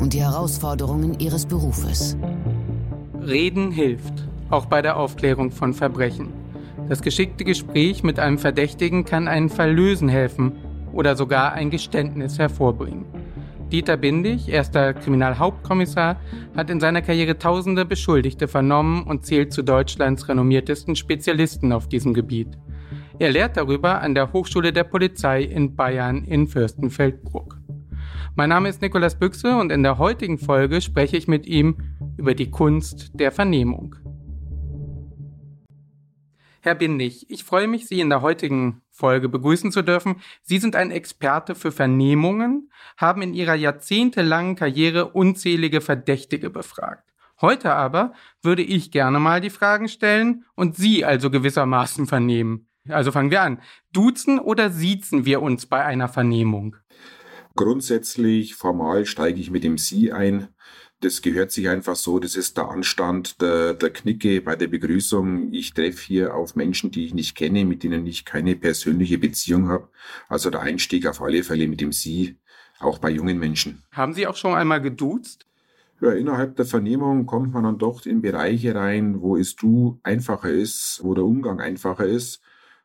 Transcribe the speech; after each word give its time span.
und 0.00 0.14
die 0.14 0.22
Herausforderungen 0.22 1.20
ihres 1.20 1.46
Berufes. 1.46 2.16
Reden 3.20 3.70
hilft, 3.70 4.14
auch 4.48 4.66
bei 4.66 4.82
der 4.82 4.96
Aufklärung 4.96 5.50
von 5.50 5.74
Verbrechen. 5.74 6.32
Das 6.88 7.02
geschickte 7.02 7.44
Gespräch 7.44 8.02
mit 8.02 8.18
einem 8.18 8.38
Verdächtigen 8.38 9.04
kann 9.04 9.28
einen 9.28 9.50
Fall 9.50 9.72
lösen 9.72 10.08
helfen 10.08 10.52
oder 10.92 11.14
sogar 11.14 11.52
ein 11.52 11.70
Geständnis 11.70 12.38
hervorbringen. 12.38 13.04
Dieter 13.70 13.96
Bindig, 13.96 14.48
erster 14.48 14.94
Kriminalhauptkommissar, 14.94 16.16
hat 16.56 16.70
in 16.70 16.80
seiner 16.80 17.02
Karriere 17.02 17.38
tausende 17.38 17.84
Beschuldigte 17.84 18.48
vernommen 18.48 19.04
und 19.04 19.24
zählt 19.24 19.52
zu 19.52 19.62
Deutschlands 19.62 20.28
renommiertesten 20.28 20.96
Spezialisten 20.96 21.72
auf 21.72 21.86
diesem 21.86 22.12
Gebiet. 22.12 22.58
Er 23.20 23.30
lehrt 23.30 23.56
darüber 23.56 24.00
an 24.00 24.16
der 24.16 24.32
Hochschule 24.32 24.72
der 24.72 24.84
Polizei 24.84 25.42
in 25.42 25.76
Bayern 25.76 26.24
in 26.24 26.48
Fürstenfeldbruck. 26.48 27.59
Mein 28.40 28.48
Name 28.48 28.70
ist 28.70 28.80
Nikolas 28.80 29.18
Büchse 29.18 29.54
und 29.54 29.70
in 29.70 29.82
der 29.82 29.98
heutigen 29.98 30.38
Folge 30.38 30.80
spreche 30.80 31.18
ich 31.18 31.28
mit 31.28 31.44
ihm 31.44 31.76
über 32.16 32.34
die 32.34 32.50
Kunst 32.50 33.10
der 33.12 33.32
Vernehmung. 33.32 33.96
Herr 36.62 36.74
Bindig, 36.74 37.28
ich 37.28 37.44
freue 37.44 37.68
mich, 37.68 37.86
Sie 37.86 38.00
in 38.00 38.08
der 38.08 38.22
heutigen 38.22 38.80
Folge 38.90 39.28
begrüßen 39.28 39.72
zu 39.72 39.82
dürfen. 39.82 40.22
Sie 40.40 40.56
sind 40.56 40.74
ein 40.74 40.90
Experte 40.90 41.54
für 41.54 41.70
Vernehmungen, 41.70 42.70
haben 42.96 43.20
in 43.20 43.34
Ihrer 43.34 43.56
jahrzehntelangen 43.56 44.56
Karriere 44.56 45.10
unzählige 45.10 45.82
Verdächtige 45.82 46.48
befragt. 46.48 47.12
Heute 47.42 47.74
aber 47.74 48.14
würde 48.40 48.62
ich 48.62 48.90
gerne 48.90 49.20
mal 49.20 49.42
die 49.42 49.50
Fragen 49.50 49.86
stellen 49.86 50.46
und 50.54 50.76
Sie 50.76 51.04
also 51.04 51.30
gewissermaßen 51.30 52.06
vernehmen. 52.06 52.70
Also 52.88 53.12
fangen 53.12 53.30
wir 53.30 53.42
an. 53.42 53.60
Duzen 53.92 54.38
oder 54.38 54.70
siezen 54.70 55.26
wir 55.26 55.42
uns 55.42 55.66
bei 55.66 55.84
einer 55.84 56.08
Vernehmung? 56.08 56.76
Grundsätzlich, 57.56 58.54
formal 58.54 59.06
steige 59.06 59.40
ich 59.40 59.50
mit 59.50 59.64
dem 59.64 59.78
Sie 59.78 60.12
ein 60.12 60.48
das 61.00 61.22
gehört 61.22 61.50
sich 61.50 61.68
einfach 61.68 61.96
so, 61.96 62.18
das 62.18 62.36
ist 62.36 62.56
der 62.56 62.68
Anstand 62.68 63.40
der, 63.40 63.74
der 63.74 63.90
Knicke 63.90 64.40
bei 64.42 64.54
der 64.54 64.68
Begrüßung. 64.68 65.52
Ich 65.52 65.72
treffe 65.72 66.02
hier 66.02 66.34
auf 66.34 66.56
Menschen, 66.56 66.90
die 66.90 67.06
ich 67.06 67.14
nicht 67.14 67.34
kenne, 67.34 67.64
mit 67.64 67.82
denen 67.82 68.06
ich 68.06 68.24
keine 68.24 68.54
persönliche 68.54 69.18
Beziehung 69.18 69.68
habe. 69.68 69.88
Also 70.28 70.50
der 70.50 70.60
Einstieg 70.60 71.06
auf 71.06 71.22
alle 71.22 71.42
Fälle 71.42 71.68
mit 71.68 71.80
dem 71.80 71.92
Sie, 71.92 72.36
auch 72.80 72.98
bei 72.98 73.10
jungen 73.10 73.38
Menschen. 73.38 73.82
Haben 73.92 74.12
Sie 74.12 74.26
auch 74.26 74.36
schon 74.36 74.54
einmal 74.54 74.80
geduzt? 74.80 75.46
Ja, 76.02 76.12
innerhalb 76.12 76.56
der 76.56 76.64
Vernehmung 76.64 77.26
kommt 77.26 77.52
man 77.52 77.64
dann 77.64 77.78
doch 77.78 78.06
in 78.06 78.22
Bereiche 78.22 78.74
rein, 78.74 79.20
wo 79.20 79.36
es 79.36 79.56
Du 79.56 80.00
einfacher 80.02 80.50
ist, 80.50 81.00
wo 81.02 81.14
der 81.14 81.24
Umgang 81.24 81.60
einfacher 81.60 82.06
ist. 82.06 82.40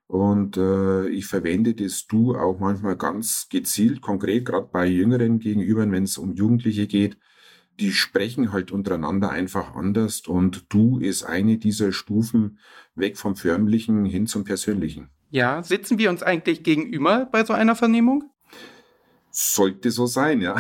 Und 0.08 0.58
äh, 0.58 1.08
ich 1.10 1.26
verwende 1.26 1.74
das 1.74 2.06
Du 2.08 2.36
auch 2.36 2.60
manchmal 2.60 2.96
ganz 2.96 3.48
gezielt, 3.50 4.02
konkret, 4.02 4.46
gerade 4.46 4.70
bei 4.72 4.86
Jüngeren 4.86 5.40
gegenüber, 5.40 5.90
wenn 5.90 6.04
es 6.04 6.18
um 6.18 6.34
Jugendliche 6.34 6.88
geht 6.88 7.18
die 7.80 7.92
sprechen 7.92 8.52
halt 8.52 8.72
untereinander 8.72 9.30
einfach 9.30 9.76
anders 9.76 10.22
und 10.22 10.66
du 10.70 11.00
ist 11.00 11.24
eine 11.24 11.58
dieser 11.58 11.92
Stufen 11.92 12.60
weg 12.96 13.18
vom 13.18 13.36
förmlichen 13.36 14.06
hin 14.06 14.28
zum 14.28 14.44
persönlichen. 14.44 15.10
Ja, 15.30 15.62
sitzen 15.64 15.98
wir 15.98 16.10
uns 16.10 16.24
eigentlich 16.24 16.64
gegenüber 16.64 17.28
bei 17.32 17.44
so 17.44 17.54
einer 17.54 17.76
Vernehmung? 17.76 18.32
Sollte 19.32 19.92
so 19.92 20.06
sein, 20.06 20.40
ja. 20.40 20.56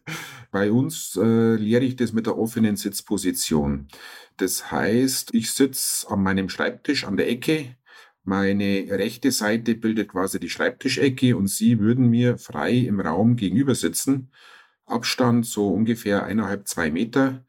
bei 0.50 0.72
uns 0.72 1.18
äh, 1.20 1.56
lehre 1.56 1.84
ich 1.84 1.96
das 1.96 2.14
mit 2.14 2.24
der 2.24 2.38
offenen 2.38 2.76
Sitzposition. 2.76 3.88
Das 4.38 4.70
heißt, 4.70 5.34
ich 5.34 5.50
sitze 5.52 6.10
an 6.10 6.22
meinem 6.22 6.48
Schreibtisch 6.48 7.04
an 7.04 7.18
der 7.18 7.28
Ecke. 7.28 7.76
Meine 8.26 8.86
rechte 8.90 9.30
Seite 9.30 9.76
bildet 9.76 10.10
quasi 10.10 10.40
die 10.40 10.50
Schreibtischecke 10.50 11.36
und 11.36 11.46
Sie 11.46 11.78
würden 11.78 12.10
mir 12.10 12.38
frei 12.38 12.72
im 12.72 13.00
Raum 13.00 13.36
gegenüber 13.36 13.74
sitzen 13.74 14.30
Abstand 14.86 15.46
so 15.46 15.68
ungefähr 15.72 16.24
eineinhalb, 16.24 16.68
zwei 16.68 16.90
Meter. 16.90 17.45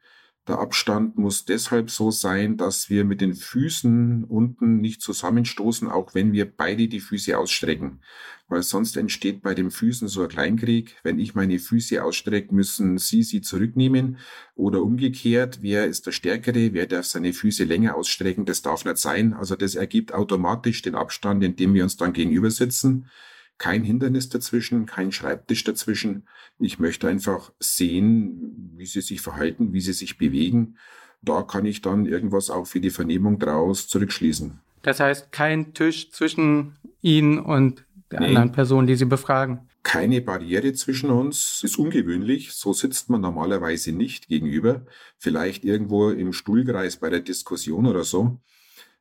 Der 0.48 0.60
Abstand 0.60 1.18
muss 1.18 1.44
deshalb 1.44 1.90
so 1.90 2.10
sein, 2.10 2.56
dass 2.56 2.88
wir 2.88 3.04
mit 3.04 3.20
den 3.20 3.34
Füßen 3.34 4.24
unten 4.24 4.80
nicht 4.80 5.02
zusammenstoßen, 5.02 5.88
auch 5.88 6.14
wenn 6.14 6.32
wir 6.32 6.50
beide 6.50 6.88
die 6.88 7.00
Füße 7.00 7.36
ausstrecken. 7.36 8.00
Weil 8.48 8.62
sonst 8.62 8.96
entsteht 8.96 9.42
bei 9.42 9.54
den 9.54 9.70
Füßen 9.70 10.08
so 10.08 10.22
ein 10.22 10.28
Kleinkrieg. 10.30 10.96
Wenn 11.02 11.18
ich 11.18 11.34
meine 11.34 11.58
Füße 11.58 12.02
ausstrecke, 12.02 12.54
müssen 12.54 12.96
Sie 12.96 13.22
sie 13.22 13.42
zurücknehmen. 13.42 14.16
Oder 14.54 14.82
umgekehrt, 14.82 15.58
wer 15.60 15.84
ist 15.86 16.06
der 16.06 16.12
Stärkere, 16.12 16.72
wer 16.72 16.86
darf 16.86 17.04
seine 17.04 17.34
Füße 17.34 17.64
länger 17.64 17.94
ausstrecken, 17.94 18.46
das 18.46 18.62
darf 18.62 18.86
nicht 18.86 18.96
sein. 18.96 19.34
Also 19.34 19.54
das 19.54 19.74
ergibt 19.74 20.14
automatisch 20.14 20.80
den 20.80 20.94
Abstand, 20.94 21.44
in 21.44 21.56
dem 21.56 21.74
wir 21.74 21.82
uns 21.82 21.98
dann 21.98 22.14
gegenüber 22.14 22.50
sitzen 22.50 23.10
kein 23.58 23.82
Hindernis 23.82 24.28
dazwischen, 24.28 24.86
kein 24.86 25.12
Schreibtisch 25.12 25.64
dazwischen. 25.64 26.26
Ich 26.58 26.78
möchte 26.78 27.08
einfach 27.08 27.52
sehen, 27.58 28.72
wie 28.76 28.86
sie 28.86 29.00
sich 29.00 29.20
verhalten, 29.20 29.72
wie 29.72 29.80
sie 29.80 29.92
sich 29.92 30.16
bewegen. 30.16 30.76
Da 31.22 31.42
kann 31.42 31.66
ich 31.66 31.82
dann 31.82 32.06
irgendwas 32.06 32.50
auch 32.50 32.66
für 32.66 32.80
die 32.80 32.90
Vernehmung 32.90 33.38
draus 33.38 33.88
zurückschließen. 33.88 34.60
Das 34.82 35.00
heißt, 35.00 35.32
kein 35.32 35.74
Tisch 35.74 36.12
zwischen 36.12 36.76
Ihnen 37.02 37.40
und 37.40 37.84
der 38.12 38.20
nee. 38.20 38.28
anderen 38.28 38.52
Person, 38.52 38.86
die 38.86 38.94
Sie 38.94 39.04
befragen. 39.04 39.68
Keine 39.82 40.20
Barriere 40.20 40.72
zwischen 40.72 41.10
uns 41.10 41.62
ist 41.64 41.78
ungewöhnlich. 41.78 42.52
So 42.52 42.72
sitzt 42.72 43.10
man 43.10 43.20
normalerweise 43.20 43.92
nicht 43.92 44.28
gegenüber. 44.28 44.86
Vielleicht 45.18 45.64
irgendwo 45.64 46.10
im 46.10 46.32
Stuhlkreis 46.32 46.96
bei 46.96 47.10
der 47.10 47.20
Diskussion 47.20 47.86
oder 47.86 48.04
so 48.04 48.38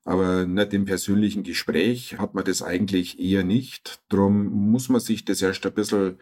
aber 0.08 0.46
nicht 0.46 0.74
im 0.74 0.86
persönlichen 0.86 1.44
Gespräch 1.44 2.18
hat 2.18 2.34
man 2.34 2.46
das 2.46 2.62
eigentlich 2.62 3.20
eher 3.20 3.44
nicht. 3.44 4.00
Drum 4.08 4.46
muss 4.72 4.88
man 4.88 5.02
sich 5.02 5.26
das 5.26 5.42
erst 5.42 5.66
ein 5.66 5.74
bisschen 5.74 6.20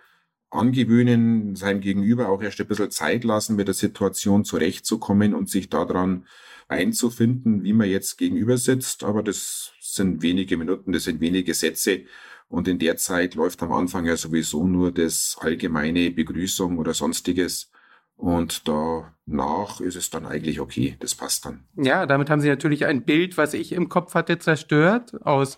angewöhnen, 0.50 1.56
seinem 1.56 1.82
Gegenüber 1.82 2.30
auch 2.30 2.42
erst 2.42 2.60
ein 2.60 2.66
bisschen 2.66 2.90
Zeit 2.90 3.24
lassen, 3.24 3.56
mit 3.56 3.68
der 3.68 3.76
Situation 3.76 4.44
zurechtzukommen 4.44 5.36
und 5.36 5.52
sich 5.52 5.70
daran 5.70 6.26
einzufinden, 6.68 7.64
wie 7.64 7.74
man 7.74 7.88
jetzt 7.88 8.18
gegenüber 8.18 8.58
sitzt. 8.58 9.04
Aber 9.04 9.22
das 9.22 9.74
sind 9.80 10.24
wenige 10.24 10.58
Minuten, 10.58 10.92
das 10.92 11.04
sind 11.04 11.22
wenige 11.22 11.54
Sätze. 11.54 12.06
Und 12.48 12.68
in 12.68 12.80
der 12.80 12.98
Zeit 12.98 13.36
läuft 13.36 13.62
am 13.62 13.72
Anfang 13.72 14.08
ja 14.08 14.18
sowieso 14.18 14.66
nur 14.66 14.92
das 14.92 15.38
allgemeine 15.40 16.10
Begrüßung 16.10 16.80
oder 16.80 16.96
sonstiges. 16.96 17.70
Und 18.16 18.68
danach 18.68 19.82
ist 19.82 19.96
es 19.96 20.10
dann 20.10 20.26
eigentlich 20.26 20.60
okay. 20.60 20.96
Das 21.00 21.16
passt 21.16 21.46
dann. 21.46 21.66
Ja, 21.76 22.06
damit 22.06 22.30
haben 22.30 22.42
Sie 22.42 22.50
natürlich 22.50 22.86
ein 22.86 23.04
Bild, 23.04 23.38
was 23.38 23.54
ich 23.54 23.72
im 23.72 23.90
Kopf 23.90 24.16
hatte, 24.16 24.40
zerstört 24.40 25.14
aus 25.26 25.58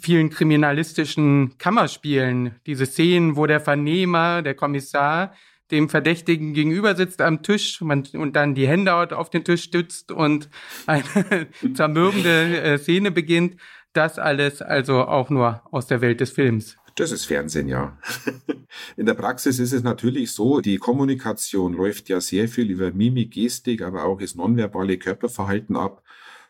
vielen 0.00 0.30
kriminalistischen 0.30 1.56
Kammerspielen. 1.58 2.56
Diese 2.66 2.86
Szenen, 2.86 3.36
wo 3.36 3.46
der 3.46 3.60
Vernehmer, 3.60 4.42
der 4.42 4.54
Kommissar 4.54 5.32
dem 5.70 5.88
Verdächtigen 5.88 6.54
gegenüber 6.54 6.94
sitzt 6.94 7.20
am 7.20 7.42
Tisch 7.42 7.82
und 7.82 8.32
dann 8.34 8.54
die 8.54 8.66
Hände 8.66 8.94
auf 8.94 9.30
den 9.30 9.44
Tisch 9.44 9.64
stützt 9.64 10.10
und 10.10 10.48
eine 10.86 11.04
zermürbende 11.74 12.62
äh, 12.62 12.78
Szene 12.78 13.10
beginnt. 13.10 13.56
Das 13.92 14.18
alles 14.18 14.62
also 14.62 15.06
auch 15.06 15.30
nur 15.30 15.62
aus 15.70 15.86
der 15.86 16.00
Welt 16.00 16.20
des 16.20 16.30
Films. 16.30 16.76
Das 16.98 17.12
ist 17.12 17.26
Fernsehen, 17.26 17.68
ja. 17.68 17.96
In 18.96 19.06
der 19.06 19.14
Praxis 19.14 19.60
ist 19.60 19.72
es 19.72 19.84
natürlich 19.84 20.32
so, 20.32 20.60
die 20.60 20.78
Kommunikation 20.78 21.72
läuft 21.72 22.08
ja 22.08 22.20
sehr 22.20 22.48
viel 22.48 22.72
über 22.72 22.90
Mimik, 22.90 23.30
Gestik, 23.30 23.82
aber 23.82 24.04
auch 24.04 24.18
das 24.18 24.34
nonverbale 24.34 24.98
Körperverhalten 24.98 25.76
ab. 25.76 26.02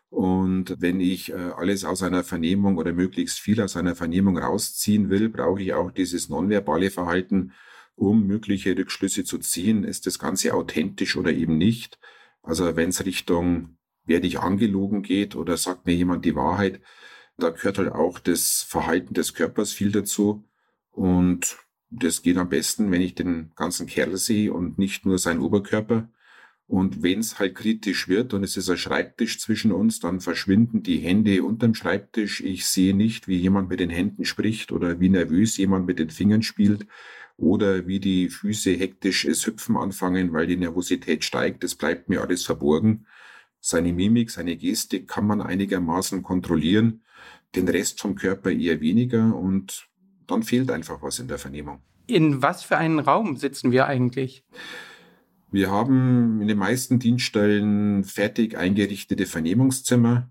Und 0.08 0.76
wenn 0.78 1.00
ich 1.00 1.32
äh, 1.32 1.34
alles 1.34 1.84
aus 1.84 2.02
einer 2.02 2.24
Vernehmung 2.24 2.78
oder 2.78 2.94
möglichst 2.94 3.38
viel 3.38 3.60
aus 3.60 3.76
einer 3.76 3.94
Vernehmung 3.94 4.38
rausziehen 4.38 5.10
will, 5.10 5.28
brauche 5.28 5.60
ich 5.60 5.74
auch 5.74 5.90
dieses 5.90 6.30
nonverbale 6.30 6.90
Verhalten, 6.90 7.52
um 7.94 8.26
mögliche 8.26 8.74
Rückschlüsse 8.74 9.24
zu 9.24 9.36
ziehen. 9.36 9.84
Ist 9.84 10.06
das 10.06 10.18
Ganze 10.18 10.54
authentisch 10.54 11.18
oder 11.18 11.30
eben 11.30 11.58
nicht? 11.58 11.98
Also 12.42 12.74
wenn 12.74 12.88
es 12.88 13.04
Richtung 13.04 13.76
werde 14.06 14.26
ich 14.26 14.38
angelogen 14.38 15.02
geht 15.02 15.36
oder 15.36 15.58
sagt 15.58 15.84
mir 15.84 15.94
jemand 15.94 16.24
die 16.24 16.34
Wahrheit, 16.34 16.80
da 17.38 17.50
gehört 17.50 17.78
halt 17.78 17.92
auch 17.92 18.18
das 18.18 18.62
Verhalten 18.62 19.14
des 19.14 19.32
Körpers 19.34 19.72
viel 19.72 19.92
dazu. 19.92 20.44
Und 20.90 21.56
das 21.90 22.22
geht 22.22 22.36
am 22.36 22.48
besten, 22.48 22.90
wenn 22.90 23.00
ich 23.00 23.14
den 23.14 23.52
ganzen 23.56 23.86
Kerl 23.86 24.16
sehe 24.16 24.52
und 24.52 24.78
nicht 24.78 25.06
nur 25.06 25.18
seinen 25.18 25.40
Oberkörper. 25.40 26.08
Und 26.66 27.02
wenn 27.02 27.20
es 27.20 27.38
halt 27.38 27.54
kritisch 27.54 28.08
wird 28.08 28.34
und 28.34 28.44
es 28.44 28.58
ist 28.58 28.68
ein 28.68 28.76
Schreibtisch 28.76 29.38
zwischen 29.40 29.72
uns, 29.72 30.00
dann 30.00 30.20
verschwinden 30.20 30.82
die 30.82 30.98
Hände 30.98 31.42
unterm 31.42 31.74
Schreibtisch. 31.74 32.42
Ich 32.42 32.66
sehe 32.66 32.94
nicht, 32.94 33.26
wie 33.26 33.36
jemand 33.38 33.70
mit 33.70 33.80
den 33.80 33.88
Händen 33.88 34.26
spricht 34.26 34.70
oder 34.70 35.00
wie 35.00 35.08
nervös 35.08 35.56
jemand 35.56 35.86
mit 35.86 35.98
den 35.98 36.10
Fingern 36.10 36.42
spielt. 36.42 36.86
oder 37.38 37.86
wie 37.86 38.00
die 38.00 38.28
Füße 38.30 38.72
hektisch 38.72 39.24
es 39.24 39.46
hüpfen 39.46 39.76
anfangen, 39.76 40.32
weil 40.32 40.48
die 40.48 40.56
Nervosität 40.56 41.24
steigt. 41.24 41.62
Das 41.62 41.76
bleibt 41.76 42.08
mir 42.08 42.20
alles 42.20 42.44
verborgen. 42.44 43.06
Seine 43.60 43.92
Mimik, 43.92 44.30
seine 44.30 44.56
Gestik 44.56 45.08
kann 45.08 45.26
man 45.26 45.40
einigermaßen 45.40 46.22
kontrollieren, 46.24 47.02
den 47.54 47.68
Rest 47.68 48.00
vom 48.00 48.14
Körper 48.14 48.50
eher 48.50 48.80
weniger 48.80 49.34
und 49.34 49.88
dann 50.26 50.42
fehlt 50.42 50.70
einfach 50.70 51.02
was 51.02 51.18
in 51.18 51.28
der 51.28 51.38
Vernehmung. 51.38 51.80
In 52.06 52.42
was 52.42 52.62
für 52.62 52.76
einen 52.76 52.98
Raum 52.98 53.36
sitzen 53.36 53.72
wir 53.72 53.86
eigentlich? 53.86 54.44
Wir 55.50 55.70
haben 55.70 56.40
in 56.42 56.48
den 56.48 56.58
meisten 56.58 56.98
Dienststellen 56.98 58.04
fertig 58.04 58.56
eingerichtete 58.56 59.26
Vernehmungszimmer. 59.26 60.30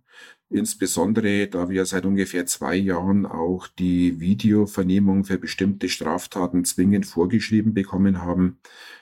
Insbesondere, 0.50 1.48
da 1.48 1.70
wir 1.70 1.86
seit 1.86 2.06
ungefähr 2.06 2.46
zwei 2.46 2.76
Jahren 2.76 3.26
auch 3.26 3.68
die 3.68 4.20
Videovernehmung 4.20 5.26
für 5.26 5.38
bestimmte 5.38 5.90
Straftaten 5.90 6.64
zwingend 6.64 7.06
vorgeschrieben 7.06 7.74
bekommen 7.74 8.22
haben. 8.22 8.60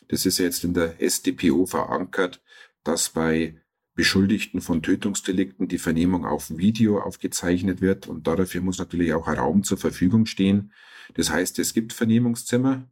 Das 0.08 0.26
ist 0.26 0.40
jetzt 0.40 0.64
in 0.64 0.74
der 0.74 0.96
StPO 1.00 1.66
verankert, 1.66 2.42
dass 2.84 3.10
bei 3.10 3.56
Beschuldigten 3.96 4.60
von 4.60 4.82
Tötungsdelikten 4.82 5.70
die 5.70 5.78
Vernehmung 5.78 6.26
auf 6.26 6.50
Video 6.56 7.00
aufgezeichnet 7.00 7.80
wird 7.80 8.08
und 8.08 8.28
dafür 8.28 8.62
muss 8.62 8.78
natürlich 8.78 9.14
auch 9.14 9.28
ein 9.28 9.38
Raum 9.38 9.64
zur 9.64 9.78
Verfügung 9.78 10.26
stehen. 10.26 10.74
Das 11.14 11.30
heißt, 11.30 11.58
es 11.60 11.74
gibt 11.74 11.94
Vernehmungszimmer, 11.94 12.90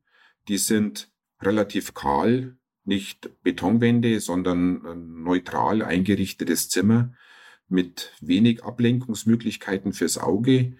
die 0.47 0.57
sind 0.57 1.11
relativ 1.41 1.93
kahl, 1.93 2.57
nicht 2.85 3.29
Betonwände, 3.43 4.19
sondern 4.19 4.85
ein 4.85 5.23
neutral 5.23 5.81
eingerichtetes 5.81 6.69
Zimmer 6.69 7.13
mit 7.67 8.13
wenig 8.21 8.63
Ablenkungsmöglichkeiten 8.63 9.93
fürs 9.93 10.17
Auge. 10.17 10.77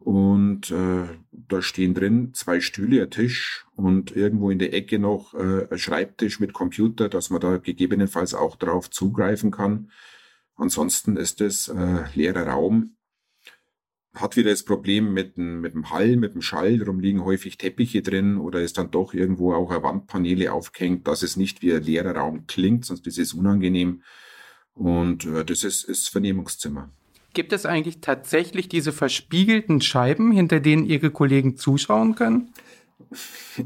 Und 0.00 0.70
äh, 0.70 1.08
da 1.30 1.60
stehen 1.60 1.92
drin 1.92 2.32
zwei 2.32 2.60
Stühle, 2.60 3.02
ein 3.02 3.10
Tisch 3.10 3.66
und 3.76 4.16
irgendwo 4.16 4.50
in 4.50 4.58
der 4.58 4.72
Ecke 4.72 4.98
noch 4.98 5.34
äh, 5.34 5.66
ein 5.70 5.78
Schreibtisch 5.78 6.40
mit 6.40 6.54
Computer, 6.54 7.10
dass 7.10 7.28
man 7.28 7.42
da 7.42 7.58
gegebenenfalls 7.58 8.32
auch 8.32 8.56
drauf 8.56 8.88
zugreifen 8.88 9.50
kann. 9.50 9.90
Ansonsten 10.56 11.18
ist 11.18 11.42
es 11.42 11.68
äh, 11.68 12.04
leerer 12.14 12.48
Raum. 12.48 12.96
Hat 14.14 14.36
wieder 14.36 14.50
das 14.50 14.64
Problem 14.64 15.12
mit 15.12 15.36
dem, 15.36 15.60
mit 15.60 15.74
dem 15.74 15.90
Hall, 15.90 16.16
mit 16.16 16.32
dem 16.32 16.42
Schall, 16.42 16.78
darum 16.78 16.98
liegen 16.98 17.22
häufig 17.22 17.58
Teppiche 17.58 18.00
drin 18.00 18.38
oder 18.38 18.62
ist 18.62 18.78
dann 18.78 18.90
doch 18.90 19.12
irgendwo 19.12 19.52
auch 19.52 19.70
ein 19.70 19.82
Wandpaneele 19.82 20.50
aufgehängt, 20.50 21.06
dass 21.08 21.22
es 21.22 21.36
nicht 21.36 21.60
wie 21.60 21.74
ein 21.74 21.82
leerer 21.82 22.16
Raum 22.16 22.46
klingt, 22.46 22.86
sonst 22.86 23.06
ist 23.06 23.18
es 23.18 23.34
unangenehm. 23.34 24.02
Und 24.72 25.26
äh, 25.26 25.44
das 25.44 25.62
ist 25.62 25.90
das 25.90 26.08
Vernehmungszimmer. 26.08 26.90
Gibt 27.32 27.52
es 27.52 27.66
eigentlich 27.66 28.00
tatsächlich 28.00 28.68
diese 28.68 28.92
verspiegelten 28.92 29.80
Scheiben, 29.80 30.32
hinter 30.32 30.60
denen 30.60 30.84
Ihre 30.84 31.10
Kollegen 31.10 31.56
zuschauen 31.56 32.14
können? 32.14 32.52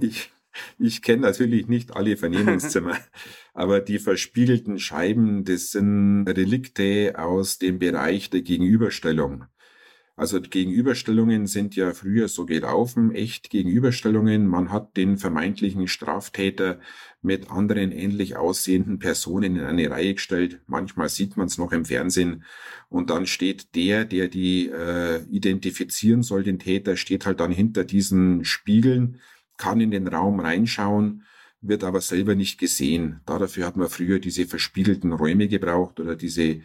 Ich, 0.01 0.31
ich 0.79 1.03
kenne 1.03 1.23
natürlich 1.23 1.67
nicht 1.67 1.97
alle 1.97 2.17
Vernehmungszimmer, 2.17 2.97
aber 3.55 3.81
die 3.81 3.99
verspiegelten 3.99 4.79
Scheiben, 4.79 5.45
das 5.45 5.71
sind 5.71 6.27
Relikte 6.29 7.15
aus 7.17 7.59
dem 7.59 7.79
Bereich 7.79 8.31
der 8.31 8.43
Gegenüberstellung. 8.43 9.47
Also 10.17 10.41
Gegenüberstellungen 10.41 11.49
sind 11.49 11.75
ja 11.75 11.93
früher 11.93 12.29
so 12.29 12.47
gelaufen, 12.47 13.13
echt 13.13 13.51
Gegenüberstellungen. 13.51 14.47
Man 14.47 14.71
hat 14.71 14.97
den 14.97 15.19
vermeintlichen 15.19 15.89
Straftäter 15.89 16.79
mit 17.21 17.51
anderen 17.51 17.91
ähnlich 17.91 18.37
aussehenden 18.37 19.01
Personen 19.01 19.57
in 19.57 19.65
eine 19.65 19.91
Reihe 19.91 20.15
gestellt. 20.15 20.61
Manchmal 20.69 21.09
sieht 21.09 21.37
man 21.37 21.49
es 21.49 21.59
noch 21.59 21.73
im 21.73 21.85
Fernsehen. 21.85 22.45
Und 22.89 23.11
dann 23.11 23.27
steht 23.27 23.75
der, 23.75 24.05
der 24.05 24.29
die 24.29 24.69
äh, 24.69 25.25
identifizieren 25.31 26.23
soll, 26.23 26.45
den 26.45 26.61
Täter, 26.61 26.97
steht 26.97 27.27
halt 27.27 27.41
dann 27.41 27.51
hinter 27.51 27.83
diesen 27.83 28.45
Spiegeln, 28.45 29.21
kann 29.57 29.81
in 29.81 29.91
den 29.91 30.07
Raum 30.07 30.39
reinschauen, 30.39 31.25
wird 31.61 31.83
aber 31.83 32.01
selber 32.01 32.37
nicht 32.37 32.61
gesehen. 32.61 33.21
Dafür 33.27 33.67
hat 33.67 33.77
man 33.77 33.89
früher 33.89 34.21
diese 34.21 34.47
verspiegelten 34.47 35.13
Räume 35.13 35.49
gebraucht 35.49 35.99
oder 35.99 36.15
diese 36.15 36.61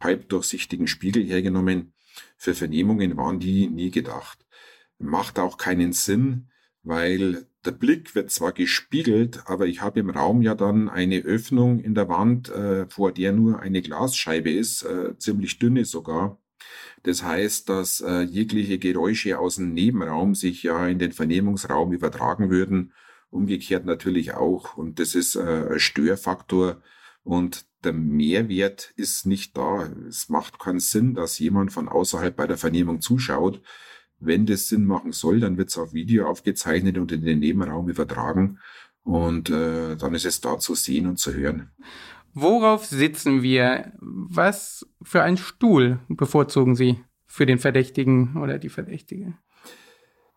halbdurchsichtigen 0.00 0.88
Spiegel 0.88 1.24
hergenommen. 1.24 1.92
Für 2.36 2.54
Vernehmungen 2.54 3.16
waren 3.16 3.40
die 3.40 3.68
nie 3.68 3.90
gedacht. 3.90 4.44
Macht 4.98 5.38
auch 5.38 5.58
keinen 5.58 5.92
Sinn, 5.92 6.48
weil 6.82 7.46
der 7.64 7.72
Blick 7.72 8.14
wird 8.14 8.30
zwar 8.30 8.52
gespiegelt, 8.52 9.42
aber 9.46 9.66
ich 9.66 9.82
habe 9.82 10.00
im 10.00 10.10
Raum 10.10 10.42
ja 10.42 10.54
dann 10.54 10.88
eine 10.88 11.20
Öffnung 11.20 11.80
in 11.80 11.94
der 11.94 12.08
Wand, 12.08 12.48
äh, 12.48 12.86
vor 12.88 13.12
der 13.12 13.32
nur 13.32 13.60
eine 13.60 13.82
Glasscheibe 13.82 14.50
ist, 14.50 14.84
äh, 14.84 15.16
ziemlich 15.18 15.58
dünne 15.58 15.84
sogar. 15.84 16.40
Das 17.02 17.22
heißt, 17.22 17.68
dass 17.68 18.00
äh, 18.00 18.22
jegliche 18.22 18.78
Geräusche 18.78 19.38
aus 19.38 19.56
dem 19.56 19.72
Nebenraum 19.72 20.34
sich 20.34 20.62
ja 20.62 20.86
in 20.88 20.98
den 20.98 21.12
Vernehmungsraum 21.12 21.92
übertragen 21.92 22.50
würden. 22.50 22.92
Umgekehrt 23.30 23.84
natürlich 23.84 24.34
auch. 24.34 24.76
Und 24.76 24.98
das 24.98 25.14
ist 25.14 25.36
äh, 25.36 25.72
ein 25.72 25.80
Störfaktor. 25.80 26.82
Und 27.22 27.66
der 27.84 27.92
Mehrwert 27.92 28.92
ist 28.96 29.26
nicht 29.26 29.56
da. 29.56 29.88
Es 30.08 30.28
macht 30.28 30.58
keinen 30.58 30.80
Sinn, 30.80 31.14
dass 31.14 31.38
jemand 31.38 31.72
von 31.72 31.88
außerhalb 31.88 32.34
bei 32.34 32.46
der 32.46 32.56
Vernehmung 32.56 33.00
zuschaut. 33.00 33.62
Wenn 34.20 34.46
das 34.46 34.68
Sinn 34.68 34.84
machen 34.84 35.12
soll, 35.12 35.40
dann 35.40 35.58
wird 35.58 35.68
es 35.68 35.78
auf 35.78 35.92
Video 35.92 36.26
aufgezeichnet 36.26 36.98
und 36.98 37.12
in 37.12 37.24
den 37.24 37.38
Nebenraum 37.38 37.88
übertragen. 37.88 38.58
Und 39.04 39.48
äh, 39.50 39.96
dann 39.96 40.14
ist 40.14 40.26
es 40.26 40.40
da 40.40 40.58
zu 40.58 40.74
sehen 40.74 41.06
und 41.06 41.18
zu 41.18 41.32
hören. 41.32 41.70
Worauf 42.34 42.84
sitzen 42.84 43.42
wir? 43.42 43.92
Was 44.00 44.86
für 45.02 45.22
einen 45.22 45.38
Stuhl 45.38 46.00
bevorzugen 46.08 46.76
Sie 46.76 47.00
für 47.26 47.46
den 47.46 47.58
Verdächtigen 47.58 48.36
oder 48.36 48.58
die 48.58 48.68
Verdächtige? 48.68 49.34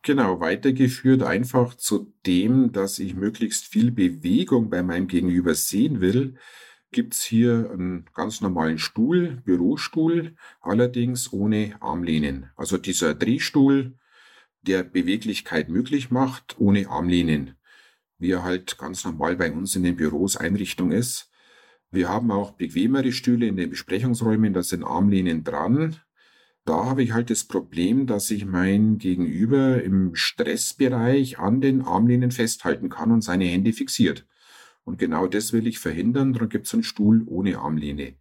Genau, 0.04 0.40
weitergeführt 0.40 1.22
einfach 1.22 1.76
zu 1.76 2.12
dem, 2.26 2.72
dass 2.72 2.98
ich 2.98 3.16
möglichst 3.16 3.68
viel 3.68 3.92
Bewegung 3.92 4.70
bei 4.70 4.82
meinem 4.82 5.08
Gegenüber 5.08 5.54
sehen 5.54 6.02
will, 6.02 6.38
gibt's 6.92 7.24
hier 7.24 7.70
einen 7.72 8.06
ganz 8.14 8.42
normalen 8.42 8.78
Stuhl, 8.78 9.42
Bürostuhl, 9.46 10.36
allerdings 10.62 11.32
ohne 11.32 11.76
Armlehnen. 11.80 12.50
Also 12.56 12.78
dieser 12.78 13.16
Drehstuhl, 13.16 13.98
der 14.62 14.84
Beweglichkeit 14.84 15.70
möglich 15.70 16.12
macht, 16.12 16.60
ohne 16.60 16.88
Armlehnen, 16.90 17.56
wie 18.20 18.32
er 18.32 18.44
halt 18.44 18.78
ganz 18.78 19.04
normal 19.04 19.36
bei 19.36 19.52
uns 19.52 19.76
in 19.76 19.84
den 19.84 19.96
Büros 19.96 20.38
Einrichtung 20.38 20.92
ist. 20.92 21.32
Wir 21.90 22.10
haben 22.10 22.32
auch 22.32 22.52
bequemere 22.52 23.12
Stühle 23.12 23.48
in 23.48 23.58
den 23.58 23.70
Besprechungsräumen, 23.70 24.54
da 24.54 24.64
sind 24.64 24.84
Armlehnen 24.84 25.44
dran. 25.44 25.98
Da 26.64 26.86
habe 26.86 27.02
ich 27.02 27.12
halt 27.12 27.32
das 27.32 27.46
Problem, 27.46 28.06
dass 28.06 28.30
ich 28.30 28.46
mein 28.46 29.00
Gegenüber 29.00 29.82
im 29.82 30.14
Stressbereich 30.14 31.40
an 31.40 31.60
den 31.60 31.82
Armlehnen 31.82 32.32
festhalten 32.32 32.90
kann 32.90 33.12
und 33.12 33.22
seine 33.22 33.46
Hände 33.46 33.74
fixiert. 33.74 34.28
Und 34.84 34.98
genau 34.98 35.28
das 35.28 35.54
will 35.54 35.68
ich 35.68 35.80
verhindern. 35.80 36.34
Darum 36.34 36.50
gibt 36.50 36.68
es 36.68 36.74
einen 36.74 36.84
Stuhl 36.84 37.24
ohne 37.28 37.60
Armlehne. 37.60 38.16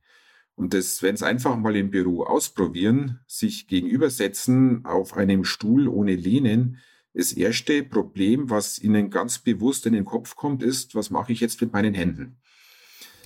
Und 0.54 0.74
das, 0.74 1.02
wenn 1.02 1.14
es 1.14 1.22
einfach 1.22 1.56
mal 1.56 1.74
im 1.74 1.90
Büro 1.90 2.24
ausprobieren, 2.24 3.20
sich 3.26 3.66
gegenübersetzen 3.66 4.84
auf 4.84 5.16
einem 5.16 5.44
Stuhl 5.44 5.88
ohne 5.88 6.14
Lehnen, 6.14 6.78
das 7.14 7.32
erste 7.32 7.82
Problem, 7.82 8.50
was 8.50 8.78
Ihnen 8.78 9.10
ganz 9.10 9.38
bewusst 9.38 9.86
in 9.86 9.94
den 9.94 10.04
Kopf 10.04 10.36
kommt, 10.36 10.62
ist, 10.62 10.94
was 10.94 11.10
mache 11.10 11.32
ich 11.32 11.40
jetzt 11.40 11.60
mit 11.60 11.72
meinen 11.72 11.94
Händen? 11.94 12.36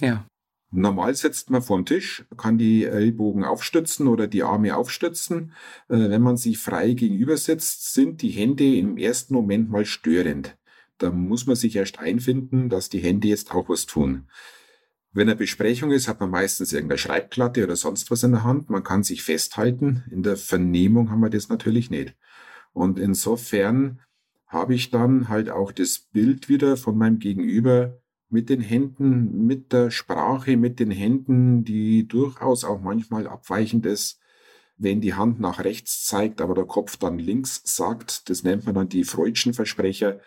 Ja. 0.00 0.26
Normal 0.70 1.14
sitzt 1.14 1.50
man 1.50 1.62
vorm 1.62 1.84
Tisch, 1.84 2.24
kann 2.36 2.58
die 2.58 2.84
Ellbogen 2.84 3.44
aufstützen 3.44 4.08
oder 4.08 4.26
die 4.26 4.42
Arme 4.42 4.76
aufstützen. 4.76 5.52
Äh, 5.88 6.10
wenn 6.10 6.22
man 6.22 6.36
sich 6.36 6.58
frei 6.58 6.94
gegenüber 6.94 7.36
sitzt, 7.36 7.94
sind 7.94 8.22
die 8.22 8.30
Hände 8.30 8.76
im 8.76 8.96
ersten 8.96 9.34
Moment 9.34 9.70
mal 9.70 9.84
störend. 9.84 10.56
Da 10.98 11.10
muss 11.10 11.46
man 11.46 11.56
sich 11.56 11.76
erst 11.76 11.98
einfinden, 11.98 12.68
dass 12.68 12.88
die 12.88 13.00
Hände 13.00 13.28
jetzt 13.28 13.52
auch 13.52 13.68
was 13.68 13.86
tun. 13.86 14.28
Wenn 15.12 15.28
eine 15.28 15.36
Besprechung 15.36 15.92
ist, 15.92 16.08
hat 16.08 16.20
man 16.20 16.30
meistens 16.30 16.72
irgendeine 16.72 16.98
Schreibplatte 16.98 17.62
oder 17.62 17.76
sonst 17.76 18.10
was 18.10 18.24
in 18.24 18.32
der 18.32 18.42
Hand. 18.42 18.68
Man 18.68 18.82
kann 18.82 19.04
sich 19.04 19.22
festhalten. 19.22 20.02
In 20.10 20.24
der 20.24 20.36
Vernehmung 20.36 21.10
haben 21.10 21.20
wir 21.20 21.30
das 21.30 21.48
natürlich 21.48 21.88
nicht. 21.88 22.16
Und 22.72 22.98
insofern 22.98 24.00
habe 24.48 24.74
ich 24.74 24.90
dann 24.90 25.28
halt 25.28 25.50
auch 25.50 25.72
das 25.72 25.98
Bild 25.98 26.48
wieder 26.48 26.76
von 26.76 26.98
meinem 26.98 27.20
Gegenüber 27.20 28.00
mit 28.28 28.48
den 28.50 28.60
Händen, 28.60 29.46
mit 29.46 29.72
der 29.72 29.92
Sprache, 29.92 30.56
mit 30.56 30.80
den 30.80 30.90
Händen, 30.90 31.64
die 31.64 32.08
durchaus 32.08 32.64
auch 32.64 32.80
manchmal 32.80 33.28
abweichend 33.28 33.86
ist, 33.86 34.18
wenn 34.76 35.00
die 35.00 35.14
Hand 35.14 35.38
nach 35.38 35.62
rechts 35.62 36.04
zeigt, 36.04 36.40
aber 36.40 36.54
der 36.54 36.66
Kopf 36.66 36.96
dann 36.96 37.20
links 37.20 37.62
sagt. 37.64 38.28
Das 38.28 38.42
nennt 38.42 38.66
man 38.66 38.74
dann 38.74 38.88
die 38.88 39.04
Freudschen 39.04 39.54
Versprecher 39.54 40.20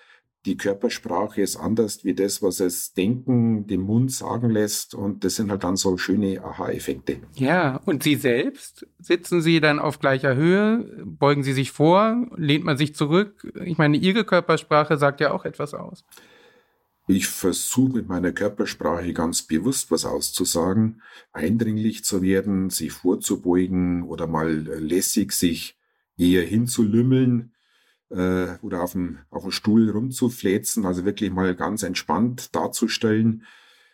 die 0.48 0.56
Körpersprache 0.56 1.42
ist 1.42 1.58
anders 1.58 2.06
wie 2.06 2.14
das, 2.14 2.42
was 2.42 2.62
es 2.62 2.94
denken, 2.94 3.68
dem 3.68 3.82
Mund 3.82 4.14
sagen 4.14 4.50
lässt. 4.50 4.96
Und 4.96 5.26
das 5.26 5.36
sind 5.36 5.52
halt 5.52 5.66
dann 5.66 5.76
so 5.76 5.98
schöne 5.98 6.42
Aha-Effekte. 6.42 7.18
Ja, 7.36 7.82
und 7.86 8.02
Sie 8.02 8.16
selbst? 8.16 8.88
Sitzen 8.98 9.42
Sie 9.42 9.60
dann 9.60 9.78
auf 9.78 10.00
gleicher 10.00 10.36
Höhe? 10.36 11.04
Beugen 11.04 11.44
Sie 11.44 11.52
sich 11.52 11.72
vor? 11.72 12.28
Lehnt 12.38 12.64
man 12.64 12.78
sich 12.78 12.96
zurück? 12.96 13.52
Ich 13.66 13.78
meine, 13.78 13.98
Ihre 13.98 14.24
Körpersprache 14.24 14.98
sagt 14.98 15.20
ja 15.20 15.32
auch 15.32 15.44
etwas 15.44 15.74
aus. 15.74 16.06
Ich 17.10 17.28
versuche 17.28 17.98
mit 17.98 18.08
meiner 18.08 18.32
Körpersprache 18.32 19.12
ganz 19.12 19.42
bewusst 19.42 19.92
was 19.92 20.06
auszusagen, 20.06 21.02
eindringlich 21.34 22.06
zu 22.06 22.22
werden, 22.22 22.70
sich 22.70 22.94
vorzubeugen 22.94 24.04
oder 24.04 24.28
mal 24.28 24.50
lässig 24.50 25.34
sich 25.34 25.78
eher 26.18 26.44
hinzulümmeln 26.44 27.54
äh, 28.10 28.58
oder 28.62 28.84
auf 28.84 28.94
dem, 28.94 29.20
auf 29.30 29.44
dem 29.44 29.52
Stuhl 29.52 29.90
rumzufläzen, 29.90 30.86
also 30.86 31.06
wirklich 31.06 31.32
mal 31.32 31.56
ganz 31.56 31.84
entspannt 31.84 32.56
darzustellen. 32.56 33.44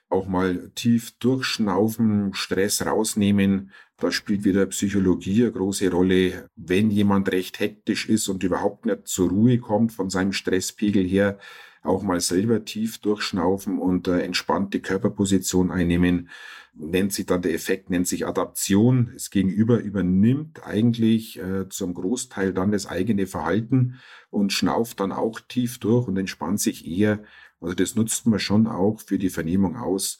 Auch 0.09 0.27
mal 0.27 0.71
tief 0.75 1.17
durchschnaufen, 1.17 2.33
Stress 2.35 2.85
rausnehmen. 2.85 3.71
Da 3.97 4.11
spielt 4.11 4.43
wieder 4.43 4.65
Psychologie 4.67 5.43
eine 5.43 5.51
große 5.51 5.89
Rolle. 5.89 6.49
Wenn 6.55 6.91
jemand 6.91 7.31
recht 7.31 7.59
hektisch 7.59 8.07
ist 8.09 8.27
und 8.27 8.43
überhaupt 8.43 8.85
nicht 8.85 9.07
zur 9.07 9.29
Ruhe 9.29 9.57
kommt 9.57 9.91
von 9.91 10.11
seinem 10.11 10.33
Stresspegel 10.33 11.03
her, 11.03 11.39
auch 11.83 12.01
mal 12.01 12.21
selber 12.21 12.65
tief 12.65 12.97
durchschnaufen 12.99 13.77
und 13.77 14.07
äh, 14.07 14.21
entspannte 14.21 14.79
Körperposition 14.79 15.69
einnehmen. 15.69 16.29
Nennt 16.73 17.13
sich 17.13 17.25
dann 17.25 17.41
der 17.41 17.53
Effekt, 17.53 17.89
nennt 17.89 18.07
sich 18.07 18.25
Adaption. 18.25 19.11
Das 19.13 19.29
Gegenüber 19.29 19.79
übernimmt 19.79 20.65
eigentlich 20.65 21.37
äh, 21.39 21.69
zum 21.69 21.93
Großteil 21.93 22.53
dann 22.53 22.71
das 22.71 22.87
eigene 22.87 23.27
Verhalten 23.27 23.99
und 24.31 24.53
schnauft 24.53 24.99
dann 24.99 25.11
auch 25.11 25.39
tief 25.41 25.77
durch 25.77 26.07
und 26.07 26.17
entspannt 26.17 26.61
sich 26.61 26.87
eher. 26.87 27.21
Also 27.61 27.75
das 27.75 27.95
nutzt 27.95 28.25
man 28.25 28.39
schon 28.39 28.65
auch 28.67 28.99
für 29.01 29.19
die 29.19 29.29
Vernehmung 29.29 29.75
aus. 29.75 30.19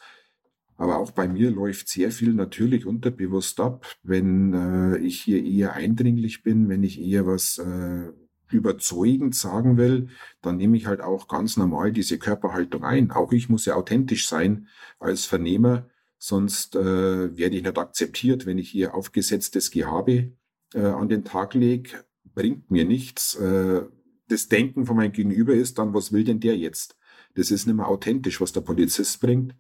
Aber 0.76 0.98
auch 0.98 1.12
bei 1.12 1.28
mir 1.28 1.50
läuft 1.50 1.88
sehr 1.88 2.12
viel 2.12 2.34
natürlich 2.34 2.86
unterbewusst 2.86 3.60
ab, 3.60 3.86
wenn 4.04 4.54
äh, 4.54 4.98
ich 4.98 5.22
hier 5.22 5.44
eher 5.44 5.74
eindringlich 5.74 6.44
bin, 6.44 6.68
wenn 6.68 6.84
ich 6.84 7.00
eher 7.00 7.26
was 7.26 7.58
äh, 7.58 8.12
überzeugend 8.54 9.36
sagen 9.36 9.78
will, 9.78 10.10
dann 10.42 10.58
nehme 10.58 10.78
ich 10.78 10.86
halt 10.86 11.02
auch 11.02 11.28
ganz 11.28 11.58
normal 11.58 11.92
diese 11.92 12.18
Körperhaltung 12.18 12.84
ein. 12.84 13.12
Auch 13.12 13.32
ich 13.32 13.50
muss 13.50 13.66
ja 13.66 13.76
authentisch 13.76 14.28
sein 14.28 14.68
als 15.00 15.26
Vernehmer, 15.26 15.88
sonst 16.18 16.76
äh, 16.76 17.38
werde 17.38 17.58
ich 17.58 17.64
nicht 17.64 17.78
akzeptiert, 17.78 18.46
wenn 18.46 18.58
ich 18.58 18.70
hier 18.70 18.96
aufgesetztes 18.96 19.72
Gehabe 19.72 20.32
äh, 20.74 20.82
an 20.82 21.10
den 21.10 21.24
Tag 21.24 21.54
lege, 21.54 22.06
bringt 22.34 22.72
mir 22.72 22.86
nichts. 22.86 23.36
Äh, 23.36 23.82
das 24.28 24.48
Denken 24.48 24.86
von 24.86 24.96
meinem 24.96 25.12
Gegenüber 25.12 25.54
ist 25.54 25.78
dann, 25.78 25.94
was 25.94 26.12
will 26.12 26.24
denn 26.24 26.40
der 26.40 26.58
jetzt? 26.58 26.98
Das 27.36 27.52
ist 27.52 27.66
nicht 27.66 27.76
mehr 27.76 27.88
authentisch, 27.88 28.40
was 28.42 28.52
der 28.52 28.62
Polizist 28.62 29.20
bringt. 29.20 29.56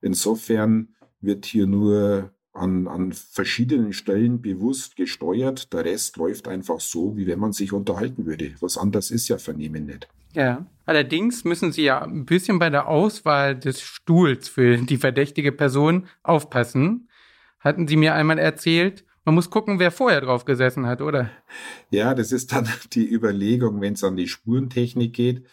Insofern 0.00 0.94
wird 1.20 1.44
hier 1.44 1.66
nur 1.66 2.32
an, 2.56 2.88
an 2.88 3.12
verschiedenen 3.12 3.92
Stellen 3.92 4.40
bewusst 4.40 4.96
gesteuert. 4.96 5.72
Der 5.72 5.84
Rest 5.84 6.16
läuft 6.16 6.48
einfach 6.48 6.80
so, 6.80 7.16
wie 7.16 7.26
wenn 7.26 7.38
man 7.38 7.52
sich 7.52 7.72
unterhalten 7.72 8.26
würde. 8.26 8.54
Was 8.60 8.78
anderes 8.78 9.10
ist 9.10 9.28
ja 9.28 9.38
Vernehmen 9.38 9.86
nicht. 9.86 10.08
Ja, 10.32 10.66
allerdings 10.84 11.44
müssen 11.44 11.72
Sie 11.72 11.84
ja 11.84 12.02
ein 12.02 12.26
bisschen 12.26 12.58
bei 12.58 12.68
der 12.68 12.88
Auswahl 12.88 13.56
des 13.56 13.80
Stuhls 13.80 14.48
für 14.48 14.76
die 14.76 14.98
verdächtige 14.98 15.52
Person 15.52 16.06
aufpassen. 16.22 17.08
Hatten 17.60 17.88
Sie 17.88 17.96
mir 17.96 18.14
einmal 18.14 18.38
erzählt, 18.38 19.04
man 19.24 19.34
muss 19.34 19.50
gucken, 19.50 19.80
wer 19.80 19.90
vorher 19.90 20.20
drauf 20.20 20.44
gesessen 20.44 20.86
hat, 20.86 21.02
oder? 21.02 21.30
Ja, 21.90 22.14
das 22.14 22.32
ist 22.32 22.52
dann 22.52 22.68
die 22.92 23.10
Überlegung, 23.12 23.80
wenn 23.80 23.94
es 23.94 24.04
an 24.04 24.16
die 24.16 24.28
Spurentechnik 24.28 25.12
geht. 25.12 25.46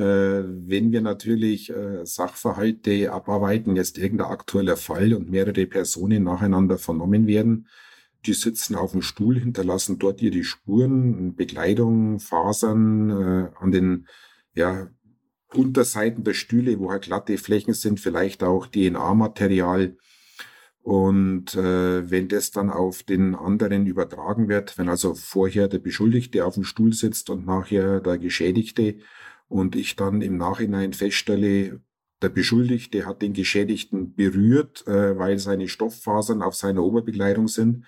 Äh, 0.00 0.44
wenn 0.66 0.92
wir 0.92 1.02
natürlich 1.02 1.68
äh, 1.68 2.06
Sachverhalte 2.06 3.12
abarbeiten, 3.12 3.76
jetzt 3.76 3.98
irgendein 3.98 4.30
aktueller 4.30 4.78
Fall 4.78 5.12
und 5.12 5.28
mehrere 5.30 5.66
Personen 5.66 6.24
nacheinander 6.24 6.78
vernommen 6.78 7.26
werden, 7.26 7.66
die 8.24 8.32
sitzen 8.32 8.76
auf 8.76 8.92
dem 8.92 9.02
Stuhl, 9.02 9.38
hinterlassen 9.38 9.98
dort 9.98 10.22
ihre 10.22 10.42
Spuren, 10.42 11.34
Bekleidung, 11.34 12.18
Fasern 12.18 13.10
äh, 13.10 13.50
an 13.60 13.72
den 13.72 14.06
ja, 14.54 14.88
Unterseiten 15.52 16.24
der 16.24 16.34
Stühle, 16.34 16.78
wo 16.78 16.90
halt 16.90 17.02
glatte 17.02 17.36
Flächen 17.36 17.74
sind, 17.74 18.00
vielleicht 18.00 18.42
auch 18.42 18.68
DNA-Material. 18.68 19.96
Und 20.82 21.54
äh, 21.56 22.10
wenn 22.10 22.28
das 22.28 22.52
dann 22.52 22.70
auf 22.70 23.02
den 23.02 23.34
anderen 23.34 23.84
übertragen 23.84 24.48
wird, 24.48 24.78
wenn 24.78 24.88
also 24.88 25.14
vorher 25.14 25.68
der 25.68 25.78
Beschuldigte 25.78 26.46
auf 26.46 26.54
dem 26.54 26.64
Stuhl 26.64 26.94
sitzt 26.94 27.28
und 27.28 27.44
nachher 27.44 28.00
der 28.00 28.16
Geschädigte, 28.16 28.96
und 29.50 29.74
ich 29.74 29.96
dann 29.96 30.22
im 30.22 30.36
Nachhinein 30.36 30.92
feststelle, 30.92 31.80
der 32.22 32.28
Beschuldigte 32.28 33.04
hat 33.04 33.20
den 33.20 33.32
Geschädigten 33.32 34.14
berührt, 34.14 34.86
äh, 34.86 35.18
weil 35.18 35.38
seine 35.38 35.68
Stofffasern 35.68 36.40
auf 36.40 36.54
seiner 36.54 36.84
Oberbekleidung 36.84 37.48
sind 37.48 37.84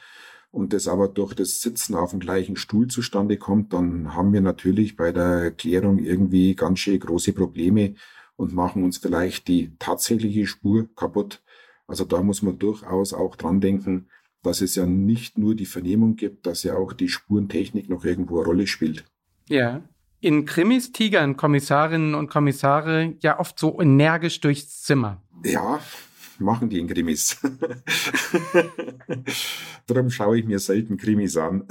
und 0.51 0.73
das 0.73 0.89
aber 0.89 1.09
durch 1.09 1.35
das 1.35 1.61
Sitzen 1.61 1.95
auf 1.95 2.11
dem 2.11 2.21
gleichen 2.21 2.57
Stuhl 2.57 2.89
zustande 2.89 3.37
kommt, 3.37 3.73
dann 3.73 4.13
haben 4.13 4.33
wir 4.33 4.41
natürlich 4.41 4.97
bei 4.97 5.13
der 5.13 5.53
Klärung 5.53 5.99
irgendwie 5.99 6.57
ganz 6.57 6.81
schön 6.81 6.99
große 6.99 7.33
Probleme 7.33 7.95
und 8.35 8.55
machen 8.55 8.83
uns 8.83 8.99
vielleicht 8.99 9.47
die 9.47 9.77
tatsächliche 9.79 10.47
Spur 10.47 10.89
kaputt. 10.97 11.43
Also 11.87 12.05
da 12.05 12.23
muss 12.23 12.43
man 12.43 12.59
durchaus 12.59 13.13
auch 13.13 13.37
dran 13.37 13.61
denken, 13.61 14.09
dass 14.43 14.63
es 14.63 14.75
ja 14.75 14.85
nicht 14.85 15.39
nur 15.39 15.55
die 15.55 15.67
Vernehmung 15.67 16.17
gibt, 16.17 16.47
dass 16.47 16.65
ja 16.65 16.75
auch 16.75 16.93
die 16.93 17.09
Spurentechnik 17.09 17.89
noch 17.89 18.05
irgendwo 18.05 18.39
eine 18.39 18.47
Rolle 18.47 18.67
spielt. 18.67 19.05
Ja, 19.49 19.83
in 20.23 20.47
Krimis 20.47 20.93
tigern 20.93 21.37
Kommissarinnen 21.37 22.15
und 22.15 22.31
Kommissare 22.31 23.15
ja 23.21 23.39
oft 23.39 23.59
so 23.59 23.79
energisch 23.81 24.41
durchs 24.41 24.83
Zimmer. 24.83 25.21
Ja, 25.45 25.81
machen 26.39 26.71
die 26.71 26.79
in 26.79 26.87
Krimis. 26.87 27.39
Darum 29.87 30.11
schaue 30.11 30.39
ich 30.39 30.47
mir 30.47 30.61
selten 30.61 30.97
Krimis 30.97 31.37
an. 31.37 31.67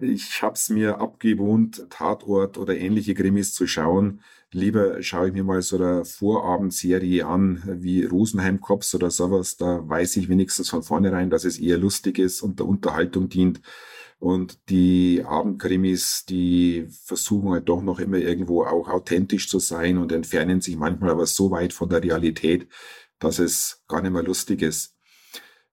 Ich 0.00 0.42
habe 0.42 0.54
es 0.54 0.68
mir 0.68 1.00
abgewohnt, 1.00 1.86
Tatort 1.88 2.58
oder 2.58 2.76
ähnliche 2.76 3.14
Krimis 3.14 3.54
zu 3.54 3.66
schauen. 3.66 4.20
Lieber 4.52 5.02
schaue 5.02 5.28
ich 5.28 5.32
mir 5.32 5.42
mal 5.42 5.62
so 5.62 5.76
eine 5.76 6.04
Vorabendserie 6.04 7.26
an, 7.26 7.62
wie 7.66 8.04
Rosenheim 8.04 8.60
Cops 8.60 8.94
oder 8.94 9.10
sowas. 9.10 9.56
Da 9.56 9.88
weiß 9.88 10.18
ich 10.18 10.28
wenigstens 10.28 10.68
von 10.68 10.82
vornherein, 10.82 11.30
dass 11.30 11.44
es 11.44 11.58
eher 11.58 11.78
lustig 11.78 12.18
ist 12.18 12.42
und 12.42 12.58
der 12.58 12.66
Unterhaltung 12.66 13.30
dient. 13.30 13.62
Und 14.22 14.70
die 14.70 15.24
Abendkrimis, 15.26 16.26
die 16.28 16.86
versuchen 16.88 17.50
halt 17.50 17.68
doch 17.68 17.82
noch 17.82 17.98
immer 17.98 18.18
irgendwo 18.18 18.62
auch 18.62 18.88
authentisch 18.88 19.48
zu 19.48 19.58
sein 19.58 19.98
und 19.98 20.12
entfernen 20.12 20.60
sich 20.60 20.76
manchmal 20.76 21.10
aber 21.10 21.26
so 21.26 21.50
weit 21.50 21.72
von 21.72 21.88
der 21.88 22.04
Realität, 22.04 22.68
dass 23.18 23.40
es 23.40 23.82
gar 23.88 24.00
nicht 24.00 24.12
mehr 24.12 24.22
lustig 24.22 24.62
ist. 24.62 24.96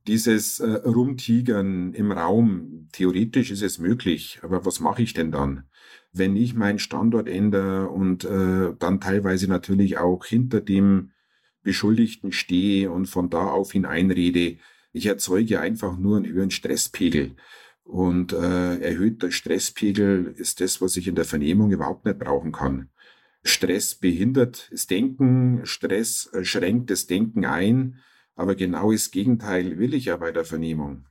Dieses 0.08 0.62
äh, 0.62 0.68
Rumtigern 0.68 1.94
im 1.94 2.12
Raum, 2.12 2.90
theoretisch 2.92 3.52
ist 3.52 3.62
es 3.62 3.78
möglich, 3.78 4.40
aber 4.42 4.66
was 4.66 4.80
mache 4.80 5.04
ich 5.04 5.14
denn 5.14 5.32
dann? 5.32 5.66
Wenn 6.12 6.36
ich 6.36 6.56
meinen 6.56 6.80
Standort 6.80 7.28
ändere 7.28 7.90
und 7.90 8.26
äh, 8.26 8.74
dann 8.80 9.00
teilweise 9.00 9.48
natürlich 9.48 10.00
auch 10.00 10.26
hinter 10.26 10.60
dem 10.60 11.12
Beschuldigten 11.62 12.32
stehe 12.32 12.90
und 12.90 13.06
von 13.06 13.30
da 13.30 13.52
auf 13.52 13.76
ihn 13.76 13.86
einrede, 13.86 14.58
ich 14.92 15.06
erzeuge 15.06 15.60
einfach 15.60 16.00
nur 16.00 16.18
einen 16.18 16.26
höheren 16.26 16.50
Stresspegel. 16.50 17.36
Und 17.90 18.34
äh, 18.34 18.78
erhöhter 18.82 19.32
Stresspegel 19.32 20.36
ist 20.38 20.62
das, 20.62 20.80
was 20.80 20.96
ich 20.96 21.08
in 21.08 21.16
der 21.16 21.26
Vernehmung 21.26 21.72
überhaupt 21.72 22.06
nicht 22.06 22.20
brauchen 22.20 22.52
kann. 22.52 22.90
Stress 23.42 23.96
behindert 23.96 24.70
das 24.72 24.86
Denken, 24.86 25.62
Stress 25.64 26.30
schränkt 26.44 26.92
das 26.92 27.08
Denken 27.08 27.46
ein, 27.46 27.98
aber 28.36 28.54
genau 28.54 28.92
das 28.92 29.10
Gegenteil 29.10 29.80
will 29.80 29.96
ich 29.96 30.06
ja 30.06 30.18
bei 30.18 30.32
der 30.32 30.46
Vernehmung. 30.46 31.08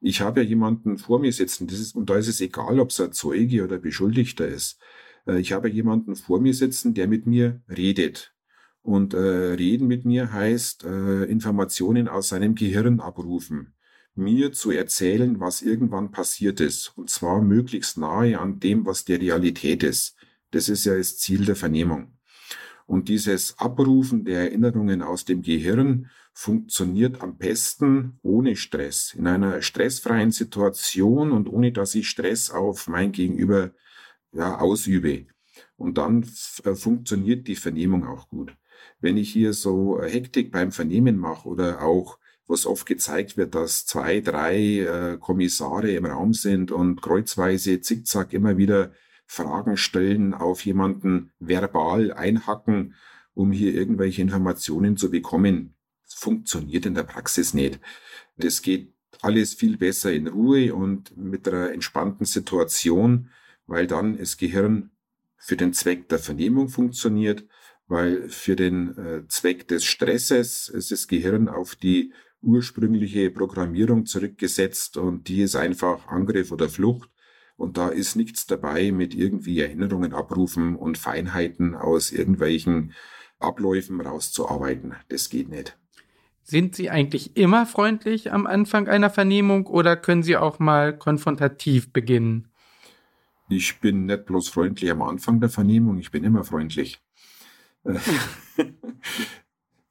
Ich 0.00 0.22
habe 0.22 0.40
ja 0.40 0.46
jemanden 0.48 0.96
vor 0.96 1.18
mir 1.18 1.30
sitzen, 1.30 1.66
das 1.66 1.78
ist, 1.78 1.94
und 1.94 2.08
da 2.08 2.16
ist 2.16 2.28
es 2.28 2.40
egal, 2.40 2.80
ob 2.80 2.88
es 2.88 3.00
ein 3.00 3.12
Zeuge 3.12 3.62
oder 3.62 3.76
Beschuldigter 3.76 4.48
ist. 4.48 4.80
Äh, 5.26 5.40
ich 5.40 5.52
habe 5.52 5.68
jemanden 5.68 6.16
vor 6.16 6.40
mir 6.40 6.54
sitzen, 6.54 6.94
der 6.94 7.06
mit 7.06 7.26
mir 7.26 7.60
redet. 7.68 8.34
Und 8.80 9.12
äh, 9.12 9.18
reden 9.18 9.88
mit 9.88 10.06
mir 10.06 10.32
heißt 10.32 10.84
äh, 10.84 11.24
Informationen 11.24 12.08
aus 12.08 12.30
seinem 12.30 12.54
Gehirn 12.54 13.00
abrufen 13.00 13.73
mir 14.14 14.52
zu 14.52 14.70
erzählen, 14.70 15.40
was 15.40 15.62
irgendwann 15.62 16.10
passiert 16.10 16.60
ist, 16.60 16.92
und 16.96 17.10
zwar 17.10 17.42
möglichst 17.42 17.98
nahe 17.98 18.38
an 18.38 18.60
dem, 18.60 18.86
was 18.86 19.04
die 19.04 19.14
Realität 19.14 19.82
ist. 19.82 20.16
Das 20.50 20.68
ist 20.68 20.84
ja 20.84 20.96
das 20.96 21.18
Ziel 21.18 21.44
der 21.44 21.56
Vernehmung. 21.56 22.12
Und 22.86 23.08
dieses 23.08 23.58
Abrufen 23.58 24.24
der 24.24 24.40
Erinnerungen 24.40 25.02
aus 25.02 25.24
dem 25.24 25.42
Gehirn 25.42 26.10
funktioniert 26.32 27.22
am 27.22 27.38
besten 27.38 28.18
ohne 28.22 28.56
Stress, 28.56 29.14
in 29.14 29.26
einer 29.26 29.62
stressfreien 29.62 30.32
Situation 30.32 31.32
und 31.32 31.48
ohne 31.48 31.72
dass 31.72 31.94
ich 31.94 32.08
Stress 32.08 32.50
auf 32.50 32.88
mein 32.88 33.12
Gegenüber 33.12 33.70
ja, 34.32 34.58
ausübe. 34.58 35.26
Und 35.76 35.98
dann 35.98 36.28
äh, 36.64 36.74
funktioniert 36.74 37.46
die 37.48 37.56
Vernehmung 37.56 38.06
auch 38.06 38.28
gut. 38.28 38.56
Wenn 39.00 39.16
ich 39.16 39.32
hier 39.32 39.52
so 39.52 40.02
Hektik 40.02 40.50
beim 40.50 40.72
Vernehmen 40.72 41.16
mache 41.16 41.48
oder 41.48 41.82
auch 41.82 42.18
was 42.46 42.66
oft 42.66 42.86
gezeigt 42.86 43.36
wird, 43.36 43.54
dass 43.54 43.86
zwei, 43.86 44.20
drei 44.20 44.80
äh, 44.80 45.18
Kommissare 45.18 45.90
im 45.92 46.06
Raum 46.06 46.34
sind 46.34 46.70
und 46.70 47.00
kreuzweise 47.00 47.80
zickzack 47.80 48.32
immer 48.32 48.56
wieder 48.56 48.92
Fragen 49.26 49.76
stellen, 49.76 50.34
auf 50.34 50.64
jemanden 50.64 51.32
verbal 51.38 52.12
einhacken, 52.12 52.94
um 53.32 53.52
hier 53.52 53.74
irgendwelche 53.74 54.22
Informationen 54.22 54.96
zu 54.96 55.10
bekommen. 55.10 55.74
Das 56.02 56.14
funktioniert 56.14 56.86
in 56.86 56.94
der 56.94 57.04
Praxis 57.04 57.54
nicht. 57.54 57.80
Das 58.36 58.60
geht 58.62 58.92
alles 59.22 59.54
viel 59.54 59.78
besser 59.78 60.12
in 60.12 60.26
Ruhe 60.28 60.74
und 60.74 61.16
mit 61.16 61.48
einer 61.48 61.72
entspannten 61.72 62.26
Situation, 62.26 63.30
weil 63.66 63.86
dann 63.86 64.18
das 64.18 64.36
Gehirn 64.36 64.90
für 65.38 65.56
den 65.56 65.72
Zweck 65.72 66.08
der 66.08 66.18
Vernehmung 66.18 66.68
funktioniert, 66.68 67.44
weil 67.86 68.28
für 68.28 68.56
den 68.56 68.96
äh, 68.96 69.28
Zweck 69.28 69.68
des 69.68 69.84
Stresses 69.84 70.68
ist 70.68 70.90
das 70.90 71.08
Gehirn 71.08 71.48
auf 71.48 71.74
die 71.74 72.12
ursprüngliche 72.44 73.30
Programmierung 73.30 74.06
zurückgesetzt 74.06 74.96
und 74.96 75.28
die 75.28 75.42
ist 75.42 75.56
einfach 75.56 76.06
Angriff 76.08 76.52
oder 76.52 76.68
Flucht. 76.68 77.10
Und 77.56 77.76
da 77.76 77.88
ist 77.88 78.16
nichts 78.16 78.46
dabei 78.46 78.90
mit 78.90 79.14
irgendwie 79.14 79.60
Erinnerungen 79.60 80.12
abrufen 80.12 80.76
und 80.76 80.98
Feinheiten 80.98 81.74
aus 81.74 82.10
irgendwelchen 82.10 82.92
Abläufen 83.38 84.00
rauszuarbeiten. 84.00 84.94
Das 85.08 85.30
geht 85.30 85.48
nicht. 85.48 85.78
Sind 86.42 86.74
Sie 86.74 86.90
eigentlich 86.90 87.36
immer 87.36 87.64
freundlich 87.64 88.32
am 88.32 88.46
Anfang 88.46 88.88
einer 88.88 89.08
Vernehmung 89.08 89.66
oder 89.66 89.96
können 89.96 90.22
Sie 90.22 90.36
auch 90.36 90.58
mal 90.58 90.96
konfrontativ 90.96 91.92
beginnen? 91.92 92.48
Ich 93.48 93.80
bin 93.80 94.06
nicht 94.06 94.26
bloß 94.26 94.48
freundlich 94.48 94.90
am 94.90 95.02
Anfang 95.02 95.40
der 95.40 95.48
Vernehmung, 95.48 95.98
ich 95.98 96.10
bin 96.10 96.24
immer 96.24 96.44
freundlich. 96.44 97.00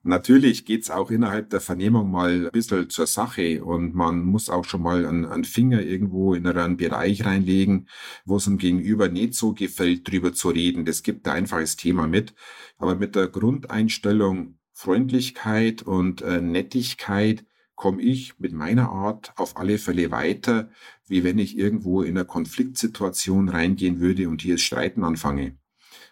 Natürlich 0.05 0.65
geht's 0.65 0.91
auch 0.91 1.11
innerhalb 1.11 1.49
der 1.49 1.61
Vernehmung 1.61 2.11
mal 2.11 2.47
ein 2.47 2.51
bisschen 2.51 2.89
zur 2.89 3.07
Sache 3.07 3.63
und 3.63 3.95
man 3.95 4.25
muss 4.25 4.49
auch 4.49 4.65
schon 4.65 4.81
mal 4.81 5.05
einen, 5.05 5.25
einen 5.25 5.45
Finger 5.45 5.81
irgendwo 5.81 6.33
in 6.33 6.45
einen 6.45 6.75
Bereich 6.75 7.23
reinlegen, 7.23 7.87
wo 8.25 8.35
es 8.35 8.43
dem 8.43 8.57
Gegenüber 8.57 9.07
nicht 9.07 9.33
so 9.33 9.53
gefällt, 9.53 10.11
drüber 10.11 10.33
zu 10.33 10.49
reden. 10.49 10.83
Das 10.83 11.03
gibt 11.03 11.25
ein 11.25 11.37
einfaches 11.37 11.77
Thema 11.77 12.05
mit. 12.05 12.35
Aber 12.77 12.95
mit 12.95 13.15
der 13.15 13.29
Grundeinstellung 13.29 14.57
Freundlichkeit 14.73 15.83
und 15.83 16.21
äh, 16.21 16.41
Nettigkeit 16.41 17.45
komme 17.75 18.01
ich 18.01 18.37
mit 18.39 18.51
meiner 18.51 18.89
Art 18.89 19.31
auf 19.37 19.55
alle 19.55 19.77
Fälle 19.77 20.11
weiter, 20.11 20.69
wie 21.07 21.23
wenn 21.23 21.39
ich 21.39 21.57
irgendwo 21.57 22.01
in 22.01 22.17
eine 22.17 22.25
Konfliktsituation 22.25 23.47
reingehen 23.47 24.01
würde 24.01 24.27
und 24.27 24.41
hier 24.41 24.55
das 24.55 24.63
Streiten 24.63 25.05
anfange. 25.05 25.57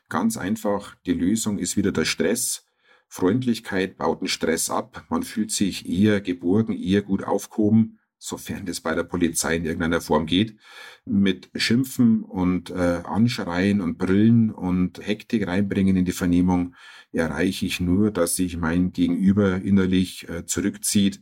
Ganz 0.08 0.38
einfach, 0.38 0.96
die 1.06 1.14
Lösung 1.14 1.58
ist 1.58 1.76
wieder 1.76 1.92
der 1.92 2.06
Stress 2.06 2.66
Freundlichkeit 3.14 3.98
baut 3.98 4.22
den 4.22 4.30
Stress 4.30 4.70
ab. 4.70 5.04
Man 5.10 5.24
fühlt 5.24 5.52
sich 5.52 5.86
eher 5.88 6.22
geborgen, 6.22 6.74
eher 6.74 7.02
gut 7.02 7.26
aufgehoben, 7.26 8.00
sofern 8.18 8.66
das 8.66 8.80
bei 8.80 8.96
der 8.96 9.04
Polizei 9.04 9.58
in 9.58 9.66
irgendeiner 9.66 10.00
Form 10.00 10.26
geht. 10.26 10.56
Mit 11.04 11.50
Schimpfen 11.54 12.24
und 12.24 12.70
äh, 12.70 13.02
Anschreien 13.04 13.82
und 13.82 13.98
Brillen 13.98 14.50
und 14.50 15.06
Hektik 15.06 15.46
reinbringen 15.46 15.98
in 15.98 16.06
die 16.06 16.14
Vernehmung 16.14 16.74
erreiche 17.12 17.66
ich 17.66 17.82
nur, 17.82 18.12
dass 18.12 18.38
sich 18.38 18.56
mein 18.56 18.94
Gegenüber 18.94 19.58
innerlich 19.62 20.30
äh, 20.30 20.46
zurückzieht. 20.46 21.22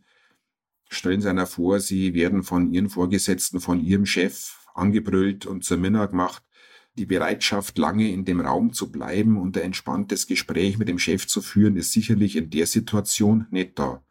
Stellen 0.90 1.22
Sie 1.22 1.30
einer 1.30 1.48
vor, 1.48 1.80
Sie 1.80 2.14
werden 2.14 2.44
von 2.44 2.72
Ihren 2.72 2.90
Vorgesetzten, 2.90 3.60
von 3.60 3.84
Ihrem 3.84 4.06
Chef 4.06 4.60
angebrüllt 4.76 5.48
und 5.48 5.64
zur 5.64 5.78
Minna 5.78 6.06
gemacht 6.06 6.44
die 7.00 7.06
Bereitschaft, 7.06 7.78
lange 7.78 8.12
in 8.12 8.26
dem 8.26 8.42
Raum 8.42 8.74
zu 8.74 8.92
bleiben 8.92 9.38
und 9.38 9.58
ein 9.58 9.64
entspanntes 9.64 10.28
Gespräch 10.28 10.78
mit 10.78 10.90
dem 10.90 11.00
Chef 11.00 11.28
zu 11.28 11.42
führen, 11.42 11.78
ist 11.78 11.94
sicherlich 11.94 12.36
in 12.36 12.50
der 12.50 12.68
Situation 12.68 13.48
nicht 13.50 13.80
da. 13.80 14.04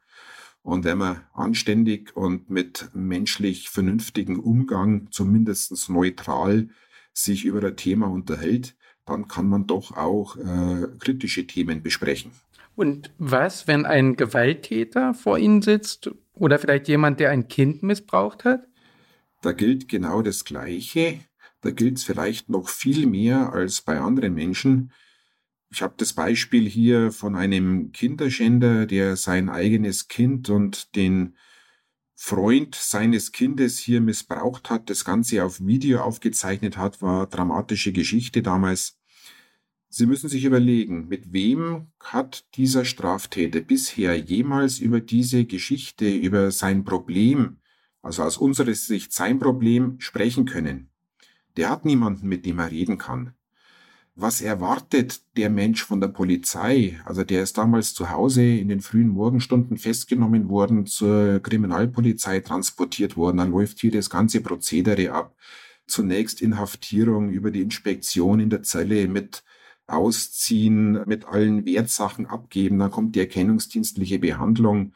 Und 0.62 0.85
wenn 0.85 0.99
man 0.99 1.21
anständig 1.33 2.16
und 2.16 2.50
mit 2.50 2.90
menschlich 2.95 3.68
vernünftigen 3.68 4.38
Umgang, 4.38 5.09
zumindest 5.11 5.88
neutral, 5.88 6.68
sich 7.12 7.45
über 7.45 7.62
ein 7.62 7.76
Thema 7.76 8.07
unterhält, 8.07 8.75
dann 9.07 9.28
kann 9.28 9.49
man 9.49 9.66
doch 9.66 9.97
auch 9.97 10.37
äh, 10.37 10.88
kritische 10.99 11.47
Themen 11.47 11.83
besprechen. 11.83 12.33
Und 12.75 13.12
was, 13.18 13.66
wenn 13.66 13.87
ein 13.87 14.16
Gewalttäter 14.16 15.14
vor 15.14 15.38
Ihnen 15.38 15.62
sitzt 15.62 16.11
oder 16.35 16.59
vielleicht 16.59 16.88
jemand, 16.88 17.18
der 17.18 17.30
ein 17.30 17.49
Kind 17.49 17.83
missbraucht 17.83 18.45
hat? 18.45 18.68
Da 19.42 19.52
gilt 19.52 19.88
genau 19.88 20.23
das 20.23 20.45
Gleiche. 20.45 21.21
Da 21.60 21.70
gilt 21.70 21.98
es 21.98 22.04
vielleicht 22.04 22.48
noch 22.48 22.68
viel 22.68 23.06
mehr 23.06 23.52
als 23.52 23.80
bei 23.80 23.98
anderen 23.98 24.34
Menschen. 24.34 24.92
Ich 25.70 25.82
habe 25.82 25.94
das 25.96 26.12
Beispiel 26.12 26.68
hier 26.68 27.12
von 27.12 27.36
einem 27.36 27.92
Kinderschänder, 27.92 28.86
der 28.86 29.16
sein 29.16 29.48
eigenes 29.48 30.08
Kind 30.08 30.48
und 30.50 30.94
den 30.96 31.36
Freund 32.14 32.74
seines 32.74 33.30
Kindes 33.30 33.78
hier 33.78 34.00
missbraucht 34.00 34.70
hat, 34.70 34.90
das 34.90 35.04
Ganze 35.04 35.44
auf 35.44 35.60
Video 35.64 36.00
aufgezeichnet 36.00 36.76
hat, 36.76 37.00
war 37.00 37.28
dramatische 37.28 37.92
Geschichte 37.92 38.42
damals. 38.42 38.98
Sie 39.88 40.04
müssen 40.04 40.28
sich 40.28 40.44
überlegen, 40.44 41.06
mit 41.08 41.32
wem 41.32 41.92
hat 42.00 42.44
dieser 42.56 42.84
Straftäter 42.84 43.60
bisher 43.60 44.18
jemals 44.18 44.80
über 44.80 45.00
diese 45.00 45.44
Geschichte, 45.44 46.10
über 46.10 46.50
sein 46.50 46.84
Problem, 46.84 47.58
also 48.02 48.25
aus 48.25 48.36
unserer 48.36 48.75
Sicht 48.75 49.12
sein 49.12 49.38
Problem, 49.38 50.00
sprechen 50.00 50.44
können. 50.44 50.90
Der 51.58 51.71
hat 51.71 51.84
niemanden, 51.84 52.28
mit 52.28 52.47
dem 52.47 52.60
er 52.60 52.71
reden 52.71 52.99
kann. 52.99 53.34
Was 54.14 54.40
erwartet 54.40 55.23
der 55.36 55.50
Mensch 55.50 55.84
von 55.84 56.00
der 56.00 56.06
Polizei? 56.06 57.00
Also 57.04 57.25
der 57.25 57.42
ist 57.42 57.58
damals 57.58 57.94
zu 57.94 58.10
Hause 58.10 58.44
in 58.44 58.68
den 58.68 58.80
frühen 58.80 59.08
Morgenstunden 59.08 59.76
festgenommen 59.76 60.49
worden, 60.49 60.86
zur 60.86 61.40
Kriminalpolizei 61.40 62.38
transportiert 62.40 63.16
worden. 63.16 63.38
Dann 63.38 63.50
läuft 63.50 63.80
hier 63.80 63.90
das 63.90 64.08
ganze 64.08 64.40
Prozedere 64.40 65.10
ab. 65.12 65.34
Zunächst 65.88 66.40
Inhaftierung 66.40 67.28
über 67.28 67.50
die 67.50 67.62
Inspektion 67.62 68.38
in 68.38 68.50
der 68.50 68.62
Zelle 68.62 69.08
mit 69.08 69.42
Ausziehen, 69.88 71.04
mit 71.06 71.25
allen 71.25 71.66
Wertsachen 71.66 72.26
abgeben. 72.26 72.78
Dann 72.78 72.92
kommt 72.92 73.16
die 73.16 73.21
erkennungsdienstliche 73.21 74.21
Behandlung. 74.21 74.92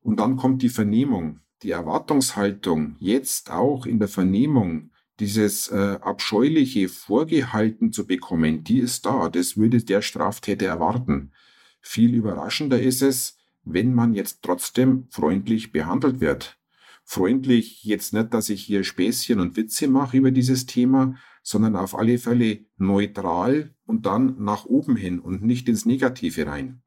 Und 0.00 0.20
dann 0.20 0.36
kommt 0.36 0.62
die 0.62 0.68
Vernehmung. 0.68 1.40
Die 1.64 1.72
Erwartungshaltung 1.72 2.94
jetzt 3.00 3.50
auch 3.50 3.84
in 3.84 3.98
der 3.98 4.06
Vernehmung 4.06 4.90
dieses 5.20 5.68
äh, 5.68 5.98
abscheuliche 6.00 6.88
vorgehalten 6.88 7.92
zu 7.92 8.06
bekommen, 8.06 8.64
die 8.64 8.78
ist 8.78 9.06
da. 9.06 9.28
Das 9.28 9.56
würde 9.56 9.82
der 9.82 10.02
Straftäter 10.02 10.66
erwarten. 10.66 11.32
Viel 11.80 12.14
überraschender 12.14 12.80
ist 12.80 13.02
es, 13.02 13.36
wenn 13.64 13.94
man 13.94 14.14
jetzt 14.14 14.42
trotzdem 14.42 15.08
freundlich 15.10 15.72
behandelt 15.72 16.20
wird. 16.20 16.58
Freundlich 17.04 17.84
jetzt 17.84 18.12
nicht, 18.12 18.34
dass 18.34 18.48
ich 18.50 18.62
hier 18.62 18.84
Späßchen 18.84 19.40
und 19.40 19.56
Witze 19.56 19.88
mache 19.88 20.18
über 20.18 20.30
dieses 20.30 20.66
Thema, 20.66 21.16
sondern 21.42 21.76
auf 21.76 21.96
alle 21.96 22.18
Fälle 22.18 22.66
neutral 22.76 23.74
und 23.86 24.04
dann 24.06 24.36
nach 24.42 24.66
oben 24.66 24.96
hin 24.96 25.18
und 25.18 25.42
nicht 25.42 25.68
ins 25.68 25.86
Negative 25.86 26.46
rein. 26.46 26.82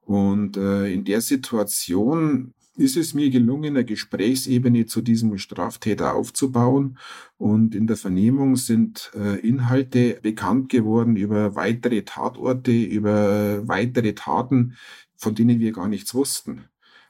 Und 0.00 0.56
äh, 0.56 0.92
in 0.92 1.04
der 1.04 1.20
Situation 1.20 2.54
ist 2.74 2.96
es 2.96 3.12
mir 3.12 3.30
gelungen, 3.30 3.76
eine 3.76 3.84
Gesprächsebene 3.84 4.86
zu 4.86 5.02
diesem 5.02 5.36
Straftäter 5.38 6.14
aufzubauen. 6.14 6.98
Und 7.36 7.74
in 7.74 7.86
der 7.86 7.96
Vernehmung 7.96 8.56
sind 8.56 9.10
äh, 9.14 9.38
Inhalte 9.40 10.18
bekannt 10.22 10.70
geworden 10.70 11.16
über 11.16 11.54
weitere 11.54 12.02
Tatorte, 12.02 12.72
über 12.72 13.66
weitere 13.68 14.14
Taten, 14.14 14.76
von 15.16 15.34
denen 15.34 15.60
wir 15.60 15.72
gar 15.72 15.88
nichts 15.88 16.14
wussten. 16.14 16.64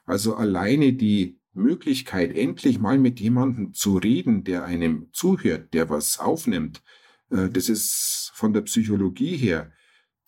Also 0.05 0.35
alleine 0.35 0.93
die 0.93 1.39
Möglichkeit, 1.53 2.35
endlich 2.35 2.79
mal 2.79 2.97
mit 2.97 3.19
jemandem 3.19 3.73
zu 3.73 3.97
reden, 3.97 4.43
der 4.43 4.65
einem 4.65 5.07
zuhört, 5.13 5.73
der 5.73 5.89
was 5.89 6.19
aufnimmt, 6.19 6.83
äh, 7.29 7.49
das 7.49 7.69
ist 7.69 8.31
von 8.33 8.53
der 8.53 8.61
Psychologie 8.61 9.37
her 9.37 9.71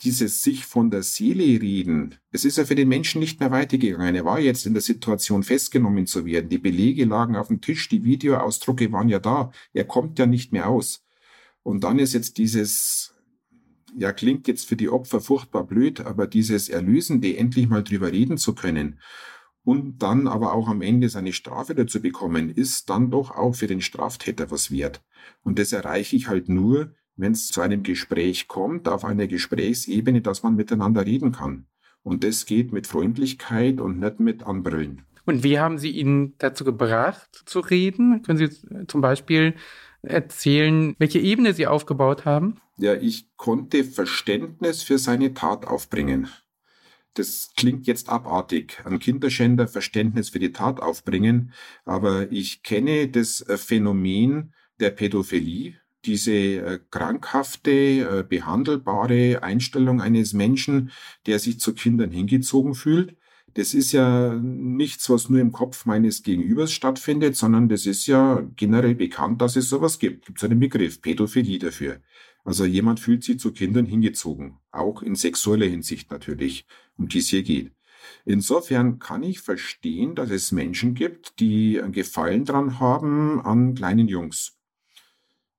dieses 0.03 0.43
sich 0.43 0.65
von 0.65 0.91
der 0.91 1.03
Seele 1.03 1.43
reden, 1.61 2.15
es 2.31 2.45
ist 2.45 2.57
ja 2.57 2.65
für 2.65 2.75
den 2.75 2.89
Menschen 2.89 3.19
nicht 3.19 3.39
mehr 3.39 3.51
weitergegangen. 3.51 4.15
Er 4.15 4.25
war 4.25 4.39
jetzt 4.39 4.65
in 4.65 4.73
der 4.73 4.81
Situation 4.81 5.43
festgenommen 5.43 6.05
zu 6.05 6.25
werden. 6.25 6.49
Die 6.49 6.57
Belege 6.57 7.05
lagen 7.05 7.35
auf 7.35 7.47
dem 7.47 7.61
Tisch, 7.61 7.87
die 7.87 8.03
Videoausdrucke 8.03 8.91
waren 8.91 9.09
ja 9.09 9.19
da. 9.19 9.51
Er 9.73 9.85
kommt 9.85 10.19
ja 10.19 10.25
nicht 10.25 10.51
mehr 10.51 10.67
aus. 10.67 11.05
Und 11.63 11.83
dann 11.83 11.97
ist 11.97 12.13
jetzt 12.13 12.37
dieses, 12.37 13.15
ja, 13.97 14.11
klingt 14.11 14.47
jetzt 14.47 14.67
für 14.67 14.75
die 14.75 14.89
Opfer 14.89 15.21
furchtbar 15.21 15.65
blöd, 15.65 16.01
aber 16.01 16.27
dieses 16.27 16.69
Erlösende, 16.69 17.37
endlich 17.37 17.67
mal 17.67 17.83
drüber 17.83 18.11
reden 18.11 18.37
zu 18.37 18.53
können 18.53 18.99
und 19.65 20.03
dann 20.03 20.27
aber 20.27 20.53
auch 20.53 20.67
am 20.67 20.81
Ende 20.81 21.09
seine 21.09 21.33
Strafe 21.33 21.73
dazu 21.73 22.01
bekommen, 22.01 22.49
ist 22.49 22.89
dann 22.89 23.09
doch 23.09 23.31
auch 23.31 23.55
für 23.55 23.67
den 23.67 23.81
Straftäter 23.81 24.51
was 24.51 24.69
wert. 24.69 25.03
Und 25.41 25.57
das 25.57 25.73
erreiche 25.73 26.15
ich 26.15 26.27
halt 26.27 26.47
nur, 26.47 26.93
wenn 27.17 27.31
es 27.31 27.47
zu 27.47 27.61
einem 27.61 27.83
Gespräch 27.83 28.47
kommt, 28.47 28.87
auf 28.87 29.05
einer 29.05 29.27
Gesprächsebene, 29.27 30.21
dass 30.21 30.43
man 30.43 30.55
miteinander 30.55 31.05
reden 31.05 31.31
kann. 31.31 31.67
Und 32.03 32.23
das 32.23 32.45
geht 32.45 32.71
mit 32.71 32.87
Freundlichkeit 32.87 33.79
und 33.81 33.99
nicht 33.99 34.19
mit 34.19 34.43
Anbrüllen. 34.43 35.05
Und 35.25 35.43
wie 35.43 35.57
haben 35.57 35.79
Sie 35.79 35.89
ihn 35.89 36.35
dazu 36.37 36.63
gebracht, 36.63 37.43
zu 37.45 37.59
reden? 37.59 38.21
Können 38.21 38.37
Sie 38.37 38.85
zum 38.87 39.01
Beispiel 39.01 39.55
erzählen, 40.03 40.95
welche 40.99 41.19
Ebene 41.19 41.53
Sie 41.53 41.65
aufgebaut 41.65 42.25
haben? 42.25 42.61
Ja, 42.77 42.93
ich 42.93 43.35
konnte 43.37 43.83
Verständnis 43.83 44.83
für 44.83 44.99
seine 44.99 45.33
Tat 45.33 45.65
aufbringen. 45.65 46.29
Das 47.15 47.51
klingt 47.55 47.87
jetzt 47.87 48.09
abartig. 48.09 48.81
Ein 48.83 48.99
Kinderschänder 48.99 49.67
Verständnis 49.67 50.29
für 50.29 50.39
die 50.39 50.51
Tat 50.51 50.81
aufbringen, 50.81 51.53
aber 51.85 52.31
ich 52.31 52.61
kenne 52.61 53.07
das 53.07 53.43
Phänomen 53.47 54.53
der 54.79 54.91
Pädophilie 54.91 55.75
diese 56.05 56.31
äh, 56.31 56.79
krankhafte, 56.91 57.71
äh, 57.71 58.25
behandelbare 58.27 59.43
Einstellung 59.43 60.01
eines 60.01 60.33
Menschen, 60.33 60.91
der 61.25 61.39
sich 61.39 61.59
zu 61.59 61.73
Kindern 61.73 62.11
hingezogen 62.11 62.75
fühlt. 62.75 63.15
Das 63.55 63.73
ist 63.73 63.93
ja 63.93 64.33
nichts, 64.35 65.09
was 65.09 65.29
nur 65.29 65.39
im 65.39 65.51
Kopf 65.51 65.85
meines 65.85 66.23
Gegenübers 66.23 66.73
stattfindet, 66.73 67.37
sondern 67.37 67.69
das 67.69 67.85
ist 67.85 68.05
ja 68.05 68.45
generell 68.57 68.95
bekannt, 68.95 69.41
dass 69.41 69.55
es 69.55 69.69
sowas 69.69 69.97
gibt. 69.97 70.25
Gibt 70.25 70.39
es 70.39 70.43
einen 70.43 70.59
Begriff, 70.59 71.01
Pädophilie 71.01 71.59
dafür. 71.59 72.01
Also 72.43 72.65
jemand 72.65 72.99
fühlt 72.99 73.23
sich 73.23 73.39
zu 73.39 73.53
Kindern 73.53 73.85
hingezogen, 73.85 74.57
auch 74.71 75.01
in 75.01 75.15
sexueller 75.15 75.65
Hinsicht 75.65 76.11
natürlich, 76.11 76.67
um 76.97 77.07
die 77.07 77.19
es 77.19 77.29
hier 77.29 77.43
geht. 77.43 77.71
Insofern 78.25 78.99
kann 78.99 79.23
ich 79.23 79.39
verstehen, 79.39 80.15
dass 80.15 80.29
es 80.29 80.51
Menschen 80.51 80.93
gibt, 80.93 81.39
die 81.39 81.81
einen 81.81 81.91
Gefallen 81.91 82.45
dran 82.45 82.79
haben 82.79 83.41
an 83.41 83.73
kleinen 83.73 84.07
Jungs 84.07 84.54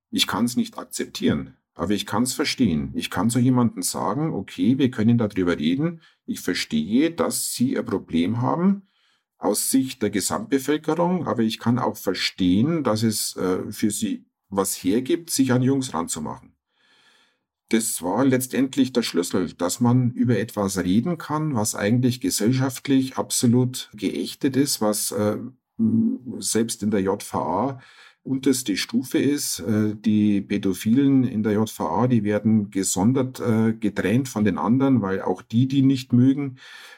Ich 0.09 0.27
kann 0.27 0.45
es 0.45 0.55
nicht 0.55 0.77
akzeptieren, 0.77 1.57
aber 1.73 1.91
ich 1.91 2.05
kann 2.05 2.23
es 2.23 2.33
verstehen. 2.33 2.91
Ich 2.95 3.09
kann 3.09 3.29
zu 3.29 3.39
jemandem 3.39 3.83
sagen, 3.83 4.33
okay, 4.33 4.77
wir 4.77 4.89
können 4.89 5.17
darüber 5.17 5.57
reden. 5.57 6.01
Ich 6.25 6.39
verstehe, 6.39 7.11
dass 7.11 7.53
Sie 7.53 7.77
ein 7.77 7.85
Problem 7.85 8.41
haben 8.41 8.87
aus 9.37 9.69
Sicht 9.69 10.01
der 10.01 10.09
Gesamtbevölkerung, 10.09 11.27
aber 11.27 11.43
ich 11.43 11.59
kann 11.59 11.77
auch 11.77 11.97
verstehen, 11.97 12.83
dass 12.83 13.03
es 13.03 13.35
äh, 13.35 13.71
für 13.71 13.91
Sie 13.91 14.25
was 14.49 14.75
hergibt, 14.75 15.29
sich 15.29 15.51
an 15.51 15.61
Jungs 15.61 15.93
ranzumachen. 15.93 16.53
Das 17.69 18.01
war 18.01 18.23
letztendlich 18.23 18.93
der 18.93 19.03
Schlüssel, 19.03 19.51
dass 19.53 19.81
man 19.81 20.11
über 20.11 20.39
etwas 20.39 20.77
reden 20.77 21.17
kann, 21.17 21.53
was 21.53 21.75
eigentlich 21.75 22.21
gesellschaftlich 22.21 23.17
absolut 23.17 23.89
geächtet 23.93 24.55
ist, 24.55 24.79
was 24.79 25.11
äh, 25.11 25.37
selbst 26.39 26.81
in 26.81 26.91
der 26.91 27.01
JVA 27.01 27.81
unterste 28.27 28.77
Stufe 28.77 29.17
ist. 29.17 29.59
Äh, 29.59 29.95
die 29.95 30.41
Pädophilen 30.41 31.23
in 31.23 31.43
der 31.43 31.53
JVA, 31.53 32.07
die 32.07 32.23
werden 32.23 32.69
gesondert 32.69 33.39
äh, 33.39 33.73
getrennt 33.73 34.29
von 34.29 34.43
den 34.43 34.57
anderen, 34.57 35.01
weil 35.01 35.21
auch 35.21 35.41
die 35.41 35.67
die 35.67 35.81
nicht 35.81 36.13
mögen. 36.13 36.57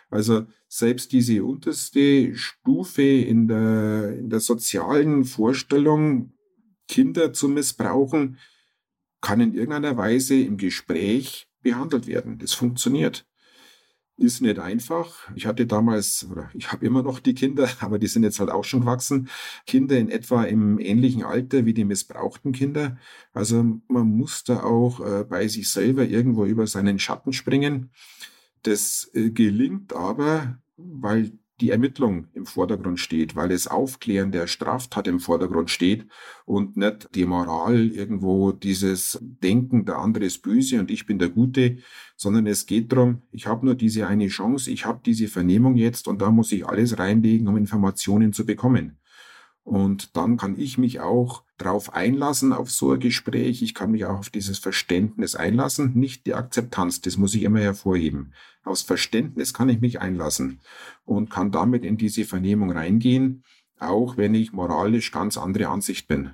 Also 0.10 0.48
selbst 0.68 1.12
diese 1.12 1.44
unterste 1.44 2.36
Stufe 2.36 3.04
in 3.04 3.48
der, 3.48 4.18
in 4.18 4.30
der 4.30 4.40
sozialen 4.40 5.24
Vorstellung, 5.26 6.34
Kinder 6.88 7.34
zu 7.34 7.48
missbrauchen, 7.48 8.38
kann 9.22 9.42
in 9.42 9.54
irgendeiner 9.54 9.98
Weise 9.98 10.36
im 10.36 10.58
Gespräch 10.58 11.48
behandelt 11.62 12.08
werden. 12.08 12.40
Das 12.40 12.54
funktioniert. 12.54 13.29
Ist 14.20 14.42
nicht 14.42 14.60
einfach. 14.60 15.32
Ich 15.34 15.46
hatte 15.46 15.66
damals, 15.66 16.28
oder 16.30 16.50
ich 16.54 16.74
habe 16.74 16.86
immer 16.86 17.04
noch 17.04 17.20
die 17.20 17.34
Kinder, 17.34 17.70
aber 17.80 18.00
die 18.00 18.08
sind 18.08 18.24
jetzt 18.24 18.42
halt 18.42 18.50
auch 18.50 18.66
schon 18.66 18.82
gewachsen. 18.82 19.30
Kinder 19.66 19.98
in 19.98 20.10
etwa 20.10 20.44
im 20.44 20.78
ähnlichen 20.78 21.24
Alter 21.24 21.64
wie 21.66 21.74
die 21.74 21.86
missbrauchten 21.86 22.52
Kinder. 22.52 22.98
Also 23.32 23.64
man 23.88 24.08
muss 24.08 24.44
da 24.44 24.64
auch 24.64 25.00
äh, 25.00 25.24
bei 25.24 25.48
sich 25.48 25.70
selber 25.70 26.06
irgendwo 26.06 26.44
über 26.44 26.68
seinen 26.68 27.00
Schatten 27.00 27.32
springen. 27.32 27.92
Das 28.64 29.10
äh, 29.14 29.30
gelingt 29.30 29.94
aber, 29.94 30.60
weil 30.76 31.32
die 31.62 31.72
Ermittlung 31.72 32.28
im 32.34 32.46
Vordergrund 32.46 33.00
steht, 33.00 33.36
weil 33.36 33.50
das 33.50 33.68
Aufklären 33.68 34.32
der 34.32 34.48
Straftat 34.48 35.08
im 35.08 35.20
Vordergrund 35.20 35.70
steht 35.70 36.08
und 36.46 36.78
nicht 36.78 37.14
die 37.16 37.26
Moral 37.26 37.88
irgendwo 37.88 38.52
dieses 38.52 39.20
Denken, 39.22 39.86
der 39.86 39.98
andere 39.98 40.26
ist 40.26 40.42
böse 40.42 40.80
und 40.80 40.90
ich 40.90 41.06
bin 41.06 41.20
der 41.20 41.30
Gute, 41.30 41.78
sondern 42.16 42.48
es 42.48 42.66
geht 42.66 42.92
darum, 42.92 43.22
ich 43.32 43.48
habe 43.48 43.66
nur 43.66 43.76
diese 43.76 44.08
eine 44.08 44.28
Chance, 44.28 44.72
ich 44.72 44.86
habe 44.86 45.02
diese 45.06 45.28
Vernehmung 45.28 45.76
jetzt 45.76 46.08
und 46.08 46.22
da 46.22 46.32
muss 46.32 46.52
ich 46.52 46.66
alles 46.66 46.98
reinlegen, 46.98 47.48
um 47.48 47.58
Informationen 47.58 48.34
zu 48.34 48.46
bekommen. 48.46 48.98
Und 49.64 50.16
dann 50.18 50.38
kann 50.38 50.58
ich 50.58 50.78
mich 50.78 51.00
auch 51.00 51.44
darauf 51.60 51.94
einlassen, 51.94 52.54
auf 52.54 52.72
so 52.72 52.94
ein 52.94 53.00
Gespräch. 53.00 53.62
Ich 53.62 53.74
kann 53.74 53.92
mich 53.92 54.06
auch 54.06 54.20
auf 54.20 54.30
dieses 54.30 54.58
Verständnis 54.58 55.36
einlassen, 55.36 55.94
nicht 55.94 56.26
die 56.26 56.34
Akzeptanz, 56.34 57.02
das 57.02 57.18
muss 57.18 57.36
ich 57.36 57.44
immer 57.44 57.60
hervorheben. 57.60 58.34
Aus 58.64 58.82
Verständnis 58.82 59.54
kann 59.54 59.70
ich 59.70 59.80
mich 59.80 60.02
einlassen 60.02 60.60
und 61.06 61.30
kann 61.30 61.52
damit 61.52 61.84
in 61.84 61.98
diese 61.98 62.26
Vernehmung 62.26 62.72
reingehen, 62.72 63.44
auch 63.78 64.18
wenn 64.18 64.34
ich 64.34 64.54
moralisch 64.54 65.12
ganz 65.12 65.38
andere 65.38 65.68
Ansicht 65.68 66.08
bin. 66.08 66.32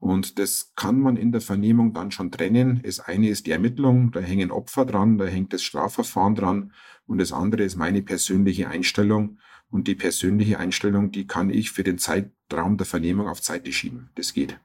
Und 0.00 0.38
das 0.38 0.72
kann 0.76 1.00
man 1.00 1.16
in 1.16 1.32
der 1.32 1.40
Vernehmung 1.40 1.92
dann 1.92 2.10
schon 2.10 2.30
trennen. 2.30 2.80
Das 2.84 3.00
eine 3.00 3.28
ist 3.28 3.46
die 3.46 3.50
Ermittlung, 3.50 4.12
da 4.12 4.20
hängen 4.20 4.52
Opfer 4.52 4.84
dran, 4.84 5.18
da 5.18 5.24
hängt 5.24 5.52
das 5.52 5.62
Strafverfahren 5.62 6.36
dran 6.36 6.72
und 7.06 7.18
das 7.18 7.32
andere 7.32 7.64
ist 7.64 7.76
meine 7.76 8.02
persönliche 8.02 8.68
Einstellung. 8.68 9.38
Und 9.70 9.86
die 9.86 9.94
persönliche 9.94 10.58
Einstellung, 10.58 11.10
die 11.10 11.26
kann 11.26 11.50
ich 11.50 11.70
für 11.70 11.84
den 11.84 11.98
Zeitraum 11.98 12.76
der 12.78 12.86
Vernehmung 12.86 13.28
auf 13.28 13.42
Seite 13.42 13.72
schieben. 13.72 14.10
Das 14.14 14.32
geht. 14.32 14.58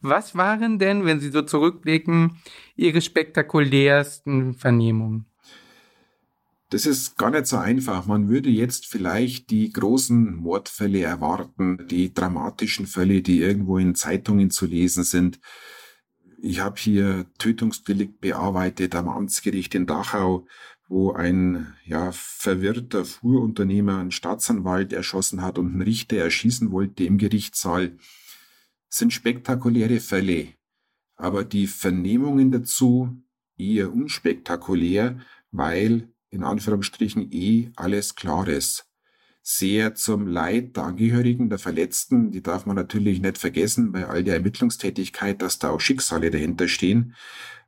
Was 0.00 0.34
waren 0.34 0.78
denn, 0.78 1.04
wenn 1.04 1.20
Sie 1.20 1.30
so 1.30 1.42
zurückblicken, 1.42 2.38
Ihre 2.76 3.00
spektakulärsten 3.00 4.54
Vernehmungen? 4.54 5.26
Das 6.70 6.86
ist 6.86 7.18
gar 7.18 7.30
nicht 7.30 7.46
so 7.46 7.56
einfach. 7.56 8.06
Man 8.06 8.28
würde 8.28 8.48
jetzt 8.48 8.86
vielleicht 8.86 9.50
die 9.50 9.72
großen 9.72 10.36
Mordfälle 10.36 11.02
erwarten, 11.02 11.86
die 11.88 12.14
dramatischen 12.14 12.86
Fälle, 12.86 13.22
die 13.22 13.40
irgendwo 13.40 13.78
in 13.78 13.96
Zeitungen 13.96 14.50
zu 14.50 14.66
lesen 14.66 15.02
sind. 15.02 15.40
Ich 16.40 16.60
habe 16.60 16.76
hier 16.78 17.26
Tötungsdelikt 17.38 18.20
bearbeitet 18.20 18.94
am 18.94 19.08
Amtsgericht 19.08 19.74
in 19.74 19.86
Dachau, 19.86 20.46
wo 20.90 21.12
ein 21.12 21.72
ja, 21.86 22.10
verwirrter 22.10 23.04
Fuhrunternehmer 23.04 23.98
einen 23.98 24.10
Staatsanwalt 24.10 24.92
erschossen 24.92 25.40
hat 25.40 25.56
und 25.56 25.68
einen 25.68 25.82
Richter 25.82 26.16
erschießen 26.16 26.72
wollte 26.72 27.04
im 27.04 27.16
Gerichtssaal. 27.16 27.96
Sind 28.88 29.12
spektakuläre 29.12 30.00
Fälle, 30.00 30.48
aber 31.14 31.44
die 31.44 31.68
Vernehmungen 31.68 32.50
dazu 32.50 33.16
eher 33.56 33.92
unspektakulär, 33.92 35.20
weil 35.52 36.12
in 36.28 36.42
Anführungsstrichen 36.42 37.30
eh 37.30 37.70
alles 37.76 38.16
Klares. 38.16 38.89
Sehr 39.42 39.94
zum 39.94 40.26
Leid 40.26 40.76
der 40.76 40.84
Angehörigen, 40.84 41.48
der 41.48 41.58
Verletzten, 41.58 42.30
die 42.30 42.42
darf 42.42 42.66
man 42.66 42.76
natürlich 42.76 43.22
nicht 43.22 43.38
vergessen 43.38 43.92
bei 43.92 44.06
all 44.06 44.22
der 44.22 44.34
Ermittlungstätigkeit, 44.34 45.40
dass 45.40 45.58
da 45.58 45.70
auch 45.70 45.80
Schicksale 45.80 46.30
dahinter 46.30 46.68
stehen. 46.68 47.14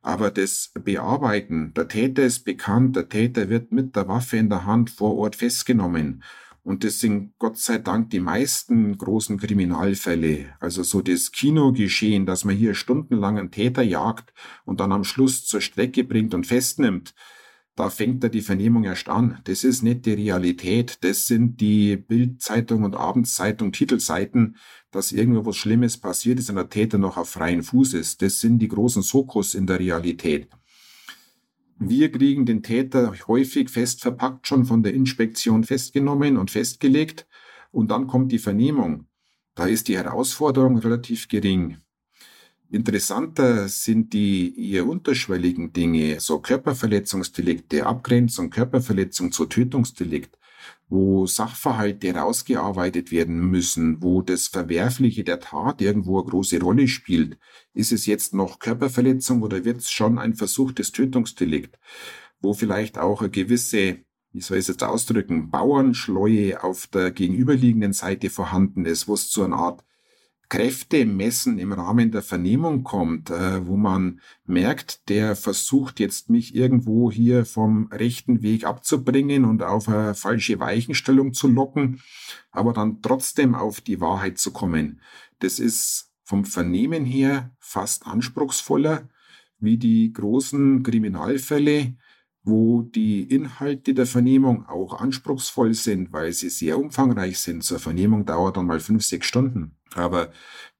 Aber 0.03 0.29
das 0.29 0.71
Bearbeiten, 0.83 1.73
der 1.73 1.87
Täter 1.87 2.23
ist 2.23 2.45
bekannt, 2.45 2.95
der 2.95 3.09
Täter 3.09 3.49
wird 3.49 3.71
mit 3.71 3.95
der 3.95 4.07
Waffe 4.07 4.37
in 4.37 4.49
der 4.49 4.65
Hand 4.65 4.91
vor 4.91 5.17
Ort 5.17 5.35
festgenommen. 5.35 6.23
Und 6.61 6.83
das 6.83 6.99
sind 6.99 7.33
Gott 7.39 7.57
sei 7.57 7.77
Dank 7.77 8.09
die 8.11 8.21
meisten 8.21 8.97
großen 8.97 9.37
Kriminalfälle. 9.37 10.53
Also 10.59 10.83
so 10.83 11.01
das 11.01 11.31
Kinogeschehen, 11.31 12.25
dass 12.25 12.45
man 12.45 12.55
hier 12.55 12.73
stundenlang 12.73 13.37
einen 13.37 13.51
Täter 13.51 13.81
jagt 13.81 14.33
und 14.63 14.79
dann 14.79 14.91
am 14.91 15.03
Schluss 15.03 15.45
zur 15.45 15.59
Strecke 15.59 16.03
bringt 16.03 16.33
und 16.33 16.47
festnimmt 16.47 17.15
da 17.75 17.89
fängt 17.89 18.23
da 18.23 18.29
die 18.29 18.41
Vernehmung 18.41 18.83
erst 18.83 19.09
an. 19.09 19.39
Das 19.45 19.63
ist 19.63 19.81
nicht 19.81 20.05
die 20.05 20.13
Realität. 20.13 20.99
Das 21.01 21.25
sind 21.25 21.59
die 21.59 21.97
Bildzeitung 21.97 22.83
und 22.83 22.95
Abendszeitung 22.95 23.71
Titelseiten, 23.71 24.57
dass 24.91 25.11
irgendwo 25.11 25.45
was 25.45 25.55
Schlimmes 25.55 25.97
passiert 25.97 26.37
ist 26.37 26.49
und 26.49 26.57
der 26.57 26.69
Täter 26.69 26.99
noch 26.99 27.17
auf 27.17 27.29
freien 27.29 27.63
Fuß 27.63 27.95
ist. 27.95 28.21
Das 28.21 28.39
sind 28.39 28.59
die 28.59 28.67
großen 28.67 29.01
Sokos 29.01 29.55
in 29.55 29.65
der 29.65 29.79
Realität. 29.79 30.49
Wir 31.79 32.11
kriegen 32.11 32.45
den 32.45 32.61
Täter 32.61 33.13
häufig 33.27 33.69
fest 33.71 34.01
verpackt, 34.01 34.47
schon 34.47 34.65
von 34.65 34.83
der 34.83 34.93
Inspektion 34.93 35.63
festgenommen 35.63 36.37
und 36.37 36.51
festgelegt. 36.51 37.27
Und 37.71 37.89
dann 37.89 38.05
kommt 38.05 38.31
die 38.31 38.39
Vernehmung. 38.39 39.07
Da 39.55 39.65
ist 39.65 39.87
die 39.87 39.97
Herausforderung 39.97 40.77
relativ 40.77 41.27
gering. 41.27 41.77
Interessanter 42.73 43.69
sind 43.69 44.13
die 44.13 44.71
eher 44.71 44.87
unterschwelligen 44.87 45.73
Dinge, 45.73 46.19
so 46.19 46.39
Körperverletzungsdelikte, 46.39 47.85
Abgrenzung, 47.85 48.49
Körperverletzung 48.49 49.31
zu 49.31 49.45
Tötungsdelikt, 49.45 50.39
wo 50.89 51.27
Sachverhalte 51.27 52.15
rausgearbeitet 52.15 53.11
werden 53.11 53.47
müssen, 53.51 54.01
wo 54.01 54.23
das 54.23 54.47
Verwerfliche 54.47 55.23
der 55.23 55.39
Tat 55.39 55.83
irgendwo 55.83 56.19
eine 56.19 56.31
große 56.31 56.59
Rolle 56.59 56.87
spielt. 56.87 57.37
Ist 57.75 57.91
es 57.91 58.07
jetzt 58.07 58.33
noch 58.33 58.57
Körperverletzung 58.57 59.43
oder 59.43 59.65
wird 59.65 59.81
es 59.81 59.91
schon 59.91 60.17
ein 60.17 60.33
versuchtes 60.33 60.91
Tötungsdelikt, 60.91 61.77
wo 62.41 62.55
vielleicht 62.55 62.97
auch 62.97 63.21
eine 63.21 63.29
gewisse 63.29 63.99
wie 64.35 64.41
soll 64.41 64.57
ich 64.57 64.63
es 64.63 64.69
jetzt 64.69 64.83
ausdrücken, 64.83 65.51
Bauernschleue 65.51 66.63
auf 66.63 66.87
der 66.87 67.11
gegenüberliegenden 67.11 67.93
Seite 67.93 68.31
vorhanden 68.31 68.85
ist, 68.85 69.07
wo 69.07 69.13
es 69.13 69.29
zu 69.29 69.43
einer 69.43 69.57
Art 69.57 69.83
Kräfte 70.53 71.07
messen 71.07 71.57
im 71.57 71.73
Rahmen 71.73 72.11
der 72.11 72.21
Vernehmung 72.21 72.83
kommt, 72.83 73.31
äh, 73.31 73.65
wo 73.65 73.75
man 73.75 74.21
merkt, 74.45 75.09
der 75.09 75.35
versucht 75.35 75.99
jetzt 75.99 76.29
mich 76.29 76.53
irgendwo 76.53 77.09
hier 77.09 77.47
vom 77.47 77.87
rechten 77.87 78.43
Weg 78.43 78.63
abzubringen 78.63 79.45
und 79.45 79.63
auf 79.63 79.89
eine 79.89 80.13
falsche 80.13 80.59
Weichenstellung 80.59 81.33
zu 81.33 81.47
locken, 81.47 82.01
aber 82.51 82.71
dann 82.71 83.01
trotzdem 83.01 83.55
auf 83.55 83.81
die 83.81 83.99
Wahrheit 83.99 84.37
zu 84.37 84.51
kommen. 84.51 85.01
Das 85.39 85.57
ist 85.57 86.11
vom 86.23 86.45
Vernehmen 86.45 87.03
her 87.03 87.49
fast 87.57 88.05
anspruchsvoller 88.05 89.09
wie 89.57 89.77
die 89.77 90.13
großen 90.13 90.83
Kriminalfälle, 90.83 91.95
wo 92.43 92.81
die 92.81 93.23
Inhalte 93.23 93.93
der 93.93 94.05
Vernehmung 94.05 94.65
auch 94.65 94.99
anspruchsvoll 94.99 95.73
sind, 95.73 96.11
weil 96.11 96.33
sie 96.33 96.49
sehr 96.49 96.77
umfangreich 96.77 97.39
sind. 97.39 97.63
Zur 97.63 97.79
Vernehmung 97.79 98.25
dauert 98.25 98.57
dann 98.57 98.65
mal 98.65 98.81
fünf, 98.81 99.03
sechs 99.05 99.27
Stunden. 99.27 99.77
Aber 99.95 100.31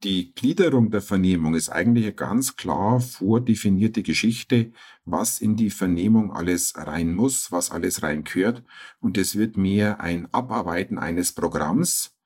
die 0.03 0.33
Gliederung 0.33 0.91
der 0.91 1.01
Vernehmung 1.01 1.55
ist 1.55 1.69
eigentlich 1.69 2.05
eine 2.05 2.13
ganz 2.13 2.57
klar 2.57 2.99
vordefinierte 2.99 4.03
Geschichte, 4.03 4.73
was 5.05 5.39
in 5.39 5.55
die 5.55 5.69
Vernehmung 5.69 6.33
alles 6.33 6.73
rein 6.75 7.13
muss, 7.13 7.51
was 7.51 7.71
alles 7.71 8.03
rein 8.03 8.25
gehört. 8.25 8.63
Und 8.99 9.17
es 9.17 9.37
wird 9.37 9.55
mehr 9.55 10.01
ein 10.01 10.33
Abarbeiten 10.33 10.97
eines 10.97 11.31
Programms, 11.31 12.17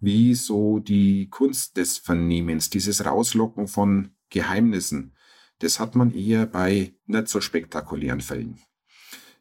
wie 0.00 0.34
so 0.34 0.78
die 0.78 1.28
Kunst 1.28 1.76
des 1.76 1.98
Vernehmens, 1.98 2.70
dieses 2.70 3.04
Rauslocken 3.04 3.66
von 3.66 4.12
Geheimnissen. 4.30 5.14
Das 5.58 5.80
hat 5.80 5.96
man 5.96 6.14
eher 6.14 6.46
bei 6.46 6.94
nicht 7.06 7.28
so 7.28 7.40
spektakulären 7.40 8.20
Fällen. 8.20 8.58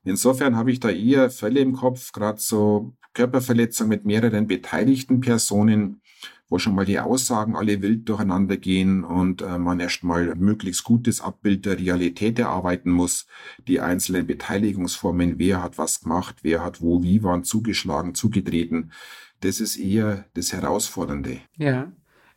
Insofern 0.07 0.55
habe 0.55 0.71
ich 0.71 0.79
da 0.79 0.89
eher 0.89 1.29
Fälle 1.29 1.59
im 1.59 1.73
Kopf, 1.73 2.13
gerade 2.13 2.39
so 2.39 2.93
Körperverletzung 3.13 3.89
mit 3.89 4.05
mehreren 4.05 4.47
beteiligten 4.47 5.19
Personen, 5.19 6.01
wo 6.47 6.59
schon 6.59 6.75
mal 6.75 6.85
die 6.85 6.99
Aussagen 6.99 7.57
alle 7.57 7.81
wild 7.81 8.07
durcheinander 8.07 8.55
gehen 8.55 9.03
und 9.03 9.41
äh, 9.41 9.57
man 9.57 9.81
erstmal 9.81 10.33
möglichst 10.35 10.85
gutes 10.85 11.19
Abbild 11.19 11.65
der 11.65 11.77
Realität 11.77 12.39
erarbeiten 12.39 12.89
muss, 12.89 13.27
die 13.67 13.81
einzelnen 13.81 14.25
Beteiligungsformen, 14.25 15.39
wer 15.39 15.61
hat 15.61 15.77
was 15.77 16.01
gemacht, 16.01 16.37
wer 16.41 16.63
hat 16.63 16.81
wo 16.81 17.03
wie 17.03 17.21
wann 17.21 17.43
zugeschlagen, 17.43 18.15
zugetreten. 18.15 18.91
Das 19.41 19.59
ist 19.59 19.75
eher 19.75 20.25
das 20.35 20.53
Herausfordernde. 20.53 21.39
Ja. 21.57 21.91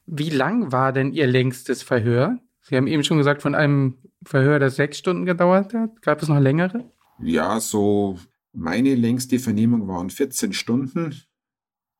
Wie 0.06 0.30
lang 0.30 0.72
war 0.72 0.92
denn 0.92 1.12
Ihr 1.12 1.28
längstes 1.28 1.84
Verhör? 1.84 2.40
Sie 2.62 2.76
haben 2.76 2.88
eben 2.88 3.04
schon 3.04 3.18
gesagt, 3.18 3.42
von 3.42 3.54
einem 3.54 3.98
Verhör, 4.24 4.58
das 4.58 4.74
sechs 4.74 4.98
Stunden 4.98 5.24
gedauert 5.24 5.72
hat. 5.72 6.02
Gab 6.02 6.20
es 6.20 6.28
noch 6.28 6.40
längere? 6.40 6.90
Ja, 7.22 7.60
so 7.60 8.18
meine 8.52 8.94
längste 8.94 9.38
Vernehmung 9.38 9.88
waren 9.88 10.10
14 10.10 10.52
Stunden, 10.52 11.14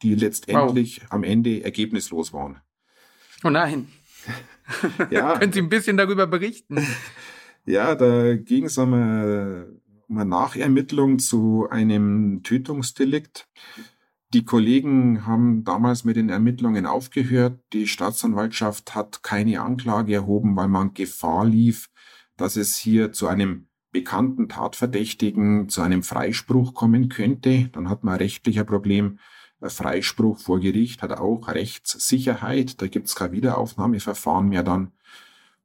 die 0.02 0.14
letztendlich 0.14 1.02
wow. 1.02 1.12
am 1.12 1.24
Ende 1.24 1.62
ergebnislos 1.62 2.32
waren. 2.32 2.60
Oh 3.44 3.50
nein. 3.50 3.88
ja. 5.10 5.38
Können 5.38 5.52
Sie 5.52 5.60
ein 5.60 5.68
bisschen 5.68 5.96
darüber 5.96 6.26
berichten? 6.26 6.86
Ja, 7.66 7.94
da 7.94 8.36
ging 8.36 8.64
es 8.64 8.78
um 8.78 8.94
eine, 8.94 9.68
um 10.08 10.16
eine 10.16 10.30
Nachermittlung 10.30 11.18
zu 11.18 11.68
einem 11.70 12.42
Tötungsdelikt. 12.42 13.48
Die 14.32 14.46
Kollegen 14.46 15.26
haben 15.26 15.62
damals 15.62 16.04
mit 16.04 16.16
den 16.16 16.30
Ermittlungen 16.30 16.86
aufgehört. 16.86 17.60
Die 17.74 17.86
Staatsanwaltschaft 17.86 18.94
hat 18.94 19.22
keine 19.22 19.60
Anklage 19.60 20.14
erhoben, 20.14 20.56
weil 20.56 20.68
man 20.68 20.94
Gefahr 20.94 21.44
lief, 21.44 21.90
dass 22.36 22.56
es 22.56 22.76
hier 22.76 23.12
zu 23.12 23.28
einem 23.28 23.68
bekannten 23.90 24.48
Tatverdächtigen 24.48 25.68
zu 25.68 25.82
einem 25.82 26.02
Freispruch 26.02 26.74
kommen 26.74 27.08
könnte. 27.08 27.68
Dann 27.72 27.88
hat 27.88 28.04
man 28.04 28.14
ein 28.14 28.20
rechtlicher 28.20 28.64
Problem. 28.64 29.18
Freispruch 29.62 30.38
vor 30.38 30.60
Gericht 30.60 31.02
hat 31.02 31.12
auch 31.12 31.48
Rechtssicherheit. 31.48 32.80
Da 32.80 32.86
gibt 32.86 33.08
es 33.08 33.14
kein 33.14 33.32
Wiederaufnahmeverfahren 33.32 34.48
mehr 34.48 34.62
dann. 34.62 34.92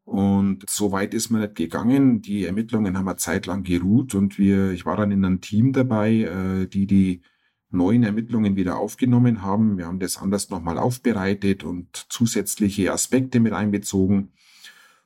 Und 0.04 0.70
so 0.70 0.92
weit 0.92 1.14
ist 1.14 1.30
man 1.30 1.42
nicht 1.42 1.56
gegangen. 1.56 2.22
Die 2.22 2.46
Ermittlungen 2.46 2.98
haben 2.98 3.08
eine 3.08 3.18
Zeit 3.18 3.46
lang 3.46 3.64
geruht 3.64 4.14
und 4.14 4.38
wir, 4.38 4.72
ich 4.72 4.86
war 4.86 4.98
dann 4.98 5.12
in 5.12 5.26
einem 5.26 5.42
Team 5.42 5.74
dabei, 5.74 6.12
äh, 6.14 6.68
die 6.68 6.86
die 6.86 7.22
neuen 7.72 8.04
Ermittlungen 8.04 8.56
wieder 8.56 8.78
aufgenommen 8.78 9.42
haben. 9.42 9.78
Wir 9.78 9.88
haben 9.88 10.00
das 10.00 10.18
anders 10.18 10.50
nochmal 10.50 10.78
aufbereitet 10.78 11.64
und 11.64 12.06
zusätzliche 12.10 12.92
Aspekte 12.92 13.40
mit 13.40 13.54
einbezogen 13.54 14.34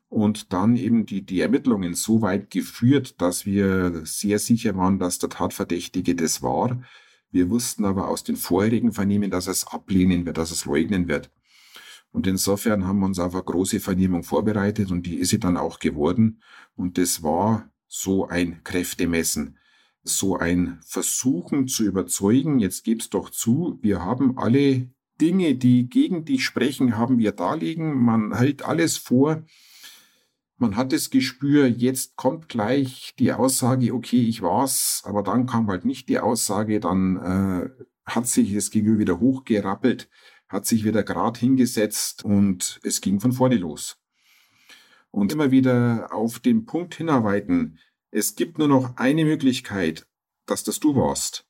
und 0.09 0.53
dann 0.53 0.75
eben 0.75 1.05
die, 1.05 1.21
die 1.21 1.39
Ermittlungen 1.41 1.93
so 1.93 2.21
weit 2.21 2.49
geführt, 2.49 3.21
dass 3.21 3.45
wir 3.45 4.05
sehr 4.05 4.39
sicher 4.39 4.75
waren, 4.75 4.99
dass 4.99 5.19
der 5.19 5.29
Tatverdächtige 5.29 6.15
das 6.15 6.41
war. 6.41 6.81
Wir 7.31 7.49
wussten 7.49 7.85
aber 7.85 8.07
aus 8.07 8.23
den 8.23 8.35
vorherigen 8.35 8.91
Vernehmen, 8.91 9.29
dass 9.29 9.47
er 9.47 9.51
es 9.51 9.67
ablehnen 9.67 10.25
wird, 10.25 10.37
dass 10.37 10.51
er 10.51 10.55
es 10.55 10.65
leugnen 10.65 11.07
wird. 11.07 11.31
Und 12.11 12.25
insofern 12.25 12.87
haben 12.87 12.99
wir 12.99 13.05
uns 13.05 13.19
auf 13.19 13.35
eine 13.35 13.43
große 13.43 13.79
Vernehmung 13.79 14.23
vorbereitet 14.23 14.89
und 14.89 15.05
die 15.05 15.17
ist 15.17 15.29
sie 15.29 15.39
dann 15.39 15.57
auch 15.57 15.77
geworden. 15.77 16.41
Und 16.75 16.97
das 16.97 17.21
war 17.21 17.69
so 17.87 18.27
ein 18.27 18.63
Kräftemessen 18.63 19.59
so 20.03 20.37
ein 20.37 20.79
Versuchen 20.85 21.67
zu 21.67 21.83
überzeugen, 21.83 22.59
jetzt 22.59 22.83
gib's 22.83 23.09
doch 23.09 23.29
zu, 23.29 23.79
wir 23.81 24.03
haben 24.03 24.37
alle 24.37 24.89
Dinge, 25.19 25.55
die 25.55 25.89
gegen 25.89 26.25
dich 26.25 26.45
sprechen, 26.45 26.97
haben 26.97 27.19
wir 27.19 27.31
darlegen, 27.31 28.01
man 28.01 28.35
hält 28.35 28.63
alles 28.63 28.97
vor, 28.97 29.43
man 30.59 30.75
hat 30.75 30.91
das 30.91 31.09
Gespür, 31.09 31.67
jetzt 31.67 32.15
kommt 32.15 32.49
gleich 32.49 33.13
die 33.19 33.33
Aussage, 33.33 33.93
okay, 33.93 34.21
ich 34.21 34.41
war's, 34.41 35.01
aber 35.05 35.23
dann 35.23 35.45
kam 35.45 35.67
halt 35.67 35.85
nicht 35.85 36.09
die 36.09 36.19
Aussage, 36.19 36.79
dann 36.79 37.17
äh, 37.17 37.69
hat 38.05 38.27
sich 38.27 38.53
das 38.53 38.71
Gegenüber 38.71 38.99
wieder 38.99 39.19
hochgerappelt, 39.19 40.09
hat 40.47 40.65
sich 40.65 40.83
wieder 40.83 41.03
gerade 41.03 41.39
hingesetzt 41.39 42.25
und 42.25 42.79
es 42.83 43.01
ging 43.01 43.19
von 43.19 43.31
vorne 43.31 43.55
los. 43.55 43.97
Und 45.11 45.31
immer 45.31 45.51
wieder 45.51 46.09
auf 46.13 46.39
den 46.39 46.65
Punkt 46.65 46.95
hinarbeiten, 46.95 47.79
es 48.11 48.35
gibt 48.35 48.57
nur 48.57 48.67
noch 48.67 48.97
eine 48.97 49.25
Möglichkeit, 49.25 50.07
dass 50.45 50.63
das 50.63 50.79
du 50.79 50.95
warst. 50.95 51.48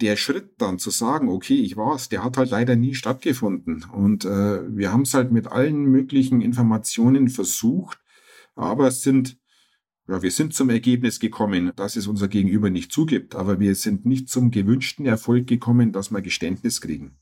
Der 0.00 0.16
Schritt 0.16 0.54
dann 0.58 0.78
zu 0.78 0.90
sagen, 0.90 1.28
okay, 1.28 1.60
ich 1.60 1.76
war's, 1.76 2.08
der 2.08 2.24
hat 2.24 2.36
halt 2.36 2.50
leider 2.50 2.74
nie 2.74 2.94
stattgefunden. 2.94 3.84
Und 3.92 4.24
äh, 4.24 4.76
wir 4.76 4.92
haben 4.92 5.02
es 5.02 5.12
halt 5.12 5.30
mit 5.30 5.48
allen 5.48 5.84
möglichen 5.84 6.40
Informationen 6.40 7.28
versucht, 7.28 8.00
aber 8.54 8.90
sind, 8.90 9.38
ja, 10.08 10.22
wir 10.22 10.30
sind 10.30 10.54
zum 10.54 10.70
Ergebnis 10.70 11.20
gekommen, 11.20 11.72
dass 11.76 11.96
es 11.96 12.06
unser 12.06 12.28
Gegenüber 12.28 12.70
nicht 12.70 12.92
zugibt, 12.92 13.34
aber 13.34 13.60
wir 13.60 13.74
sind 13.74 14.06
nicht 14.06 14.28
zum 14.28 14.50
gewünschten 14.50 15.06
Erfolg 15.06 15.46
gekommen, 15.46 15.92
dass 15.92 16.10
wir 16.10 16.22
Geständnis 16.22 16.80
kriegen. 16.80 17.18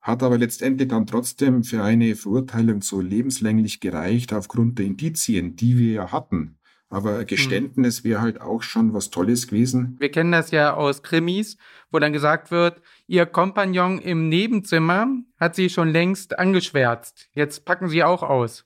Hat 0.00 0.22
aber 0.22 0.38
letztendlich 0.38 0.88
dann 0.88 1.06
trotzdem 1.06 1.64
für 1.64 1.82
eine 1.82 2.16
Verurteilung 2.16 2.82
so 2.82 3.00
lebenslänglich 3.00 3.80
gereicht 3.80 4.32
aufgrund 4.32 4.78
der 4.78 4.86
Indizien, 4.86 5.54
die 5.56 5.78
wir 5.78 5.92
ja 5.92 6.12
hatten. 6.12 6.57
Aber 6.90 7.18
hm. 7.18 7.26
Geständnis 7.26 8.04
wäre 8.04 8.20
halt 8.20 8.40
auch 8.40 8.62
schon 8.62 8.94
was 8.94 9.10
Tolles 9.10 9.48
gewesen. 9.48 9.96
Wir 9.98 10.10
kennen 10.10 10.32
das 10.32 10.50
ja 10.50 10.74
aus 10.74 11.02
Krimis, 11.02 11.58
wo 11.90 11.98
dann 11.98 12.12
gesagt 12.12 12.50
wird, 12.50 12.80
ihr 13.06 13.26
Kompagnon 13.26 13.98
im 13.98 14.28
Nebenzimmer 14.28 15.08
hat 15.38 15.54
sie 15.54 15.68
schon 15.68 15.88
längst 15.88 16.38
angeschwärzt. 16.38 17.28
Jetzt 17.34 17.64
packen 17.64 17.88
sie 17.88 18.02
auch 18.02 18.22
aus. 18.22 18.64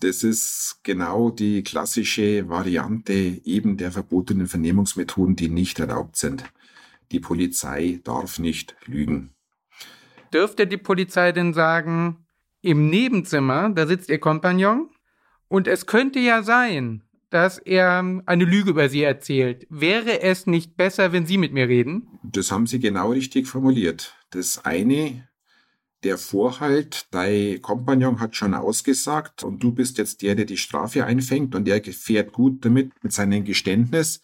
Das 0.00 0.22
ist 0.22 0.80
genau 0.82 1.30
die 1.30 1.62
klassische 1.62 2.48
Variante 2.48 3.12
eben 3.12 3.76
der 3.76 3.92
verbotenen 3.92 4.46
Vernehmungsmethoden, 4.46 5.36
die 5.36 5.50
nicht 5.50 5.78
erlaubt 5.78 6.16
sind. 6.16 6.44
Die 7.12 7.20
Polizei 7.20 8.00
darf 8.02 8.38
nicht 8.38 8.74
lügen. 8.86 9.34
Dürfte 10.32 10.66
die 10.66 10.78
Polizei 10.78 11.32
denn 11.32 11.52
sagen, 11.52 12.24
im 12.62 12.88
Nebenzimmer, 12.88 13.70
da 13.70 13.86
sitzt 13.86 14.08
ihr 14.08 14.20
Kompagnon 14.20 14.88
und 15.48 15.66
es 15.66 15.86
könnte 15.86 16.18
ja 16.18 16.42
sein, 16.42 17.02
dass 17.30 17.58
er 17.58 18.22
eine 18.26 18.44
Lüge 18.44 18.70
über 18.70 18.88
sie 18.88 19.02
erzählt. 19.02 19.66
Wäre 19.70 20.20
es 20.20 20.46
nicht 20.46 20.76
besser, 20.76 21.12
wenn 21.12 21.26
Sie 21.26 21.38
mit 21.38 21.52
mir 21.52 21.68
reden? 21.68 22.08
Das 22.22 22.50
haben 22.50 22.66
Sie 22.66 22.80
genau 22.80 23.12
richtig 23.12 23.46
formuliert. 23.46 24.16
Das 24.30 24.64
eine, 24.64 25.28
der 26.02 26.18
Vorhalt, 26.18 27.06
dein 27.12 27.62
Kompagnon 27.62 28.20
hat 28.20 28.36
schon 28.36 28.54
ausgesagt 28.54 29.44
und 29.44 29.62
du 29.62 29.72
bist 29.72 29.98
jetzt 29.98 30.22
der, 30.22 30.34
der 30.34 30.44
die 30.44 30.56
Strafe 30.56 31.04
einfängt 31.04 31.54
und 31.54 31.66
der 31.66 31.82
fährt 31.84 32.32
gut 32.32 32.64
damit 32.64 32.92
mit 33.02 33.12
seinem 33.12 33.44
Geständnis. 33.44 34.20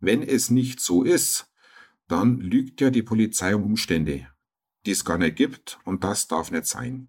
Wenn 0.00 0.22
es 0.22 0.50
nicht 0.50 0.80
so 0.80 1.02
ist, 1.04 1.48
dann 2.08 2.38
lügt 2.38 2.80
ja 2.80 2.90
die 2.90 3.02
Polizei 3.02 3.54
um 3.54 3.64
Umstände, 3.64 4.26
die 4.86 4.92
es 4.92 5.04
gar 5.04 5.18
nicht 5.18 5.36
gibt 5.36 5.78
und 5.84 6.02
das 6.02 6.26
darf 6.26 6.50
nicht 6.50 6.66
sein. 6.66 7.08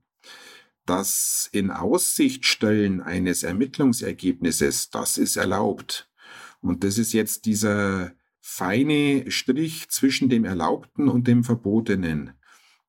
Das 0.89 1.47
in 1.52 1.69
Aussicht 1.69 2.47
stellen 2.47 2.99
eines 2.99 3.43
Ermittlungsergebnisses, 3.43 4.89
das 4.89 5.19
ist 5.19 5.36
erlaubt. 5.36 6.10
Und 6.62 6.84
das 6.84 6.97
ist 6.97 7.13
jetzt 7.13 7.45
dieser 7.45 8.13
feine 8.41 9.30
Strich 9.30 9.88
zwischen 9.89 10.30
dem 10.30 10.45
Erlaubten 10.45 11.08
und 11.08 11.28
dem 11.28 11.43
Verbotenen. 11.43 12.32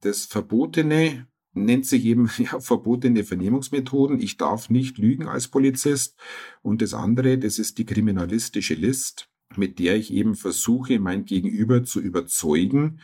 Das 0.00 0.24
Verbotene 0.24 1.26
nennt 1.52 1.84
sich 1.84 2.06
eben 2.06 2.30
ja, 2.38 2.58
verbotene 2.58 3.22
Vernehmungsmethoden. 3.22 4.18
Ich 4.18 4.38
darf 4.38 4.70
nicht 4.70 4.96
lügen 4.96 5.28
als 5.28 5.48
Polizist. 5.48 6.18
Und 6.62 6.80
das 6.80 6.94
andere, 6.94 7.36
das 7.36 7.58
ist 7.58 7.76
die 7.76 7.84
kriminalistische 7.84 8.76
List, 8.76 9.28
mit 9.56 9.78
der 9.78 9.96
ich 9.96 10.10
eben 10.10 10.36
versuche, 10.36 11.00
mein 11.00 11.26
Gegenüber 11.26 11.84
zu 11.84 12.00
überzeugen, 12.00 13.02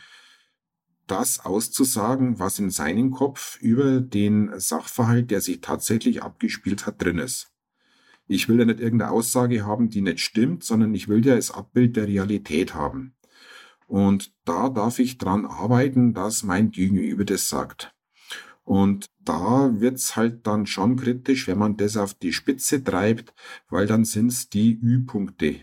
das 1.07 1.39
auszusagen, 1.39 2.39
was 2.39 2.59
in 2.59 2.69
seinem 2.69 3.11
Kopf 3.11 3.59
über 3.61 4.01
den 4.01 4.59
Sachverhalt, 4.59 5.31
der 5.31 5.41
sich 5.41 5.61
tatsächlich 5.61 6.21
abgespielt 6.23 6.85
hat, 6.85 7.01
drin 7.01 7.17
ist. 7.17 7.51
Ich 8.27 8.49
will 8.49 8.59
ja 8.59 8.65
nicht 8.65 8.79
irgendeine 8.79 9.11
Aussage 9.11 9.65
haben, 9.65 9.89
die 9.89 10.01
nicht 10.01 10.19
stimmt, 10.19 10.63
sondern 10.63 10.93
ich 10.93 11.07
will 11.07 11.25
ja 11.25 11.35
das 11.35 11.51
Abbild 11.51 11.95
der 11.95 12.07
Realität 12.07 12.73
haben. 12.73 13.15
Und 13.87 14.33
da 14.43 14.69
darf 14.69 14.99
ich 14.99 15.17
dran 15.17 15.45
arbeiten, 15.45 16.13
dass 16.13 16.43
mein 16.43 16.71
Gegenüber 16.71 17.23
das 17.23 17.47
sagt. 17.47 17.93
Und 18.65 19.09
da 19.23 19.79
wird's 19.79 20.17
halt 20.17 20.45
dann 20.45 20.65
schon 20.65 20.97
kritisch, 20.97 21.47
wenn 21.47 21.57
man 21.57 21.77
das 21.77 21.95
auf 21.95 22.13
die 22.13 22.33
Spitze 22.33 22.83
treibt, 22.83 23.33
weil 23.69 23.87
dann 23.87 24.03
sind's 24.03 24.49
die 24.49 24.77
Ü-Punkte. 24.77 25.61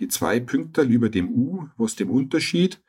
Die 0.00 0.08
zwei 0.08 0.40
Punkte 0.40 0.82
über 0.82 1.10
dem 1.10 1.28
U, 1.28 1.68
wo 1.76 1.84
es 1.84 1.94
dem 1.94 2.10
Unterschied 2.10 2.82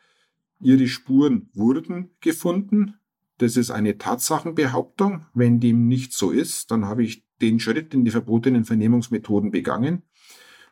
Ihre 0.59 0.87
Spuren 0.87 1.49
wurden 1.53 2.11
gefunden. 2.21 2.95
Das 3.37 3.57
ist 3.57 3.71
eine 3.71 3.97
Tatsachenbehauptung. 3.97 5.25
Wenn 5.33 5.59
dem 5.59 5.87
nicht 5.87 6.13
so 6.13 6.31
ist, 6.31 6.71
dann 6.71 6.85
habe 6.85 7.03
ich 7.03 7.25
den 7.41 7.59
Schritt 7.59 7.93
in 7.93 8.05
die 8.05 8.11
verbotenen 8.11 8.65
Vernehmungsmethoden 8.65 9.51
begangen. 9.51 10.03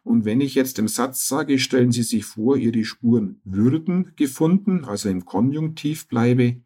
Und 0.03 0.25
wenn 0.25 0.41
ich 0.41 0.55
jetzt 0.55 0.79
im 0.79 0.87
Satz 0.87 1.27
sage, 1.27 1.59
stellen 1.59 1.91
Sie 1.91 2.03
sich 2.03 2.25
vor, 2.25 2.57
Ihre 2.57 2.83
Spuren 2.83 3.39
würden 3.43 4.13
gefunden, 4.15 4.83
also 4.85 5.09
im 5.09 5.25
Konjunktiv 5.25 6.07
bleibe, 6.07 6.61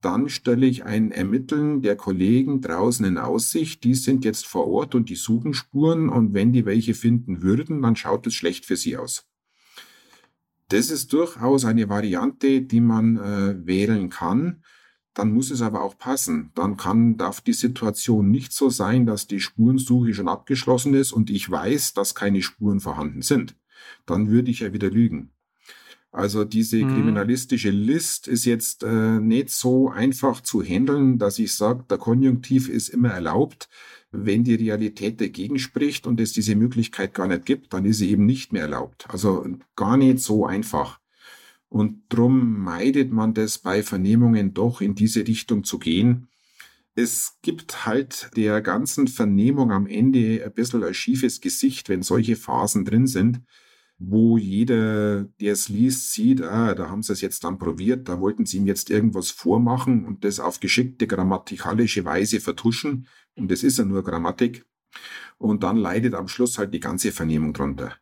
dann 0.00 0.28
stelle 0.28 0.66
ich 0.66 0.84
ein 0.84 1.10
Ermitteln 1.10 1.82
der 1.82 1.96
Kollegen 1.96 2.60
draußen 2.60 3.04
in 3.04 3.18
Aussicht. 3.18 3.84
Die 3.84 3.94
sind 3.94 4.24
jetzt 4.24 4.46
vor 4.46 4.66
Ort 4.66 4.94
und 4.94 5.10
die 5.10 5.16
suchen 5.16 5.52
Spuren 5.52 6.08
und 6.08 6.32
wenn 6.32 6.52
die 6.52 6.64
welche 6.64 6.94
finden 6.94 7.42
würden, 7.42 7.82
dann 7.82 7.96
schaut 7.96 8.26
es 8.26 8.34
schlecht 8.34 8.64
für 8.64 8.76
sie 8.76 8.96
aus. 8.96 9.29
Das 10.70 10.88
ist 10.90 11.12
durchaus 11.12 11.64
eine 11.64 11.88
Variante, 11.88 12.62
die 12.62 12.80
man 12.80 13.16
äh, 13.16 13.66
wählen 13.66 14.08
kann. 14.08 14.62
dann 15.14 15.32
muss 15.32 15.50
es 15.50 15.60
aber 15.60 15.82
auch 15.82 15.98
passen. 15.98 16.52
Dann 16.54 16.76
kann, 16.76 17.16
darf 17.16 17.40
die 17.40 17.52
Situation 17.52 18.30
nicht 18.30 18.52
so 18.52 18.70
sein, 18.70 19.06
dass 19.06 19.26
die 19.26 19.40
Spurensuche 19.40 20.14
schon 20.14 20.28
abgeschlossen 20.28 20.94
ist 20.94 21.12
und 21.12 21.28
ich 21.28 21.50
weiß, 21.50 21.94
dass 21.94 22.14
keine 22.14 22.40
Spuren 22.40 22.78
vorhanden 22.78 23.20
sind. 23.20 23.56
Dann 24.06 24.30
würde 24.30 24.52
ich 24.52 24.60
ja 24.60 24.72
wieder 24.72 24.88
lügen. 24.88 25.32
Also 26.12 26.44
diese 26.44 26.76
mhm. 26.76 26.94
kriminalistische 26.94 27.70
List 27.70 28.28
ist 28.28 28.44
jetzt 28.44 28.84
äh, 28.84 29.20
nicht 29.20 29.50
so 29.50 29.90
einfach 29.90 30.40
zu 30.40 30.62
handeln, 30.62 31.18
dass 31.18 31.38
ich 31.38 31.54
sage, 31.54 31.84
der 31.90 31.98
Konjunktiv 31.98 32.68
ist 32.68 32.88
immer 32.88 33.10
erlaubt. 33.10 33.68
Wenn 34.12 34.42
die 34.42 34.54
Realität 34.54 35.20
dagegen 35.20 35.58
spricht 35.58 36.06
und 36.06 36.20
es 36.20 36.32
diese 36.32 36.56
Möglichkeit 36.56 37.14
gar 37.14 37.28
nicht 37.28 37.46
gibt, 37.46 37.72
dann 37.72 37.84
ist 37.84 37.98
sie 37.98 38.10
eben 38.10 38.26
nicht 38.26 38.52
mehr 38.52 38.62
erlaubt. 38.62 39.06
Also 39.08 39.46
gar 39.76 39.96
nicht 39.96 40.18
so 40.20 40.46
einfach. 40.46 40.98
Und 41.68 42.02
drum 42.08 42.58
meidet 42.58 43.12
man 43.12 43.34
das 43.34 43.58
bei 43.58 43.84
Vernehmungen 43.84 44.52
doch 44.52 44.80
in 44.80 44.96
diese 44.96 45.26
Richtung 45.26 45.62
zu 45.62 45.78
gehen. 45.78 46.28
Es 46.96 47.38
gibt 47.42 47.86
halt 47.86 48.30
der 48.36 48.60
ganzen 48.60 49.06
Vernehmung 49.06 49.70
am 49.70 49.86
Ende 49.86 50.44
ein 50.44 50.52
bisschen 50.52 50.82
ein 50.82 50.94
schiefes 50.94 51.40
Gesicht, 51.40 51.88
wenn 51.88 52.02
solche 52.02 52.34
Phasen 52.34 52.84
drin 52.84 53.06
sind 53.06 53.42
wo 54.02 54.38
jeder, 54.38 55.24
der 55.24 55.52
es 55.52 55.68
liest, 55.68 56.12
sieht, 56.12 56.40
ah, 56.40 56.74
da 56.74 56.88
haben 56.88 57.02
sie 57.02 57.12
es 57.12 57.20
jetzt 57.20 57.44
dann 57.44 57.58
probiert, 57.58 58.08
da 58.08 58.18
wollten 58.18 58.46
sie 58.46 58.56
ihm 58.56 58.66
jetzt 58.66 58.88
irgendwas 58.88 59.30
vormachen 59.30 60.06
und 60.06 60.24
das 60.24 60.40
auf 60.40 60.58
geschickte 60.58 61.06
grammatikalische 61.06 62.06
Weise 62.06 62.40
vertuschen. 62.40 63.06
Und 63.36 63.50
das 63.50 63.62
ist 63.62 63.78
ja 63.78 63.84
nur 63.84 64.02
Grammatik. 64.02 64.64
Und 65.36 65.62
dann 65.62 65.76
leidet 65.76 66.14
am 66.14 66.28
Schluss 66.28 66.58
halt 66.58 66.72
die 66.72 66.80
ganze 66.80 67.12
Vernehmung 67.12 67.52
drunter. 67.52 67.94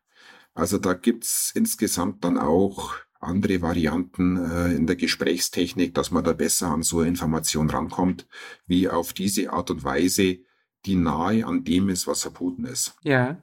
Also 0.54 0.78
da 0.78 0.94
gibt's 0.94 1.50
insgesamt 1.54 2.24
dann 2.24 2.38
auch 2.38 2.94
andere 3.18 3.60
Varianten 3.60 4.36
äh, 4.36 4.72
in 4.74 4.86
der 4.86 4.94
Gesprächstechnik, 4.94 5.94
dass 5.94 6.12
man 6.12 6.22
da 6.22 6.32
besser 6.32 6.68
an 6.68 6.84
so 6.84 7.00
eine 7.00 7.08
Information 7.08 7.68
rankommt, 7.70 8.28
wie 8.66 8.88
auf 8.88 9.12
diese 9.12 9.52
Art 9.52 9.72
und 9.72 9.82
Weise, 9.82 10.38
die 10.86 10.94
nahe 10.94 11.44
an 11.44 11.64
dem 11.64 11.88
ist, 11.88 12.06
was 12.06 12.22
verboten 12.22 12.64
ist. 12.64 12.94
Ja. 13.02 13.42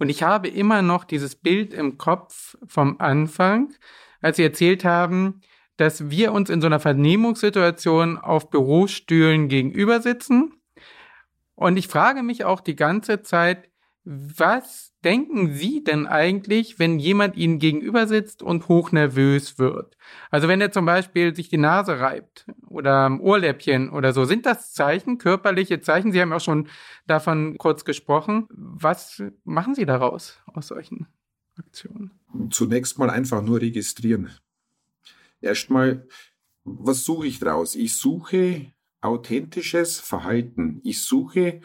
Und 0.00 0.08
ich 0.08 0.22
habe 0.22 0.48
immer 0.48 0.80
noch 0.80 1.04
dieses 1.04 1.36
Bild 1.36 1.74
im 1.74 1.98
Kopf 1.98 2.56
vom 2.66 2.96
Anfang, 3.00 3.74
als 4.22 4.38
Sie 4.38 4.42
erzählt 4.42 4.84
haben, 4.84 5.42
dass 5.76 6.10
wir 6.10 6.32
uns 6.32 6.48
in 6.50 6.60
so 6.60 6.66
einer 6.66 6.80
Vernehmungssituation 6.80 8.16
auf 8.16 8.48
Bürostühlen 8.48 9.48
gegenüber 9.48 10.00
sitzen. 10.00 10.54
Und 11.54 11.76
ich 11.76 11.88
frage 11.88 12.22
mich 12.22 12.44
auch 12.44 12.60
die 12.60 12.76
ganze 12.76 13.20
Zeit, 13.22 13.69
was 14.12 14.92
denken 15.04 15.54
Sie 15.54 15.84
denn 15.84 16.08
eigentlich, 16.08 16.80
wenn 16.80 16.98
jemand 16.98 17.36
Ihnen 17.36 17.60
gegenüber 17.60 18.08
sitzt 18.08 18.42
und 18.42 18.66
hochnervös 18.66 19.56
wird? 19.56 19.96
Also 20.32 20.48
wenn 20.48 20.60
er 20.60 20.72
zum 20.72 20.84
Beispiel 20.84 21.36
sich 21.36 21.48
die 21.48 21.58
Nase 21.58 22.00
reibt 22.00 22.44
oder 22.66 23.16
Ohrläppchen 23.20 23.88
oder 23.88 24.12
so, 24.12 24.24
sind 24.24 24.46
das 24.46 24.72
Zeichen, 24.72 25.18
körperliche 25.18 25.80
Zeichen? 25.80 26.10
Sie 26.10 26.20
haben 26.20 26.32
auch 26.32 26.40
schon 26.40 26.66
davon 27.06 27.56
kurz 27.56 27.84
gesprochen. 27.84 28.48
Was 28.50 29.22
machen 29.44 29.76
Sie 29.76 29.86
daraus 29.86 30.40
aus 30.46 30.66
solchen 30.66 31.06
Aktionen? 31.56 32.10
Zunächst 32.50 32.98
mal 32.98 33.10
einfach 33.10 33.42
nur 33.42 33.60
registrieren. 33.60 34.30
Erstmal, 35.40 36.08
was 36.64 37.04
suche 37.04 37.28
ich 37.28 37.38
draus? 37.38 37.76
Ich 37.76 37.94
suche 37.94 38.72
authentisches 39.02 40.00
Verhalten. 40.00 40.80
Ich 40.82 41.02
suche 41.02 41.60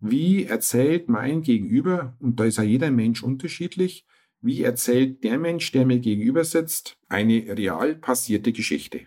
wie 0.00 0.44
erzählt 0.44 1.08
mein 1.08 1.42
Gegenüber, 1.42 2.16
und 2.20 2.38
da 2.38 2.44
ist 2.44 2.58
ja 2.58 2.64
jeder 2.64 2.90
Mensch 2.90 3.22
unterschiedlich, 3.22 4.06
wie 4.40 4.62
erzählt 4.62 5.24
der 5.24 5.38
Mensch, 5.38 5.72
der 5.72 5.86
mir 5.86 5.98
gegenüber 5.98 6.44
sitzt, 6.44 6.98
eine 7.08 7.56
real 7.56 7.94
passierte 7.96 8.52
Geschichte. 8.52 9.06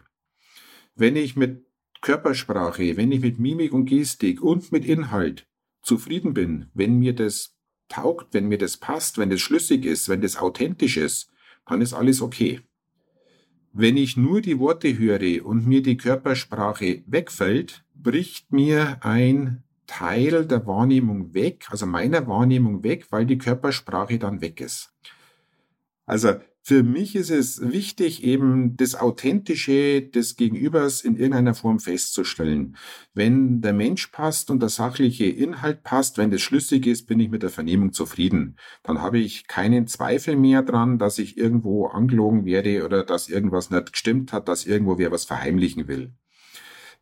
Wenn 0.95 1.15
ich 1.15 1.35
mit 1.35 1.65
Körpersprache, 2.01 2.97
wenn 2.97 3.11
ich 3.11 3.21
mit 3.21 3.39
Mimik 3.39 3.73
und 3.73 3.85
Gestik 3.85 4.41
und 4.41 4.71
mit 4.71 4.85
Inhalt 4.85 5.47
zufrieden 5.81 6.33
bin, 6.33 6.69
wenn 6.73 6.99
mir 6.99 7.13
das 7.13 7.55
taugt, 7.87 8.33
wenn 8.33 8.47
mir 8.47 8.57
das 8.57 8.77
passt, 8.77 9.17
wenn 9.17 9.29
das 9.29 9.41
schlüssig 9.41 9.85
ist, 9.85 10.09
wenn 10.09 10.21
das 10.21 10.37
authentisch 10.37 10.97
ist, 10.97 11.31
dann 11.65 11.81
ist 11.81 11.93
alles 11.93 12.21
okay. 12.21 12.61
Wenn 13.71 13.97
ich 13.97 14.17
nur 14.17 14.41
die 14.41 14.59
Worte 14.59 14.97
höre 14.97 15.45
und 15.45 15.67
mir 15.67 15.83
die 15.83 15.97
Körpersprache 15.97 17.03
wegfällt, 17.05 17.85
bricht 17.93 18.51
mir 18.51 19.03
ein 19.05 19.63
Teil 19.89 20.45
der 20.45 20.67
Wahrnehmung 20.67 21.33
weg, 21.33 21.65
also 21.71 21.87
meiner 21.87 22.27
Wahrnehmung 22.27 22.83
weg, 22.83 23.07
weil 23.09 23.25
die 23.25 23.39
Körpersprache 23.39 24.19
dann 24.19 24.39
weg 24.39 24.61
ist. 24.61 24.93
Also 26.05 26.35
für 26.61 26.83
mich 26.83 27.15
ist 27.15 27.31
es 27.31 27.71
wichtig, 27.71 28.23
eben 28.23 28.77
das 28.77 28.93
Authentische 28.93 30.03
des 30.03 30.35
Gegenübers 30.35 31.01
in 31.01 31.15
irgendeiner 31.15 31.55
Form 31.55 31.79
festzustellen. 31.79 32.77
Wenn 33.15 33.61
der 33.61 33.73
Mensch 33.73 34.07
passt 34.07 34.51
und 34.51 34.61
der 34.61 34.69
sachliche 34.69 35.25
Inhalt 35.25 35.81
passt, 35.81 36.19
wenn 36.19 36.29
das 36.29 36.41
schlüssig 36.41 36.85
ist, 36.85 37.07
bin 37.07 37.19
ich 37.19 37.29
mit 37.29 37.41
der 37.41 37.49
Vernehmung 37.49 37.91
zufrieden. 37.91 38.57
Dann 38.83 39.01
habe 39.01 39.17
ich 39.17 39.47
keinen 39.47 39.87
Zweifel 39.87 40.35
mehr 40.35 40.61
dran, 40.61 40.99
dass 40.99 41.17
ich 41.17 41.35
irgendwo 41.35 41.87
angelogen 41.87 42.45
werde 42.45 42.85
oder 42.85 43.03
dass 43.03 43.27
irgendwas 43.27 43.71
nicht 43.71 43.93
gestimmt 43.93 44.33
hat, 44.33 44.47
dass 44.47 44.67
irgendwo 44.67 44.99
wer 44.99 45.11
was 45.11 45.25
verheimlichen 45.25 45.87
will. 45.87 46.13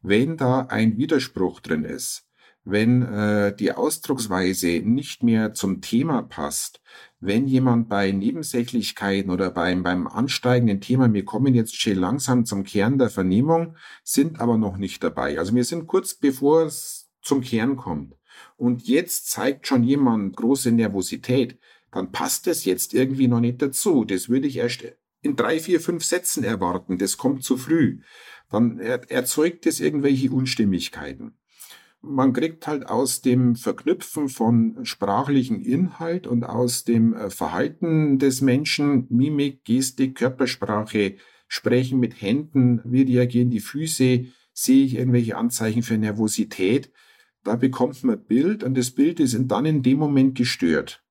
Wenn 0.01 0.37
da 0.37 0.61
ein 0.61 0.97
Widerspruch 0.97 1.59
drin 1.59 1.83
ist, 1.83 2.26
wenn 2.69 3.01
äh, 3.01 3.55
die 3.55 3.71
Ausdrucksweise 3.71 4.81
nicht 4.83 5.23
mehr 5.23 5.53
zum 5.53 5.79
Thema 5.79 6.21
passt, 6.21 6.81
wenn 7.21 7.47
jemand 7.47 7.87
bei 7.87 8.11
Nebensächlichkeiten 8.11 9.31
oder 9.31 9.51
beim, 9.51 9.83
beim 9.83 10.05
ansteigenden 10.05 10.81
Thema, 10.81 11.13
wir 11.13 11.23
kommen 11.23 11.55
jetzt 11.55 11.79
schon 11.79 11.95
langsam 11.95 12.43
zum 12.43 12.65
Kern 12.65 12.97
der 12.97 13.09
Vernehmung, 13.09 13.77
sind 14.03 14.41
aber 14.41 14.57
noch 14.57 14.75
nicht 14.75 15.01
dabei. 15.01 15.39
Also 15.39 15.55
wir 15.55 15.63
sind 15.63 15.87
kurz 15.87 16.13
bevor 16.13 16.63
es 16.63 17.09
zum 17.21 17.39
Kern 17.41 17.77
kommt. 17.77 18.15
Und 18.57 18.85
jetzt 18.85 19.31
zeigt 19.31 19.65
schon 19.65 19.83
jemand 19.83 20.35
große 20.35 20.71
Nervosität, 20.71 21.59
dann 21.91 22.11
passt 22.11 22.47
es 22.47 22.65
jetzt 22.65 22.93
irgendwie 22.93 23.29
noch 23.29 23.39
nicht 23.39 23.61
dazu. 23.61 24.03
Das 24.03 24.27
würde 24.27 24.47
ich 24.47 24.57
erst 24.57 24.83
in 25.21 25.37
drei, 25.37 25.59
vier, 25.59 25.79
fünf 25.79 26.03
Sätzen 26.03 26.43
erwarten. 26.43 26.97
Das 26.97 27.17
kommt 27.17 27.45
zu 27.45 27.55
früh. 27.55 28.01
Dann 28.51 28.79
erzeugt 28.79 29.65
es 29.65 29.79
irgendwelche 29.79 30.31
Unstimmigkeiten 30.31 31.37
man 32.01 32.33
kriegt 32.33 32.67
halt 32.67 32.87
aus 32.87 33.21
dem 33.21 33.55
Verknüpfen 33.55 34.29
von 34.29 34.79
sprachlichen 34.83 35.61
Inhalt 35.61 36.27
und 36.27 36.43
aus 36.43 36.83
dem 36.83 37.13
äh, 37.13 37.29
Verhalten 37.29 38.19
des 38.19 38.41
Menschen, 38.41 39.07
Mimik, 39.09 39.63
Gestik, 39.63 40.15
Körpersprache, 40.15 41.15
Sprechen 41.47 41.99
mit 41.99 42.21
Händen, 42.21 42.81
wie 42.83 43.03
reagieren 43.03 43.49
die 43.49 43.61
Füße, 43.61 44.25
sehe 44.53 44.85
ich 44.85 44.95
irgendwelche 44.95 45.37
Anzeichen 45.37 45.83
für 45.83 45.97
Nervosität. 45.97 46.91
Da 47.43 47.55
bekommt 47.55 48.03
man 48.03 48.23
Bild 48.23 48.63
und 48.63 48.77
das 48.77 48.91
Bild 48.91 49.19
ist 49.19 49.37
dann 49.39 49.65
in 49.65 49.83
dem 49.83 49.99
Moment 49.99 50.35
gestört. 50.35 51.03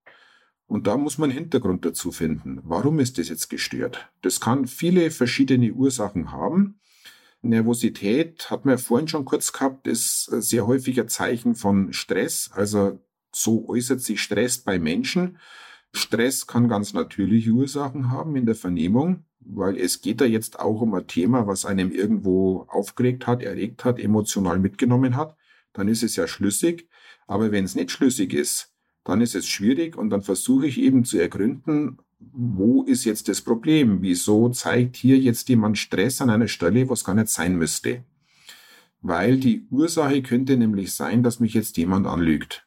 Und 0.67 0.87
da 0.87 0.97
muss 0.97 1.17
man 1.17 1.31
Hintergrund 1.31 1.85
dazu 1.85 2.11
finden. 2.11 2.61
Warum 2.65 2.99
ist 2.99 3.19
das 3.19 3.29
jetzt 3.29 3.49
gestört? 3.49 4.11
Das 4.23 4.41
kann 4.41 4.67
viele 4.67 5.11
verschiedene 5.11 5.73
Ursachen 5.73 6.33
haben. 6.33 6.81
Nervosität, 7.43 8.51
hat 8.51 8.65
man 8.65 8.77
ja 8.77 8.79
vorhin 8.79 9.09
schon 9.09 9.25
kurz 9.25 9.53
gehabt, 9.53 9.87
ist 9.87 10.25
sehr 10.25 10.67
häufiger 10.67 11.07
Zeichen 11.07 11.55
von 11.55 11.93
Stress. 11.93 12.51
Also 12.53 12.99
so 13.33 13.69
äußert 13.69 14.01
sich 14.01 14.21
Stress 14.21 14.59
bei 14.59 14.79
Menschen. 14.79 15.39
Stress 15.93 16.47
kann 16.47 16.69
ganz 16.69 16.93
natürliche 16.93 17.51
Ursachen 17.51 18.11
haben 18.11 18.37
in 18.37 18.47
der 18.47 18.55
Vernehmung, 18.55 19.25
weil 19.41 19.79
es 19.79 20.01
geht 20.01 20.21
da 20.21 20.25
jetzt 20.25 20.59
auch 20.59 20.81
um 20.81 20.95
ein 20.95 21.07
Thema, 21.07 21.47
was 21.47 21.65
einem 21.65 21.91
irgendwo 21.93 22.67
aufgeregt 22.69 23.27
hat, 23.27 23.43
erregt 23.43 23.85
hat, 23.85 23.99
emotional 23.99 24.59
mitgenommen 24.59 25.17
hat. 25.17 25.37
Dann 25.73 25.89
ist 25.89 26.03
es 26.03 26.17
ja 26.17 26.27
schlüssig. 26.27 26.89
Aber 27.27 27.53
wenn 27.53 27.65
es 27.65 27.75
nicht 27.75 27.91
schlüssig 27.91 28.33
ist, 28.33 28.73
dann 29.05 29.21
ist 29.21 29.35
es 29.35 29.47
schwierig 29.47 29.97
und 29.97 30.11
dann 30.11 30.23
versuche 30.23 30.67
ich 30.67 30.81
eben 30.81 31.05
zu 31.05 31.19
ergründen, 31.19 31.99
wo 32.19 32.83
ist 32.85 33.05
jetzt 33.05 33.29
das 33.29 33.43
Problem? 33.43 34.03
Wieso 34.03 34.49
zeigt 34.49 34.97
hier 34.97 35.19
jetzt 35.19 35.49
jemand 35.49 35.79
Stress 35.79 36.21
an 36.21 36.31
einer 36.31 36.49
Stelle, 36.49 36.89
wo 36.89 36.93
es 36.93 37.05
gar 37.05 37.15
nicht 37.15 37.29
sein 37.29 37.57
müsste? 37.57 38.05
Weil 39.03 39.39
die 39.39 39.67
Ursache 39.71 40.23
könnte 40.23 40.57
nämlich 40.57 40.95
sein, 40.95 41.23
dass 41.23 41.41
mich 41.41 41.55
jetzt 41.55 41.77
jemand 41.77 42.07
anlügt. 42.07 42.67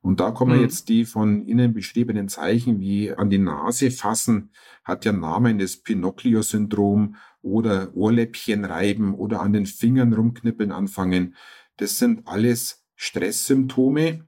Und 0.00 0.18
da 0.18 0.32
kommen 0.32 0.56
mhm. 0.56 0.62
jetzt 0.64 0.88
die 0.88 1.04
von 1.04 1.46
Ihnen 1.46 1.72
beschriebenen 1.72 2.28
Zeichen 2.28 2.80
wie 2.80 3.12
an 3.12 3.30
die 3.30 3.38
Nase 3.38 3.90
fassen, 3.90 4.50
hat 4.82 5.04
ja 5.04 5.12
Namen 5.12 5.58
des 5.58 5.82
Pinocchio-Syndrom 5.82 7.16
oder 7.40 7.94
Ohrläppchen 7.94 8.64
reiben 8.64 9.14
oder 9.14 9.40
an 9.40 9.52
den 9.52 9.66
Fingern 9.66 10.12
rumknippeln 10.12 10.72
anfangen. 10.72 11.36
Das 11.76 11.98
sind 11.98 12.26
alles 12.26 12.84
Stresssymptome, 12.96 14.26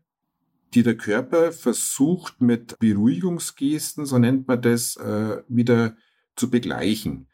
die 0.75 0.83
der 0.83 0.97
Körper 0.97 1.53
versucht 1.53 2.41
mit 2.41 2.79
Beruhigungsgesten, 2.79 4.07
so 4.07 4.19
nennt 4.19 4.49
man 4.49 4.61
das, 4.61 4.97
äh, 4.97 5.43
wieder 5.49 5.97
zu 6.37 6.51
begleichen. 6.51 7.29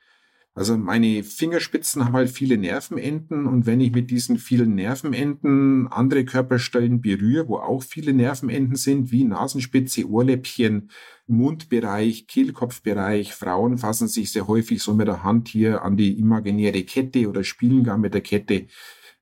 Also 0.52 0.76
meine 0.76 1.22
Fingerspitzen 1.22 2.04
haben 2.04 2.12
halt 2.12 2.28
viele 2.28 2.58
Nervenenden 2.58 3.46
und 3.46 3.66
wenn 3.66 3.80
ich 3.80 3.92
mit 3.92 4.10
diesen 4.10 4.36
vielen 4.36 4.74
Nervenenden 4.74 5.86
andere 5.88 6.24
Körperstellen 6.24 7.00
berühre, 7.00 7.48
wo 7.48 7.58
auch 7.58 7.82
viele 7.84 8.12
Nervenenden 8.12 8.74
sind, 8.74 9.12
wie 9.12 9.24
Nasenspitze, 9.24 10.08
Ohrläppchen, 10.10 10.90
Mundbereich, 11.28 12.26
Kehlkopfbereich, 12.26 13.32
Frauen 13.32 13.78
fassen 13.78 14.08
sich 14.08 14.32
sehr 14.32 14.48
häufig 14.48 14.82
so 14.82 14.92
mit 14.92 15.06
der 15.06 15.22
Hand 15.22 15.48
hier 15.48 15.82
an 15.82 15.96
die 15.96 16.18
imaginäre 16.18 16.82
Kette 16.82 17.28
oder 17.28 17.44
spielen 17.44 17.84
gar 17.84 17.96
mit 17.96 18.12
der 18.12 18.20
Kette. 18.20 18.66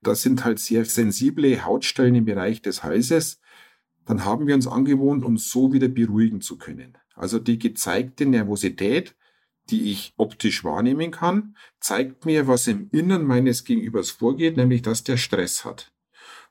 Das 0.03 0.23
sind 0.23 0.45
halt 0.45 0.59
sehr 0.59 0.87
sensible 0.87 1.65
Hautstellen 1.65 2.15
im 2.15 2.25
Bereich 2.25 2.63
des 2.63 2.83
Halses. 2.83 3.41
Dann 4.09 4.25
haben 4.25 4.49
wir 4.49 4.57
uns 4.57 4.67
angewohnt, 4.67 5.25
uns 5.25 5.51
so 5.51 5.73
wieder 5.73 5.87
beruhigen 5.87 6.41
zu 6.41 6.59
können. 6.59 6.99
Also 7.15 7.39
die 7.39 7.61
gezeigte 7.61 8.27
Nervosität 8.27 9.15
die 9.71 9.91
ich 9.91 10.15
optisch 10.17 10.65
wahrnehmen 10.65 11.11
kann, 11.11 11.57
zeigt 11.81 12.25
mir, 12.25 12.47
was 12.47 12.67
im 12.67 12.89
Innern 12.91 13.25
meines 13.25 13.65
Gegenübers 13.65 14.11
vorgeht, 14.11 14.57
nämlich 14.57 14.83
dass 14.83 15.05
der 15.05 15.17
Stress 15.17 15.65
hat. 15.65 15.93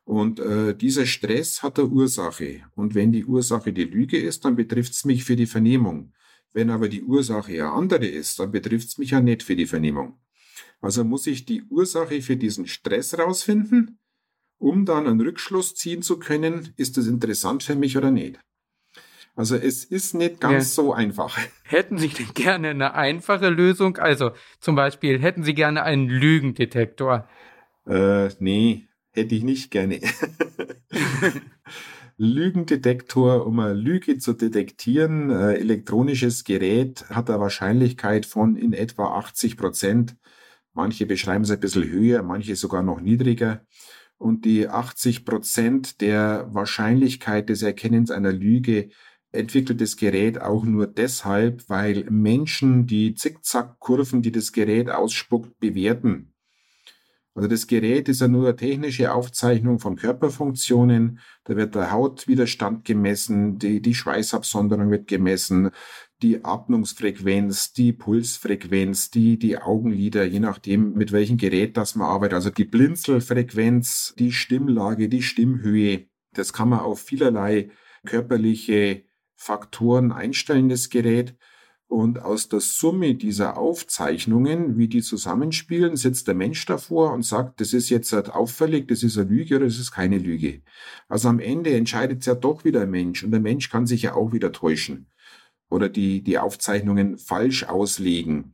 Und 0.03 0.39
äh, 0.39 0.75
dieser 0.75 1.05
Stress 1.05 1.63
hat 1.63 1.79
eine 1.79 1.89
Ursache. 1.89 2.61
Und 2.75 2.95
wenn 2.95 3.11
die 3.11 3.25
Ursache 3.25 3.73
die 3.73 3.83
Lüge 3.83 4.17
ist, 4.17 4.45
dann 4.45 4.55
betrifft 4.55 4.93
es 4.93 5.03
mich 5.03 5.25
für 5.25 5.35
die 5.35 5.47
Vernehmung. 5.47 6.13
Wenn 6.53 6.69
aber 6.69 6.87
die 6.87 7.03
Ursache 7.03 7.53
ja 7.53 7.73
andere 7.73 8.05
ist, 8.05 8.39
dann 8.39 8.51
betrifft 8.51 8.87
es 8.87 8.97
mich 8.97 9.11
ja 9.11 9.19
nicht 9.19 9.43
für 9.43 9.55
die 9.55 9.65
Vernehmung. 9.65 10.19
Also 10.79 11.03
muss 11.03 11.27
ich 11.27 11.45
die 11.45 11.63
Ursache 11.63 12.21
für 12.21 12.37
diesen 12.37 12.67
Stress 12.67 13.17
rausfinden, 13.17 13.99
um 14.57 14.85
dann 14.85 15.07
einen 15.07 15.21
Rückschluss 15.21 15.75
ziehen 15.75 16.01
zu 16.01 16.19
können, 16.19 16.73
ist 16.77 16.97
das 16.97 17.07
interessant 17.07 17.63
für 17.63 17.75
mich 17.75 17.97
oder 17.97 18.11
nicht. 18.11 18.39
Also 19.35 19.55
es 19.55 19.83
ist 19.83 20.15
nicht 20.15 20.41
ganz 20.41 20.75
ja. 20.75 20.83
so 20.83 20.93
einfach. 20.93 21.37
Hätten 21.63 21.99
Sie 21.99 22.07
denn 22.07 22.33
gerne 22.33 22.69
eine 22.69 22.95
einfache 22.95 23.49
Lösung? 23.49 23.97
Also 23.97 24.31
zum 24.59 24.75
Beispiel, 24.75 25.19
hätten 25.19 25.43
Sie 25.43 25.53
gerne 25.53 25.83
einen 25.83 26.09
Lügendetektor? 26.09 27.27
Äh, 27.85 28.29
nee, 28.39 28.87
hätte 29.11 29.35
ich 29.35 29.43
nicht 29.43 29.69
gerne. 29.69 30.01
Lügendetektor, 32.17 33.45
um 33.45 33.59
eine 33.59 33.75
Lüge 33.75 34.17
zu 34.17 34.33
detektieren, 34.33 35.29
äh, 35.29 35.53
elektronisches 35.53 36.43
Gerät 36.43 37.07
hat 37.11 37.29
eine 37.29 37.39
Wahrscheinlichkeit 37.39 38.25
von 38.25 38.55
in 38.55 38.73
etwa 38.73 39.19
80 39.19 39.55
Prozent. 39.55 40.15
Manche 40.73 41.05
beschreiben 41.05 41.43
es 41.43 41.51
ein 41.51 41.59
bisschen 41.59 41.87
höher, 41.87 42.23
manche 42.23 42.55
sogar 42.55 42.81
noch 42.81 43.01
niedriger. 43.01 43.61
Und 44.17 44.45
die 44.45 44.67
80 44.67 45.25
Prozent 45.25 46.01
der 46.01 46.47
Wahrscheinlichkeit 46.51 47.49
des 47.49 47.61
Erkennens 47.61 48.09
einer 48.11 48.33
Lüge 48.33 48.89
entwickelt 49.31 49.81
das 49.81 49.97
Gerät 49.97 50.41
auch 50.41 50.63
nur 50.63 50.87
deshalb, 50.87 51.69
weil 51.69 52.05
Menschen 52.09 52.87
die 52.87 53.13
Zickzackkurven, 53.13 54.21
die 54.21 54.31
das 54.31 54.51
Gerät 54.51 54.89
ausspuckt, 54.89 55.59
bewerten. 55.59 56.33
Also 57.37 57.49
das 57.49 57.67
Gerät 57.67 58.09
ist 58.09 58.21
ja 58.21 58.27
nur 58.27 58.47
eine 58.47 58.55
technische 58.55 59.13
Aufzeichnung 59.13 59.77
von 59.77 59.95
Körperfunktionen. 59.95 61.19
Da 61.43 61.55
wird 61.55 61.75
der 61.75 61.91
Hautwiderstand 61.91 62.83
gemessen, 62.83 63.59
die, 63.59 63.79
die 63.79 63.93
Schweißabsonderung 63.93 64.89
wird 64.89 65.07
gemessen, 65.07 65.69
die 66.23 66.43
Atmungsfrequenz, 66.43 67.73
die 67.73 67.93
Pulsfrequenz, 67.93 69.11
die, 69.11 69.37
die 69.37 69.59
Augenlider, 69.59 70.25
je 70.25 70.39
nachdem, 70.39 70.93
mit 70.93 71.11
welchem 71.11 71.37
Gerät 71.37 71.77
das 71.77 71.95
man 71.95 72.07
arbeitet. 72.07 72.35
Also 72.35 72.49
die 72.49 72.65
Blinzelfrequenz, 72.65 74.15
die 74.17 74.31
Stimmlage, 74.31 75.09
die 75.09 75.21
Stimmhöhe. 75.21 76.07
Das 76.33 76.53
kann 76.53 76.69
man 76.69 76.79
auf 76.79 77.01
vielerlei 77.01 77.69
körperliche 78.05 79.03
Faktoren 79.35 80.11
einstellen, 80.11 80.69
das 80.69 80.89
Gerät. 80.89 81.35
Und 81.89 82.19
aus 82.19 82.49
der 82.49 82.59
Summe 82.59 83.15
dieser 83.15 83.57
Aufzeichnungen, 83.57 84.77
wie 84.77 84.89
die 84.89 85.01
zusammenspielen, 85.01 85.95
sitzt 85.95 86.27
der 86.27 86.35
Mensch 86.35 86.65
davor 86.65 87.13
und 87.13 87.23
sagt, 87.23 87.61
das 87.61 87.71
ist 87.71 87.89
jetzt 87.89 88.11
halt 88.11 88.29
auffällig, 88.29 88.89
das 88.89 89.03
ist 89.03 89.17
eine 89.17 89.29
Lüge 89.29 89.55
oder 89.55 89.65
das 89.65 89.79
ist 89.79 89.91
keine 89.91 90.17
Lüge. 90.17 90.63
Also 91.07 91.29
am 91.29 91.39
Ende 91.39 91.73
entscheidet 91.73 92.21
es 92.21 92.25
ja 92.25 92.35
doch 92.35 92.65
wieder 92.65 92.81
ein 92.81 92.89
Mensch 92.89 93.23
und 93.23 93.31
der 93.31 93.39
Mensch 93.39 93.69
kann 93.69 93.85
sich 93.85 94.01
ja 94.01 94.15
auch 94.15 94.33
wieder 94.33 94.51
täuschen 94.51 95.07
oder 95.69 95.89
die, 95.89 96.21
die 96.21 96.37
Aufzeichnungen 96.37 97.17
falsch 97.17 97.63
auslegen. 97.63 98.53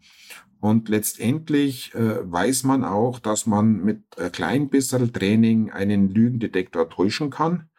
Und 0.60 0.88
letztendlich 0.88 1.94
äh, 1.94 2.20
weiß 2.24 2.64
man 2.64 2.86
auch, 2.86 3.20
dass 3.20 3.46
man 3.46 3.84
mit 3.84 4.18
ein 4.18 4.32
klein 4.32 4.70
bisschen 4.70 5.12
Training 5.12 5.72
einen 5.72 6.10
Lügendetektor 6.10 6.90
täuschen 6.90 7.30
kann. 7.30 7.70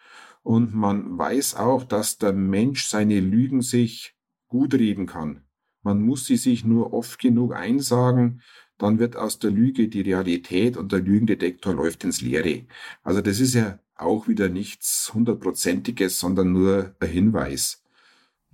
Und 0.43 0.75
man 0.75 1.17
weiß 1.17 1.55
auch, 1.55 1.85
dass 1.85 2.19
der 2.19 2.35
Mensch 2.35 2.87
seine 2.87 3.21
Lügen 3.21 3.63
sich 3.63 4.15
gut 4.49 4.75
reden 4.75 5.07
kann. 5.07 5.45
Man 5.83 6.03
muss 6.03 6.27
sie 6.27 6.37
sich 6.37 6.65
nur 6.65 6.93
oft 6.93 7.19
genug 7.19 7.55
einsagen, 7.55 8.43
dann 8.79 8.99
wird 8.99 9.17
aus 9.17 9.39
der 9.39 9.51
Lüge 9.51 9.89
die 9.89 10.01
Realität 10.01 10.77
und 10.77 10.93
der 10.93 11.01
Lügendetektor 11.01 11.75
läuft 11.75 12.05
ins 12.05 12.21
Leere. 12.21 12.67
Also 13.03 13.21
das 13.21 13.41
ist 13.41 13.55
ja 13.55 13.79
auch 13.95 14.27
wieder 14.29 14.49
nichts 14.49 15.13
hundertprozentiges, 15.15 16.19
sondern 16.19 16.53
nur 16.53 16.95
ein 17.01 17.09
Hinweis. 17.09 17.84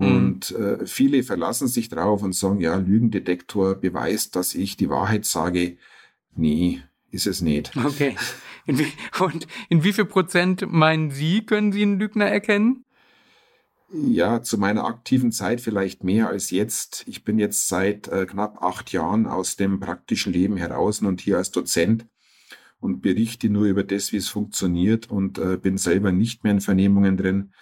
Mhm. 0.00 0.06
Und 0.06 0.50
äh, 0.52 0.86
viele 0.86 1.22
verlassen 1.22 1.68
sich 1.68 1.88
drauf 1.88 2.22
und 2.22 2.34
sagen, 2.34 2.60
ja, 2.60 2.76
Lügendetektor 2.76 3.74
beweist, 3.76 4.34
dass 4.34 4.54
ich 4.54 4.76
die 4.76 4.88
Wahrheit 4.88 5.24
sage. 5.24 5.76
Nee, 6.34 6.82
ist 7.10 7.26
es 7.26 7.40
nicht. 7.40 7.76
Okay. 7.76 8.16
In 8.66 8.78
wie, 8.78 8.92
und 9.20 9.46
in 9.68 9.84
wie 9.84 9.92
viel 9.92 10.04
Prozent 10.04 10.64
meinen 10.70 11.10
Sie, 11.10 11.44
können 11.44 11.72
Sie 11.72 11.82
einen 11.82 11.98
Lügner 11.98 12.26
erkennen? 12.26 12.84
Ja, 13.92 14.42
zu 14.42 14.58
meiner 14.58 14.84
aktiven 14.84 15.32
Zeit 15.32 15.60
vielleicht 15.60 16.04
mehr 16.04 16.28
als 16.28 16.50
jetzt. 16.50 17.02
Ich 17.08 17.24
bin 17.24 17.38
jetzt 17.38 17.68
seit 17.68 18.06
äh, 18.08 18.26
knapp 18.26 18.62
acht 18.62 18.92
Jahren 18.92 19.26
aus 19.26 19.56
dem 19.56 19.80
praktischen 19.80 20.32
Leben 20.32 20.56
heraus 20.56 21.00
und 21.00 21.20
hier 21.20 21.38
als 21.38 21.50
Dozent 21.50 22.06
und 22.78 23.02
berichte 23.02 23.50
nur 23.50 23.66
über 23.66 23.82
das, 23.82 24.12
wie 24.12 24.18
es 24.18 24.28
funktioniert 24.28 25.10
und 25.10 25.38
äh, 25.38 25.56
bin 25.56 25.76
selber 25.76 26.12
nicht 26.12 26.44
mehr 26.44 26.52
in 26.52 26.60
Vernehmungen 26.60 27.16
drin. 27.16 27.52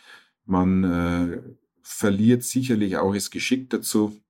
Man 0.45 0.85
äh, 0.85 1.41
verliert 1.89 2.45
sicherlich 2.45 2.99
auch 2.99 3.15
das 3.15 3.31
Geschick 3.31 3.71
dazu. 3.71 4.21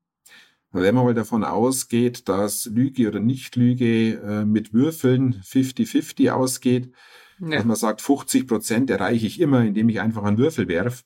Wenn 0.70 0.94
man 0.94 1.04
mal 1.04 1.14
davon 1.14 1.44
ausgeht, 1.44 2.28
dass 2.28 2.66
Lüge 2.66 3.08
oder 3.08 3.20
Nicht-Lüge 3.20 4.14
äh, 4.14 4.44
mit 4.44 4.72
Würfeln 4.72 5.42
50-50 5.42 6.30
ausgeht, 6.30 6.92
ja. 7.40 7.56
dass 7.56 7.64
man 7.64 7.76
sagt, 7.76 8.00
50 8.00 8.46
Prozent 8.46 8.90
erreiche 8.90 9.26
ich 9.26 9.40
immer, 9.40 9.62
indem 9.62 9.88
ich 9.88 10.00
einfach 10.00 10.22
einen 10.22 10.38
Würfel 10.38 10.68
werf. 10.68 11.04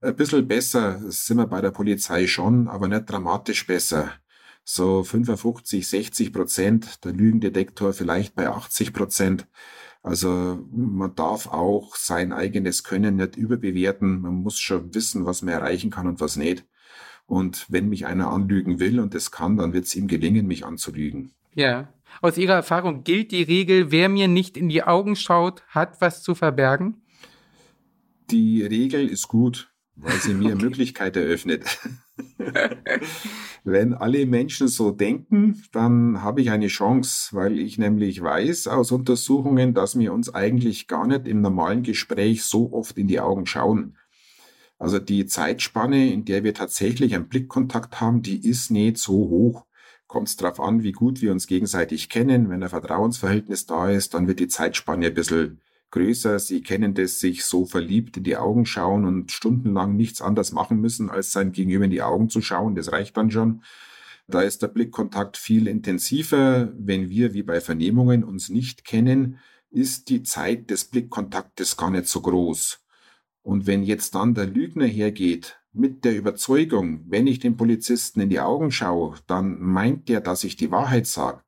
Ein 0.00 0.16
bisschen 0.16 0.46
besser 0.46 1.00
sind 1.10 1.38
wir 1.38 1.46
bei 1.46 1.60
der 1.60 1.70
Polizei 1.70 2.26
schon, 2.26 2.68
aber 2.68 2.88
nicht 2.88 3.08
dramatisch 3.08 3.66
besser. 3.66 4.12
So 4.64 5.02
55, 5.02 5.86
60 5.86 6.32
Prozent, 6.32 7.04
der 7.04 7.12
Lügendetektor 7.12 7.92
vielleicht 7.92 8.34
bei 8.34 8.48
80 8.48 8.92
Prozent. 8.92 9.46
Also 10.06 10.64
man 10.70 11.16
darf 11.16 11.48
auch 11.48 11.96
sein 11.96 12.32
eigenes 12.32 12.84
Können 12.84 13.16
nicht 13.16 13.34
überbewerten. 13.34 14.20
Man 14.20 14.34
muss 14.34 14.56
schon 14.56 14.94
wissen, 14.94 15.26
was 15.26 15.42
man 15.42 15.54
erreichen 15.54 15.90
kann 15.90 16.06
und 16.06 16.20
was 16.20 16.36
nicht. 16.36 16.64
Und 17.26 17.66
wenn 17.70 17.88
mich 17.88 18.06
einer 18.06 18.30
anlügen 18.30 18.78
will 18.78 19.00
und 19.00 19.16
es 19.16 19.32
kann, 19.32 19.56
dann 19.56 19.72
wird 19.72 19.86
es 19.86 19.96
ihm 19.96 20.06
gelingen, 20.06 20.46
mich 20.46 20.64
anzulügen. 20.64 21.32
Ja. 21.54 21.88
Aus 22.22 22.38
Ihrer 22.38 22.54
Erfahrung 22.54 23.02
gilt 23.02 23.32
die 23.32 23.42
Regel, 23.42 23.90
wer 23.90 24.08
mir 24.08 24.28
nicht 24.28 24.56
in 24.56 24.68
die 24.68 24.84
Augen 24.84 25.16
schaut, 25.16 25.64
hat 25.70 26.00
was 26.00 26.22
zu 26.22 26.36
verbergen? 26.36 27.02
Die 28.30 28.62
Regel 28.62 29.08
ist 29.08 29.26
gut, 29.26 29.72
weil 29.96 30.18
sie 30.20 30.34
mir 30.34 30.54
okay. 30.54 30.64
Möglichkeit 30.64 31.16
eröffnet. 31.16 31.78
Wenn 33.64 33.94
alle 33.94 34.26
Menschen 34.26 34.68
so 34.68 34.90
denken, 34.90 35.62
dann 35.72 36.22
habe 36.22 36.42
ich 36.42 36.50
eine 36.50 36.68
Chance, 36.68 37.34
weil 37.34 37.58
ich 37.58 37.78
nämlich 37.78 38.22
weiß 38.22 38.68
aus 38.68 38.92
Untersuchungen, 38.92 39.74
dass 39.74 39.98
wir 39.98 40.12
uns 40.12 40.32
eigentlich 40.32 40.86
gar 40.86 41.06
nicht 41.06 41.26
im 41.26 41.40
normalen 41.40 41.82
Gespräch 41.82 42.44
so 42.44 42.72
oft 42.72 42.96
in 42.98 43.08
die 43.08 43.20
Augen 43.20 43.46
schauen. 43.46 43.96
Also 44.78 44.98
die 44.98 45.26
Zeitspanne, 45.26 46.12
in 46.12 46.24
der 46.24 46.44
wir 46.44 46.52
tatsächlich 46.52 47.14
einen 47.14 47.28
Blickkontakt 47.28 48.00
haben, 48.00 48.22
die 48.22 48.46
ist 48.46 48.70
nicht 48.70 48.98
so 48.98 49.14
hoch. 49.14 49.64
Kommt 50.06 50.28
es 50.28 50.36
darauf 50.36 50.60
an, 50.60 50.82
wie 50.82 50.92
gut 50.92 51.22
wir 51.22 51.32
uns 51.32 51.46
gegenseitig 51.46 52.08
kennen. 52.08 52.50
Wenn 52.50 52.62
ein 52.62 52.68
Vertrauensverhältnis 52.68 53.66
da 53.66 53.90
ist, 53.90 54.14
dann 54.14 54.28
wird 54.28 54.38
die 54.38 54.48
Zeitspanne 54.48 55.06
ein 55.06 55.14
bisschen 55.14 55.60
größer. 55.90 56.38
Sie 56.38 56.62
kennen 56.62 56.94
das, 56.94 57.20
sich 57.20 57.44
so 57.44 57.66
verliebt 57.66 58.16
in 58.16 58.24
die 58.24 58.36
Augen 58.36 58.66
schauen 58.66 59.04
und 59.04 59.32
stundenlang 59.32 59.96
nichts 59.96 60.20
anderes 60.20 60.52
machen 60.52 60.80
müssen, 60.80 61.10
als 61.10 61.32
sein 61.32 61.52
Gegenüber 61.52 61.84
in 61.84 61.90
die 61.90 62.02
Augen 62.02 62.28
zu 62.28 62.40
schauen. 62.40 62.74
Das 62.74 62.92
reicht 62.92 63.16
dann 63.16 63.30
schon. 63.30 63.62
Da 64.28 64.42
ist 64.42 64.62
der 64.62 64.68
Blickkontakt 64.68 65.36
viel 65.36 65.68
intensiver. 65.68 66.72
Wenn 66.76 67.08
wir 67.08 67.32
wie 67.32 67.42
bei 67.42 67.60
Vernehmungen 67.60 68.24
uns 68.24 68.48
nicht 68.48 68.84
kennen, 68.84 69.38
ist 69.70 70.08
die 70.08 70.22
Zeit 70.22 70.70
des 70.70 70.86
Blickkontaktes 70.86 71.76
gar 71.76 71.90
nicht 71.90 72.08
so 72.08 72.20
groß. 72.20 72.80
Und 73.42 73.66
wenn 73.66 73.84
jetzt 73.84 74.16
dann 74.16 74.34
der 74.34 74.46
Lügner 74.46 74.86
hergeht 74.86 75.60
mit 75.72 76.04
der 76.04 76.16
Überzeugung, 76.16 77.04
wenn 77.06 77.28
ich 77.28 77.38
dem 77.38 77.56
Polizisten 77.56 78.20
in 78.20 78.30
die 78.30 78.40
Augen 78.40 78.72
schaue, 78.72 79.14
dann 79.28 79.60
meint 79.60 80.08
der, 80.08 80.20
dass 80.20 80.42
ich 80.42 80.56
die 80.56 80.72
Wahrheit 80.72 81.06
sage, 81.06 81.42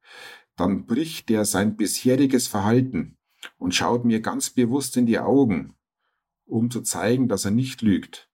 dann 0.55 0.87
bricht 0.87 1.29
der 1.29 1.45
sein 1.45 1.77
bisheriges 1.77 2.47
Verhalten 2.47 3.18
und 3.59 3.75
schaut 3.75 4.05
mir 4.05 4.21
ganz 4.21 4.51
bewusst 4.51 4.97
in 4.97 5.07
die 5.07 5.19
Augen, 5.19 5.75
um 6.47 6.71
zu 6.71 6.83
zeigen, 6.83 7.29
dass 7.29 7.45
er 7.45 7.51
nicht 7.51 7.83
lügt. 7.83 8.29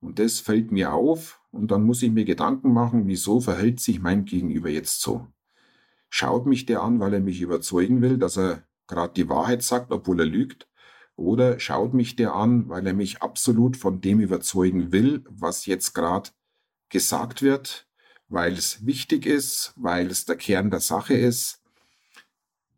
Und 0.00 0.18
das 0.18 0.40
fällt 0.40 0.72
mir 0.72 0.92
auf 0.92 1.40
und 1.50 1.70
dann 1.70 1.84
muss 1.84 2.02
ich 2.02 2.10
mir 2.10 2.24
Gedanken 2.24 2.72
machen, 2.72 3.06
wieso 3.06 3.40
verhält 3.40 3.80
sich 3.80 4.00
mein 4.00 4.24
Gegenüber 4.24 4.68
jetzt 4.68 5.00
so. 5.00 5.28
Schaut 6.10 6.46
mich 6.46 6.66
der 6.66 6.82
an, 6.82 7.00
weil 7.00 7.14
er 7.14 7.20
mich 7.20 7.40
überzeugen 7.40 8.02
will, 8.02 8.18
dass 8.18 8.36
er 8.36 8.66
gerade 8.86 9.14
die 9.14 9.28
Wahrheit 9.28 9.62
sagt, 9.62 9.92
obwohl 9.92 10.20
er 10.20 10.26
lügt? 10.26 10.68
Oder 11.16 11.60
schaut 11.60 11.94
mich 11.94 12.16
der 12.16 12.34
an, 12.34 12.68
weil 12.68 12.86
er 12.86 12.94
mich 12.94 13.22
absolut 13.22 13.76
von 13.76 14.00
dem 14.00 14.20
überzeugen 14.20 14.92
will, 14.92 15.24
was 15.28 15.66
jetzt 15.66 15.94
gerade 15.94 16.30
gesagt 16.88 17.42
wird, 17.42 17.86
weil 18.28 18.54
es 18.54 18.84
wichtig 18.84 19.24
ist, 19.24 19.72
weil 19.76 20.08
es 20.08 20.24
der 20.24 20.36
Kern 20.36 20.70
der 20.70 20.80
Sache 20.80 21.14
ist, 21.14 21.61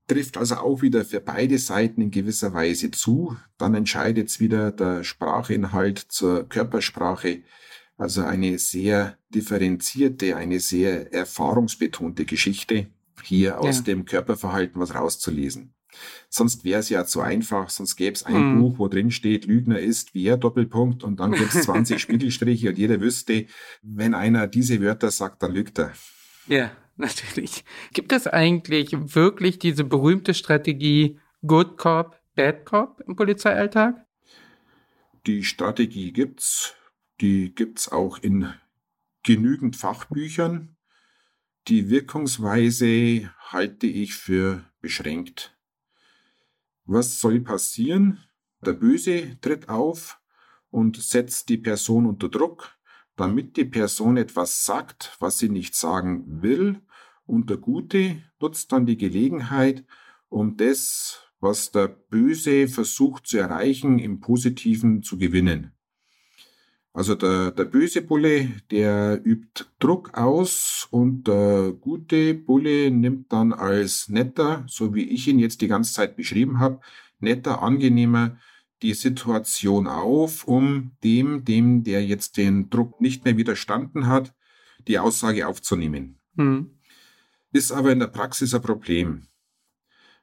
trifft 0.06 0.36
also 0.36 0.56
auch 0.56 0.82
wieder 0.82 1.04
für 1.04 1.20
beide 1.20 1.58
Seiten 1.58 2.00
in 2.02 2.10
gewisser 2.10 2.52
Weise 2.52 2.90
zu. 2.90 3.36
Dann 3.58 3.74
entscheidet 3.74 4.28
es 4.28 4.40
wieder 4.40 4.70
der 4.70 5.04
Sprachinhalt 5.04 5.98
zur 5.98 6.48
Körpersprache. 6.48 7.42
Also 7.96 8.22
eine 8.22 8.58
sehr 8.58 9.16
differenzierte, 9.30 10.36
eine 10.36 10.60
sehr 10.60 11.12
erfahrungsbetonte 11.12 12.24
Geschichte, 12.24 12.88
hier 13.22 13.60
aus 13.60 13.78
ja. 13.78 13.82
dem 13.82 14.04
Körperverhalten 14.04 14.80
was 14.80 14.94
rauszulesen. 14.94 15.74
Sonst 16.28 16.64
wäre 16.64 16.80
es 16.80 16.88
ja 16.88 17.04
zu 17.04 17.20
einfach, 17.20 17.70
sonst 17.70 17.94
gäbe 17.94 18.14
es 18.14 18.24
ein 18.24 18.34
hm. 18.34 18.60
Buch, 18.60 18.78
wo 18.78 18.88
drin 18.88 19.12
steht, 19.12 19.46
Lügner 19.46 19.78
ist 19.78 20.12
wer, 20.14 20.36
Doppelpunkt, 20.36 21.04
und 21.04 21.20
dann 21.20 21.32
gäbe 21.32 21.46
es 21.46 21.62
20 21.62 22.00
Spiegelstriche 22.02 22.70
und 22.70 22.78
jeder 22.78 23.00
wüsste, 23.00 23.46
wenn 23.82 24.14
einer 24.14 24.48
diese 24.48 24.80
Wörter 24.80 25.12
sagt, 25.12 25.42
dann 25.44 25.52
lügt 25.52 25.78
er. 25.78 25.92
Ja. 26.48 26.72
natürlich. 26.96 27.64
Gibt 27.92 28.12
es 28.12 28.26
eigentlich 28.26 28.92
wirklich 29.14 29.58
diese 29.58 29.84
berühmte 29.84 30.34
Strategie 30.34 31.18
Good 31.46 31.76
Cop, 31.76 32.20
Bad 32.34 32.64
Cop 32.64 33.02
im 33.06 33.16
Polizeialltag? 33.16 34.06
Die 35.26 35.44
Strategie 35.44 36.12
gibt's. 36.12 36.74
Die 37.20 37.54
gibt's 37.54 37.90
auch 37.90 38.18
in 38.18 38.52
genügend 39.22 39.76
Fachbüchern. 39.76 40.76
Die 41.68 41.88
Wirkungsweise 41.88 43.30
halte 43.38 43.86
ich 43.86 44.14
für 44.14 44.64
beschränkt. 44.80 45.56
Was 46.84 47.20
soll 47.20 47.40
passieren? 47.40 48.22
Der 48.60 48.74
Böse 48.74 49.38
tritt 49.40 49.68
auf 49.68 50.20
und 50.70 50.96
setzt 50.96 51.48
die 51.48 51.56
Person 51.56 52.06
unter 52.06 52.28
Druck 52.28 52.74
damit 53.16 53.56
die 53.56 53.64
Person 53.64 54.16
etwas 54.16 54.64
sagt, 54.64 55.16
was 55.20 55.38
sie 55.38 55.48
nicht 55.48 55.74
sagen 55.74 56.42
will, 56.42 56.80
und 57.26 57.50
der 57.50 57.56
Gute 57.56 58.22
nutzt 58.40 58.72
dann 58.72 58.86
die 58.86 58.96
Gelegenheit, 58.96 59.84
um 60.28 60.56
das, 60.56 61.22
was 61.40 61.70
der 61.70 61.88
Böse 61.88 62.68
versucht 62.68 63.26
zu 63.26 63.38
erreichen, 63.38 63.98
im 63.98 64.20
Positiven 64.20 65.02
zu 65.02 65.18
gewinnen. 65.18 65.72
Also 66.92 67.16
der, 67.16 67.50
der 67.50 67.64
böse 67.64 68.02
Bulle, 68.02 68.52
der 68.70 69.20
übt 69.24 69.64
Druck 69.80 70.16
aus 70.16 70.86
und 70.92 71.26
der 71.26 71.72
gute 71.72 72.34
Bulle 72.34 72.92
nimmt 72.92 73.32
dann 73.32 73.52
als 73.52 74.08
netter, 74.08 74.64
so 74.68 74.94
wie 74.94 75.02
ich 75.02 75.26
ihn 75.26 75.40
jetzt 75.40 75.60
die 75.60 75.66
ganze 75.66 75.92
Zeit 75.92 76.16
beschrieben 76.16 76.60
habe, 76.60 76.80
netter, 77.18 77.62
angenehmer 77.62 78.38
die 78.82 78.94
Situation 78.94 79.88
auf, 79.88 80.46
um 80.46 80.92
dem, 81.02 81.44
dem, 81.44 81.82
der 81.82 82.04
jetzt 82.06 82.36
den 82.36 82.70
Druck 82.70 83.00
nicht 83.00 83.24
mehr 83.24 83.36
widerstanden 83.36 84.06
hat, 84.06 84.32
die 84.86 85.00
Aussage 85.00 85.48
aufzunehmen. 85.48 86.20
Mhm. 86.36 86.78
Ist 87.54 87.70
aber 87.70 87.92
in 87.92 88.00
der 88.00 88.08
Praxis 88.08 88.52
ein 88.52 88.62
Problem. 88.62 89.28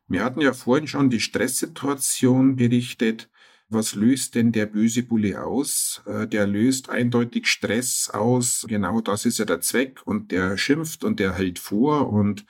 Wir 0.06 0.26
hatten 0.26 0.42
ja 0.42 0.52
vorhin 0.52 0.90
schon 0.90 1.10
die 1.10 1.22
Stresssituation 1.22 2.58
berichtet. 2.58 3.30
Was 3.70 3.96
löst 3.96 4.36
denn 4.36 4.52
der 4.52 4.66
böse 4.66 5.04
Bulle 5.04 5.42
aus? 5.42 6.02
Äh, 6.06 6.28
der 6.28 6.46
löst 6.46 6.90
eindeutig 6.90 7.48
Stress 7.48 8.10
aus. 8.10 8.66
Genau 8.68 9.00
das 9.00 9.26
ist 9.26 9.40
ja 9.40 9.46
der 9.46 9.62
Zweck. 9.62 10.02
Und 10.04 10.34
der 10.34 10.58
schimpft 10.58 11.06
und 11.06 11.22
der 11.22 11.36
hält 11.36 11.58
vor 11.58 12.12
und 12.12 12.46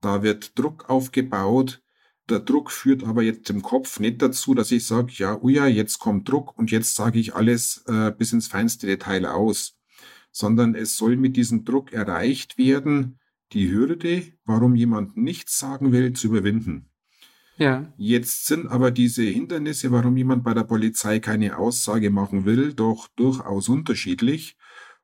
da 0.00 0.22
wird 0.22 0.58
Druck 0.58 0.88
aufgebaut. 0.88 1.82
Der 2.30 2.40
Druck 2.40 2.70
führt 2.70 3.04
aber 3.04 3.22
jetzt 3.22 3.50
im 3.50 3.60
Kopf 3.60 4.00
nicht 4.00 4.22
dazu, 4.22 4.54
dass 4.54 4.72
ich 4.72 4.86
sage, 4.86 5.12
ja, 5.16 5.38
uja, 5.38 5.66
jetzt 5.66 5.98
kommt 5.98 6.30
Druck 6.30 6.56
und 6.56 6.70
jetzt 6.70 6.94
sage 6.94 7.18
ich 7.18 7.34
alles 7.34 7.84
äh, 7.88 8.10
bis 8.10 8.32
ins 8.32 8.46
feinste 8.46 8.86
Detail 8.86 9.26
aus, 9.26 9.76
sondern 10.32 10.74
es 10.74 10.96
soll 10.96 11.18
mit 11.18 11.36
diesem 11.36 11.66
Druck 11.66 11.92
erreicht 11.92 12.56
werden, 12.56 13.18
die 13.54 13.70
Hürde, 13.70 14.22
warum 14.44 14.74
jemand 14.74 15.16
nichts 15.16 15.58
sagen 15.58 15.92
will, 15.92 16.12
zu 16.12 16.28
überwinden. 16.28 16.90
Ja. 17.56 17.92
Jetzt 17.96 18.46
sind 18.46 18.66
aber 18.66 18.90
diese 18.90 19.22
Hindernisse, 19.22 19.92
warum 19.92 20.16
jemand 20.16 20.42
bei 20.42 20.54
der 20.54 20.64
Polizei 20.64 21.20
keine 21.20 21.56
Aussage 21.56 22.10
machen 22.10 22.44
will, 22.44 22.74
doch 22.74 23.08
durchaus 23.16 23.68
unterschiedlich. 23.68 24.56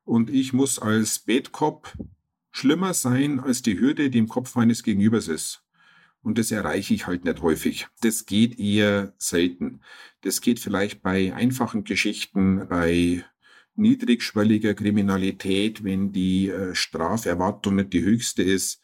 Und 0.03 0.29
ich 0.29 0.51
muss 0.51 0.79
als 0.79 1.25
Cop 1.51 1.93
schlimmer 2.51 2.93
sein 2.93 3.39
als 3.39 3.61
die 3.61 3.79
Hürde, 3.79 4.09
die 4.09 4.17
im 4.17 4.27
Kopf 4.27 4.55
meines 4.55 4.83
Gegenübers 4.83 5.29
ist. 5.29 5.63
Und 6.21 6.37
das 6.37 6.51
erreiche 6.51 6.93
ich 6.93 7.07
halt 7.07 7.25
nicht 7.25 7.41
häufig. 7.41 7.87
Das 8.01 8.25
geht 8.25 8.59
eher 8.59 9.13
selten. 9.17 9.81
Das 10.21 10.41
geht 10.41 10.59
vielleicht 10.59 11.01
bei 11.01 11.33
einfachen 11.33 11.83
Geschichten, 11.83 12.67
bei 12.67 13.25
niedrigschwelliger 13.75 14.73
Kriminalität, 14.73 15.83
wenn 15.83 16.11
die 16.11 16.49
äh, 16.49 16.75
Straferwartung 16.75 17.75
nicht 17.75 17.93
die 17.93 18.03
höchste 18.03 18.43
ist. 18.43 18.81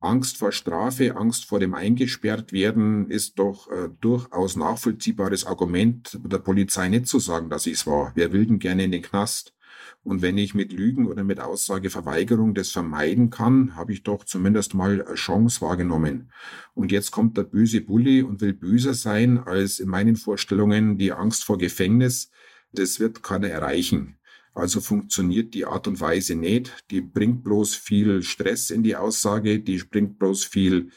Angst 0.00 0.36
vor 0.36 0.52
Strafe, 0.52 1.16
Angst 1.16 1.46
vor 1.46 1.58
dem 1.58 1.74
eingesperrt 1.74 2.52
werden 2.52 3.10
ist 3.10 3.38
doch 3.38 3.70
äh, 3.70 3.88
durchaus 4.00 4.56
nachvollziehbares 4.56 5.46
Argument 5.46 6.18
der 6.22 6.38
Polizei 6.38 6.88
nicht 6.88 7.06
zu 7.06 7.18
sagen, 7.18 7.50
dass 7.50 7.66
ich 7.66 7.74
es 7.74 7.86
war. 7.86 8.12
Wer 8.14 8.32
will 8.32 8.46
denn 8.46 8.58
gerne 8.58 8.84
in 8.84 8.92
den 8.92 9.02
Knast? 9.02 9.54
Und 10.02 10.22
wenn 10.22 10.38
ich 10.38 10.54
mit 10.54 10.72
Lügen 10.72 11.06
oder 11.06 11.24
mit 11.24 11.40
Aussageverweigerung 11.40 12.54
das 12.54 12.70
vermeiden 12.70 13.30
kann, 13.30 13.74
habe 13.74 13.92
ich 13.92 14.04
doch 14.04 14.24
zumindest 14.24 14.74
mal 14.74 15.04
Chance 15.14 15.60
wahrgenommen. 15.60 16.30
Und 16.74 16.92
jetzt 16.92 17.10
kommt 17.10 17.36
der 17.36 17.42
böse 17.42 17.80
Bully 17.80 18.22
und 18.22 18.40
will 18.40 18.52
böser 18.52 18.94
sein 18.94 19.38
als 19.38 19.80
in 19.80 19.88
meinen 19.88 20.16
Vorstellungen 20.16 20.98
die 20.98 21.12
Angst 21.12 21.44
vor 21.44 21.58
Gefängnis. 21.58 22.30
Das 22.72 23.00
wird 23.00 23.22
keiner 23.22 23.48
erreichen. 23.48 24.18
Also 24.54 24.80
funktioniert 24.80 25.52
die 25.52 25.66
Art 25.66 25.86
und 25.86 26.00
Weise 26.00 26.34
nicht. 26.34 26.72
Die 26.90 27.02
bringt 27.02 27.44
bloß 27.44 27.74
viel 27.74 28.22
Stress 28.22 28.70
in 28.70 28.82
die 28.82 28.96
Aussage, 28.96 29.60
die 29.60 29.78
bringt 29.78 30.18
bloß 30.18 30.44
viel 30.44 30.90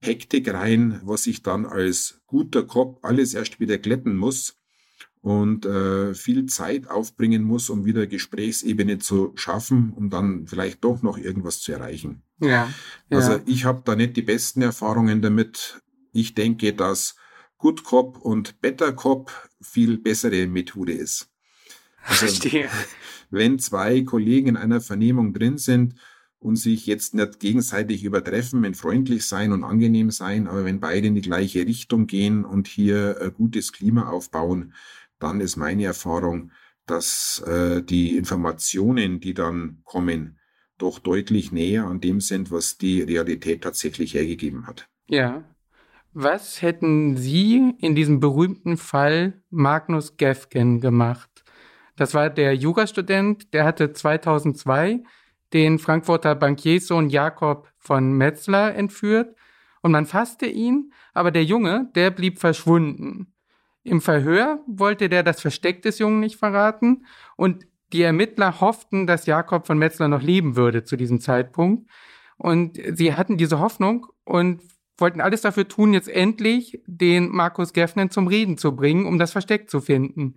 Hektik 0.00 0.52
rein, 0.52 1.00
was 1.04 1.26
ich 1.26 1.42
dann 1.42 1.66
als 1.66 2.20
guter 2.26 2.64
Kopf 2.64 2.98
alles 3.02 3.34
erst 3.34 3.60
wieder 3.60 3.78
glätten 3.78 4.16
muss 4.16 4.58
und 5.20 5.64
äh, 5.66 6.14
viel 6.14 6.46
Zeit 6.46 6.88
aufbringen 6.88 7.44
muss, 7.44 7.70
um 7.70 7.84
wieder 7.84 8.06
Gesprächsebene 8.06 8.98
zu 8.98 9.32
schaffen, 9.36 9.92
um 9.94 10.10
dann 10.10 10.46
vielleicht 10.48 10.82
doch 10.82 11.02
noch 11.02 11.16
irgendwas 11.16 11.60
zu 11.60 11.72
erreichen. 11.72 12.22
Ja. 12.40 12.48
ja. 12.48 13.16
Also 13.16 13.40
ich 13.46 13.64
habe 13.64 13.82
da 13.84 13.94
nicht 13.94 14.16
die 14.16 14.22
besten 14.22 14.62
Erfahrungen 14.62 15.22
damit. 15.22 15.80
Ich 16.12 16.34
denke, 16.34 16.72
dass 16.72 17.14
Good 17.62 17.84
Cop 17.84 18.18
und 18.18 18.60
Better 18.60 18.92
Cop 18.92 19.30
viel 19.60 19.96
bessere 19.96 20.48
Methode 20.48 20.94
ist. 20.94 21.30
Also, 22.02 22.26
Verstehe. 22.26 22.68
Wenn 23.30 23.60
zwei 23.60 24.02
Kollegen 24.02 24.48
in 24.48 24.56
einer 24.56 24.80
Vernehmung 24.80 25.32
drin 25.32 25.58
sind 25.58 25.94
und 26.40 26.56
sich 26.56 26.86
jetzt 26.86 27.14
nicht 27.14 27.38
gegenseitig 27.38 28.02
übertreffen 28.02 28.64
in 28.64 28.74
freundlich 28.74 29.26
sein 29.26 29.52
und 29.52 29.62
angenehm 29.62 30.10
sein, 30.10 30.48
aber 30.48 30.64
wenn 30.64 30.80
beide 30.80 31.06
in 31.06 31.14
die 31.14 31.20
gleiche 31.20 31.64
Richtung 31.64 32.08
gehen 32.08 32.44
und 32.44 32.66
hier 32.66 33.18
ein 33.22 33.32
gutes 33.32 33.72
Klima 33.72 34.08
aufbauen, 34.08 34.74
dann 35.20 35.40
ist 35.40 35.54
meine 35.54 35.84
Erfahrung, 35.84 36.50
dass 36.86 37.44
äh, 37.46 37.80
die 37.80 38.16
Informationen, 38.16 39.20
die 39.20 39.34
dann 39.34 39.82
kommen, 39.84 40.40
doch 40.78 40.98
deutlich 40.98 41.52
näher 41.52 41.86
an 41.86 42.00
dem 42.00 42.20
sind, 42.20 42.50
was 42.50 42.76
die 42.76 43.02
Realität 43.02 43.62
tatsächlich 43.62 44.14
hergegeben 44.14 44.66
hat. 44.66 44.88
Ja. 45.06 45.44
Was 46.14 46.60
hätten 46.60 47.16
Sie 47.16 47.74
in 47.78 47.94
diesem 47.94 48.20
berühmten 48.20 48.76
Fall 48.76 49.42
Magnus 49.48 50.18
Gefgen 50.18 50.80
gemacht? 50.80 51.30
Das 51.96 52.12
war 52.12 52.28
der 52.28 52.54
Jurastudent, 52.54 53.54
der 53.54 53.64
hatte 53.64 53.94
2002 53.94 55.02
den 55.54 55.78
Frankfurter 55.78 56.34
Bankierssohn 56.34 57.08
Jakob 57.08 57.72
von 57.78 58.12
Metzler 58.12 58.74
entführt 58.74 59.34
und 59.80 59.92
man 59.92 60.04
fasste 60.04 60.46
ihn, 60.46 60.92
aber 61.14 61.30
der 61.30 61.44
Junge, 61.44 61.90
der 61.94 62.10
blieb 62.10 62.38
verschwunden. 62.38 63.32
Im 63.82 64.02
Verhör 64.02 64.62
wollte 64.66 65.08
der 65.08 65.22
das 65.22 65.40
Versteck 65.40 65.80
des 65.80 65.98
Jungen 65.98 66.20
nicht 66.20 66.36
verraten 66.36 67.06
und 67.36 67.66
die 67.94 68.02
Ermittler 68.02 68.60
hofften, 68.60 69.06
dass 69.06 69.24
Jakob 69.24 69.66
von 69.66 69.78
Metzler 69.78 70.08
noch 70.08 70.22
leben 70.22 70.56
würde 70.56 70.84
zu 70.84 70.96
diesem 70.96 71.20
Zeitpunkt. 71.20 71.90
Und 72.36 72.78
sie 72.96 73.14
hatten 73.14 73.36
diese 73.38 73.60
Hoffnung 73.60 74.06
und 74.24 74.62
wollten 75.02 75.20
alles 75.20 75.42
dafür 75.42 75.68
tun, 75.68 75.92
jetzt 75.92 76.08
endlich 76.08 76.80
den 76.86 77.28
Markus 77.28 77.74
Geffnen 77.74 78.10
zum 78.10 78.26
Reden 78.26 78.56
zu 78.56 78.74
bringen, 78.74 79.04
um 79.04 79.18
das 79.18 79.32
Versteck 79.32 79.68
zu 79.68 79.82
finden. 79.82 80.36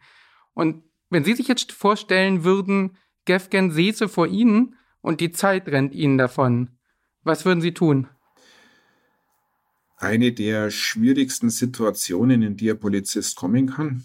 Und 0.54 0.84
wenn 1.10 1.24
Sie 1.24 1.34
sich 1.34 1.48
jetzt 1.48 1.72
vorstellen 1.72 2.44
würden, 2.44 2.98
Gefgen 3.24 3.72
säße 3.72 4.10
vor 4.10 4.28
Ihnen 4.28 4.76
und 5.00 5.22
die 5.22 5.32
Zeit 5.32 5.70
rennt 5.70 5.96
Ihnen 5.96 6.18
davon, 6.18 6.72
was 7.24 7.46
würden 7.46 7.62
Sie 7.62 7.74
tun? 7.74 8.10
eine 9.98 10.34
der 10.34 10.72
schwierigsten 10.72 11.50
Situationen, 11.50 12.42
in 12.42 12.58
die 12.58 12.70
ein 12.70 12.80
Polizist 12.80 13.36
kommen 13.36 13.68
kann. 13.68 14.04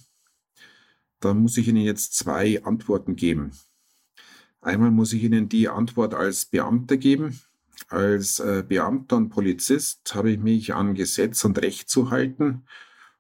Da 1.20 1.34
muss 1.34 1.56
ich 1.58 1.68
Ihnen 1.68 1.82
jetzt 1.82 2.16
zwei 2.16 2.62
Antworten 2.64 3.16
geben. 3.16 3.52
Einmal 4.61 4.90
muss 4.90 5.12
ich 5.12 5.22
Ihnen 5.22 5.48
die 5.48 5.68
Antwort 5.68 6.14
als 6.14 6.46
Beamter 6.46 6.96
geben, 6.96 7.40
als 7.89 8.41
äh, 8.41 8.64
Beamter 8.66 9.16
und 9.16 9.31
Polizist 9.31 10.14
habe 10.14 10.31
ich 10.31 10.39
mich 10.39 10.74
an 10.74 10.95
Gesetz 10.95 11.45
und 11.45 11.61
Recht 11.61 11.89
zu 11.89 12.11
halten. 12.11 12.64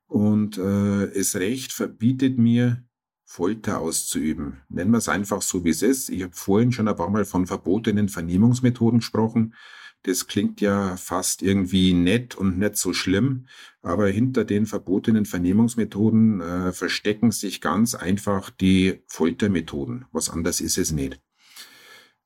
Und 0.06 0.58
äh, 0.58 1.12
das 1.14 1.36
Recht 1.36 1.72
verbietet 1.72 2.38
mir, 2.38 2.84
Folter 3.24 3.78
auszuüben. 3.78 4.62
Nennen 4.68 4.90
wir 4.90 4.98
es 4.98 5.08
einfach 5.08 5.40
so, 5.40 5.64
wie 5.64 5.70
es 5.70 5.82
ist. 5.82 6.08
Ich 6.08 6.24
habe 6.24 6.34
vorhin 6.34 6.72
schon 6.72 6.88
ein 6.88 6.96
paar 6.96 7.10
Mal 7.10 7.24
von 7.24 7.46
verbotenen 7.46 8.08
Vernehmungsmethoden 8.08 8.98
gesprochen. 8.98 9.54
Das 10.02 10.26
klingt 10.26 10.60
ja 10.60 10.96
fast 10.96 11.40
irgendwie 11.40 11.92
nett 11.92 12.34
und 12.34 12.58
nicht 12.58 12.76
so 12.76 12.92
schlimm, 12.92 13.46
aber 13.82 14.08
hinter 14.08 14.44
den 14.44 14.66
verbotenen 14.66 15.26
Vernehmungsmethoden 15.26 16.40
äh, 16.40 16.72
verstecken 16.72 17.30
sich 17.30 17.60
ganz 17.60 17.94
einfach 17.94 18.50
die 18.50 19.04
Foltermethoden. 19.06 20.06
Was 20.10 20.30
anderes 20.30 20.60
ist 20.60 20.78
es 20.78 20.90
nicht. 20.90 21.20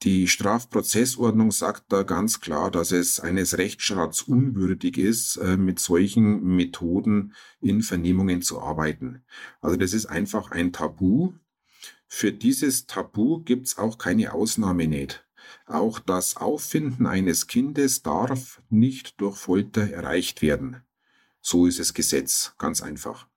Die 0.02 0.28
Strafprozessordnung 0.28 1.50
sagt 1.50 1.84
da 1.90 2.02
ganz 2.02 2.40
klar, 2.40 2.70
dass 2.70 2.92
es 2.92 3.20
eines 3.20 3.56
Rechtsstaats 3.56 4.22
unwürdig 4.22 4.98
ist, 4.98 5.36
äh, 5.36 5.56
mit 5.56 5.78
solchen 5.78 6.42
Methoden 6.56 7.32
in 7.60 7.82
Vernehmungen 7.82 8.42
zu 8.42 8.60
arbeiten. 8.60 9.24
Also 9.60 9.76
das 9.76 9.94
ist 9.94 10.06
einfach 10.06 10.50
ein 10.50 10.72
Tabu. 10.72 11.32
Für 12.06 12.32
dieses 12.32 12.86
Tabu 12.86 13.42
gibt's 13.42 13.78
auch 13.78 13.96
keine 13.96 14.34
Ausnahme 14.34 14.88
nicht. 14.88 15.26
Auch 15.66 16.00
das 16.00 16.36
Auffinden 16.36 17.06
eines 17.06 17.46
Kindes 17.46 18.02
darf 18.02 18.62
nicht 18.68 19.20
durch 19.20 19.36
Folter 19.36 19.90
erreicht 19.90 20.42
werden. 20.42 20.82
So 21.40 21.66
ist 21.66 21.78
es 21.78 21.94
Gesetz, 21.94 22.54
ganz 22.58 22.82
einfach. 22.82 23.28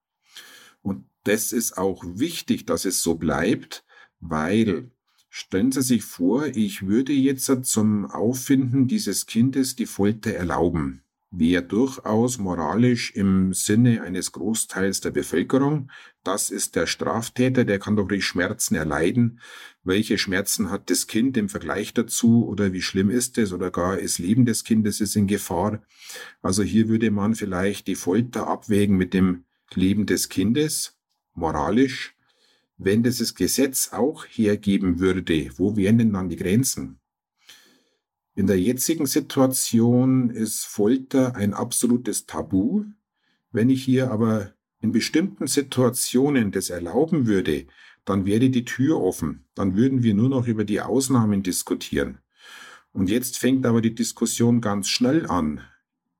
Und 0.82 1.10
das 1.24 1.52
ist 1.52 1.78
auch 1.78 2.04
wichtig, 2.06 2.66
dass 2.66 2.86
es 2.86 3.02
so 3.02 3.16
bleibt, 3.16 3.86
weil 4.20 4.92
Stellen 5.30 5.72
Sie 5.72 5.82
sich 5.82 6.04
vor, 6.04 6.48
ich 6.48 6.88
würde 6.88 7.14
jetzt 7.14 7.52
zum 7.66 8.06
Auffinden 8.06 8.88
dieses 8.88 9.26
Kindes 9.26 9.76
die 9.76 9.86
Folter 9.86 10.32
erlauben. 10.32 11.04
Wäre 11.30 11.62
durchaus 11.62 12.38
moralisch 12.38 13.12
im 13.12 13.54
Sinne 13.54 14.02
eines 14.02 14.32
Großteils 14.32 15.02
der 15.02 15.12
Bevölkerung. 15.12 15.92
Das 16.24 16.50
ist 16.50 16.78
der 16.78 16.88
Straftäter, 16.88 17.66
der 17.66 17.80
kann 17.80 17.98
doch 17.98 18.08
die 18.08 18.22
Schmerzen 18.22 18.76
erleiden. 18.76 19.42
Welche 19.84 20.18
Schmerzen 20.18 20.72
hat 20.72 20.90
das 20.90 21.06
Kind 21.08 21.36
im 21.36 21.50
Vergleich 21.50 21.94
dazu 21.94 22.48
oder 22.48 22.72
wie 22.72 22.82
schlimm 22.82 23.10
ist 23.10 23.38
es 23.38 23.52
oder 23.52 23.72
gar 23.72 23.98
das 23.98 24.20
Leben 24.20 24.46
des 24.46 24.64
Kindes 24.64 25.02
ist 25.02 25.18
in 25.18 25.28
Gefahr. 25.28 25.82
Also 26.42 26.64
hier 26.64 26.88
würde 26.88 27.12
man 27.12 27.36
vielleicht 27.36 27.88
die 27.88 27.96
Folter 27.96 28.48
abwägen 28.48 28.96
mit 28.96 29.14
dem 29.14 29.44
Leben 29.74 30.06
des 30.06 30.30
Kindes, 30.30 30.98
moralisch 31.34 32.17
wenn 32.78 33.04
das 33.04 33.36
Gesetz 33.36 33.90
auch 33.92 34.26
hergeben 34.26 35.00
würde, 35.00 35.50
wo 35.58 35.76
wären 35.76 35.98
denn 35.98 36.14
dann 36.14 36.30
die 36.30 36.36
Grenzen? 36.36 37.00
In 38.36 38.46
der 38.46 38.60
jetzigen 38.60 39.08
Situation 39.08 40.30
ist 40.30 40.64
Folter 40.64 41.36
ein 41.36 41.56
absolutes 41.56 42.28
Tabu. 42.28 42.86
Wenn 43.52 43.72
ich 43.72 43.84
hier 43.84 44.12
aber 44.12 44.54
in 44.80 44.92
bestimmten 44.92 45.48
Situationen 45.48 46.52
das 46.52 46.70
erlauben 46.70 47.26
würde, 47.26 47.66
dann 48.06 48.26
wäre 48.26 48.52
die 48.52 48.64
Tür 48.64 49.02
offen. 49.02 49.46
Dann 49.56 49.76
würden 49.76 50.04
wir 50.04 50.14
nur 50.14 50.30
noch 50.30 50.48
über 50.48 50.66
die 50.66 50.82
Ausnahmen 50.82 51.42
diskutieren. 51.42 52.20
Und 52.94 53.10
jetzt 53.10 53.40
fängt 53.40 53.66
aber 53.66 53.82
die 53.82 53.96
Diskussion 53.96 54.62
ganz 54.62 54.88
schnell 54.88 55.26
an. 55.26 55.62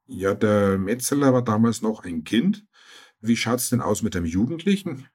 Ja, 0.08 0.34
der 0.34 0.80
Metzeler 0.80 1.34
war 1.34 1.44
damals 1.44 1.84
noch 1.84 2.04
ein 2.04 2.24
Kind. 2.24 2.66
Wie 3.22 3.38
schaut's 3.38 3.70
denn 3.70 3.82
aus 3.82 4.02
mit 4.02 4.16
dem 4.16 4.26
Jugendlichen? 4.26 5.06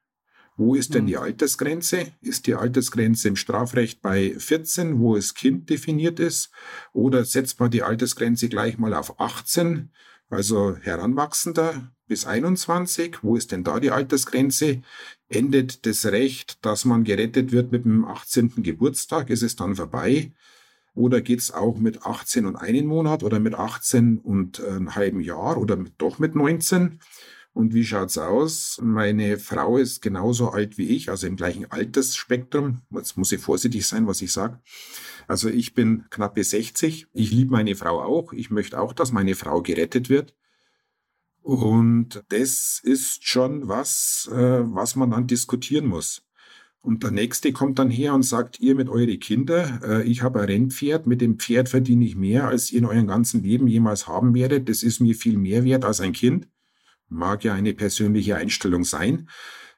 Wo 0.55 0.75
ist 0.75 0.93
denn 0.93 1.07
die 1.07 1.15
hm. 1.15 1.23
Altersgrenze? 1.23 2.13
Ist 2.21 2.45
die 2.45 2.55
Altersgrenze 2.55 3.27
im 3.27 3.35
Strafrecht 3.35 4.01
bei 4.01 4.35
14, 4.37 4.99
wo 4.99 5.15
es 5.15 5.33
Kind 5.33 5.69
definiert 5.69 6.19
ist? 6.19 6.51
Oder 6.91 7.25
setzt 7.25 7.59
man 7.59 7.71
die 7.71 7.81
Altersgrenze 7.81 8.49
gleich 8.49 8.77
mal 8.77 8.93
auf 8.93 9.19
18, 9.19 9.89
also 10.29 10.75
Heranwachsender 10.75 11.91
bis 12.07 12.25
21? 12.25 13.23
Wo 13.23 13.35
ist 13.35 13.51
denn 13.51 13.63
da 13.63 13.79
die 13.79 13.91
Altersgrenze? 13.91 14.81
Endet 15.27 15.87
das 15.87 16.05
Recht, 16.05 16.63
dass 16.63 16.85
man 16.85 17.03
gerettet 17.03 17.51
wird 17.51 17.71
mit 17.71 17.85
dem 17.85 18.05
18. 18.05 18.61
Geburtstag? 18.61 19.31
Ist 19.31 19.41
es 19.41 19.55
dann 19.55 19.75
vorbei? 19.75 20.31
Oder 20.95 21.21
geht's 21.21 21.51
auch 21.51 21.79
mit 21.79 22.05
18 22.05 22.45
und 22.45 22.55
einen 22.55 22.85
Monat 22.85 23.23
oder 23.23 23.39
mit 23.39 23.55
18 23.55 24.19
und 24.19 24.63
einem 24.63 24.93
halben 24.93 25.21
Jahr 25.21 25.57
oder 25.57 25.75
mit, 25.75 25.93
doch 25.97 26.19
mit 26.19 26.35
19? 26.35 26.99
Und 27.53 27.75
wie 27.75 27.85
schaut's 27.85 28.17
aus? 28.17 28.79
Meine 28.81 29.37
Frau 29.37 29.77
ist 29.77 30.01
genauso 30.01 30.49
alt 30.49 30.79
wie 30.79 30.87
ich, 30.87 31.09
also 31.09 31.27
im 31.27 31.35
gleichen 31.35 31.71
Altersspektrum. 31.71 32.81
Jetzt 32.89 33.15
muss 33.15 33.31
ich 33.31 33.39
vorsichtig 33.39 33.85
sein, 33.85 34.07
was 34.07 34.23
ich 34.23 34.31
sage. 34.31 34.59
Also 35.27 35.49
ich 35.49 35.75
bin 35.75 36.05
knappe 36.09 36.43
60. 36.43 37.07
Ich 37.13 37.31
liebe 37.31 37.51
meine 37.51 37.75
Frau 37.75 38.01
auch. 38.01 38.33
Ich 38.33 38.49
möchte 38.49 38.79
auch, 38.79 38.91
dass 38.91 39.11
meine 39.11 39.35
Frau 39.35 39.61
gerettet 39.61 40.09
wird. 40.09 40.33
Und 41.43 42.23
das 42.29 42.79
ist 42.81 43.27
schon 43.27 43.67
was, 43.67 44.29
äh, 44.31 44.35
was 44.63 44.95
man 44.95 45.11
dann 45.11 45.27
diskutieren 45.27 45.85
muss. 45.85 46.25
Und 46.81 47.03
der 47.03 47.11
Nächste 47.11 47.53
kommt 47.53 47.79
dann 47.79 47.89
her 47.89 48.13
und 48.13 48.23
sagt, 48.23 48.59
ihr 48.59 48.75
mit 48.75 48.89
eure 48.89 49.17
Kinder, 49.17 49.79
äh, 49.83 50.03
ich 50.03 50.21
habe 50.23 50.39
ein 50.39 50.45
Rennpferd, 50.45 51.05
mit 51.05 51.21
dem 51.21 51.37
Pferd 51.37 51.69
verdiene 51.69 52.05
ich 52.05 52.15
mehr, 52.15 52.47
als 52.47 52.71
ihr 52.71 52.79
in 52.79 52.85
eurem 52.85 53.07
ganzen 53.07 53.43
Leben 53.43 53.67
jemals 53.67 54.07
haben 54.07 54.33
werdet. 54.33 54.67
Das 54.69 54.83
ist 54.83 54.99
mir 54.99 55.15
viel 55.15 55.37
mehr 55.37 55.63
wert 55.63 55.85
als 55.85 56.01
ein 56.01 56.13
Kind. 56.13 56.47
Mag 57.13 57.43
ja 57.43 57.53
eine 57.53 57.73
persönliche 57.73 58.35
Einstellung 58.35 58.83
sein. 58.83 59.29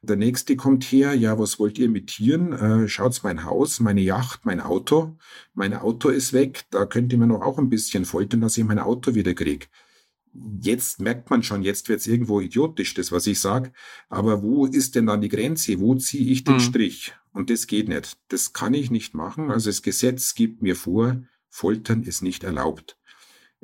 Der 0.01 0.15
nächste 0.15 0.55
kommt 0.55 0.83
her, 0.85 1.13
ja, 1.13 1.37
was 1.37 1.59
wollt 1.59 1.77
ihr 1.77 1.89
mit 1.89 2.07
Tieren? 2.07 2.53
Äh, 2.53 2.87
schaut's 2.87 3.23
mein 3.23 3.43
Haus, 3.43 3.79
meine 3.79 4.01
Yacht, 4.01 4.45
mein 4.45 4.61
Auto. 4.61 5.17
Mein 5.53 5.73
Auto 5.73 6.09
ist 6.09 6.31
weg, 6.31 6.63
da 6.69 6.85
könnt 6.85 7.11
ihr 7.11 7.19
mir 7.19 7.27
noch 7.27 7.41
auch 7.41 7.57
ein 7.57 7.69
bisschen 7.69 8.05
foltern, 8.05 8.41
dass 8.41 8.57
ich 8.57 8.63
mein 8.63 8.79
Auto 8.79 9.15
wieder 9.15 9.33
krieg. 9.33 9.69
Jetzt 10.61 11.01
merkt 11.01 11.29
man 11.29 11.43
schon, 11.43 11.63
jetzt 11.63 11.89
wird's 11.89 12.07
irgendwo 12.07 12.39
idiotisch, 12.39 12.93
das, 12.93 13.11
was 13.11 13.27
ich 13.27 13.39
sag. 13.39 13.73
Aber 14.09 14.41
wo 14.41 14.65
ist 14.65 14.95
denn 14.95 15.07
dann 15.07 15.21
die 15.21 15.29
Grenze? 15.29 15.79
Wo 15.79 15.95
ziehe 15.95 16.31
ich 16.31 16.43
den 16.43 16.55
mhm. 16.55 16.59
Strich? 16.59 17.13
Und 17.33 17.49
das 17.49 17.67
geht 17.67 17.89
nicht. 17.89 18.17
Das 18.29 18.53
kann 18.53 18.73
ich 18.73 18.91
nicht 18.91 19.13
machen. 19.13 19.51
Also 19.51 19.69
das 19.69 19.81
Gesetz 19.81 20.35
gibt 20.35 20.61
mir 20.61 20.75
vor, 20.75 21.21
Foltern 21.49 22.03
ist 22.03 22.21
nicht 22.21 22.43
erlaubt. 22.43 22.97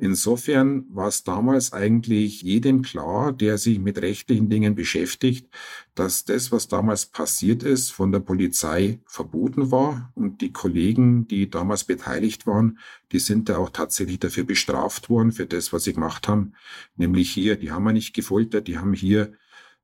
Insofern 0.02 0.84
war 0.88 1.06
es 1.06 1.22
damals 1.22 1.72
eigentlich 1.72 2.42
jedem 2.42 2.82
klar, 2.82 3.32
der 3.32 3.56
sich 3.56 3.78
mit 3.78 4.02
rechtlichen 4.02 4.48
Dingen 4.48 4.74
beschäftigt, 4.74 5.48
dass 5.94 6.24
das, 6.24 6.50
was 6.50 6.66
damals 6.66 7.06
passiert 7.06 7.62
ist, 7.62 7.92
von 7.92 8.10
der 8.10 8.18
Polizei 8.18 8.98
verboten 9.06 9.70
war 9.70 10.10
und 10.16 10.40
die 10.40 10.50
Kollegen, 10.52 11.28
die 11.28 11.48
damals 11.48 11.84
beteiligt 11.84 12.48
waren, 12.48 12.80
die 13.12 13.20
sind 13.20 13.48
da 13.48 13.58
auch 13.58 13.70
tatsächlich 13.70 14.18
dafür 14.18 14.42
bestraft 14.42 15.08
worden, 15.08 15.30
für 15.30 15.46
das, 15.46 15.72
was 15.72 15.84
sie 15.84 15.92
gemacht 15.92 16.26
haben. 16.26 16.54
Nämlich 16.96 17.30
hier, 17.30 17.54
die 17.54 17.70
haben 17.70 17.84
wir 17.84 17.92
nicht 17.92 18.12
gefoltert, 18.12 18.66
die 18.66 18.78
haben 18.78 18.94
hier 18.94 19.34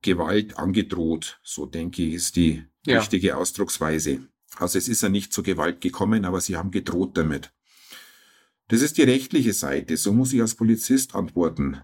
Gewalt 0.03 0.59
angedroht. 0.59 1.39
So 1.45 1.65
denke 1.65 2.03
ich, 2.03 2.15
ist 2.15 2.35
die 2.35 2.65
ja. 2.85 2.99
richtige 2.99 3.37
Ausdrucksweise. 3.37 4.27
Also 4.57 4.79
es 4.79 4.89
ist 4.89 5.01
ja 5.01 5.11
nicht 5.11 5.33
zur 5.33 5.45
Gewalt 5.45 5.81
gekommen, 5.81 6.25
aber 6.25 6.41
sie 6.41 6.57
haben 6.57 6.73
gedroht 6.73 7.17
damit. 7.17 7.53
Das 8.69 8.83
ist 8.83 8.99
die 8.99 9.03
rechtliche 9.03 9.55
Seite. 9.55 9.97
So 9.97 10.13
muss 10.13 10.33
ich 10.33 10.41
als 10.41 10.55
Polizist 10.55 11.15
antworten. 11.15 11.79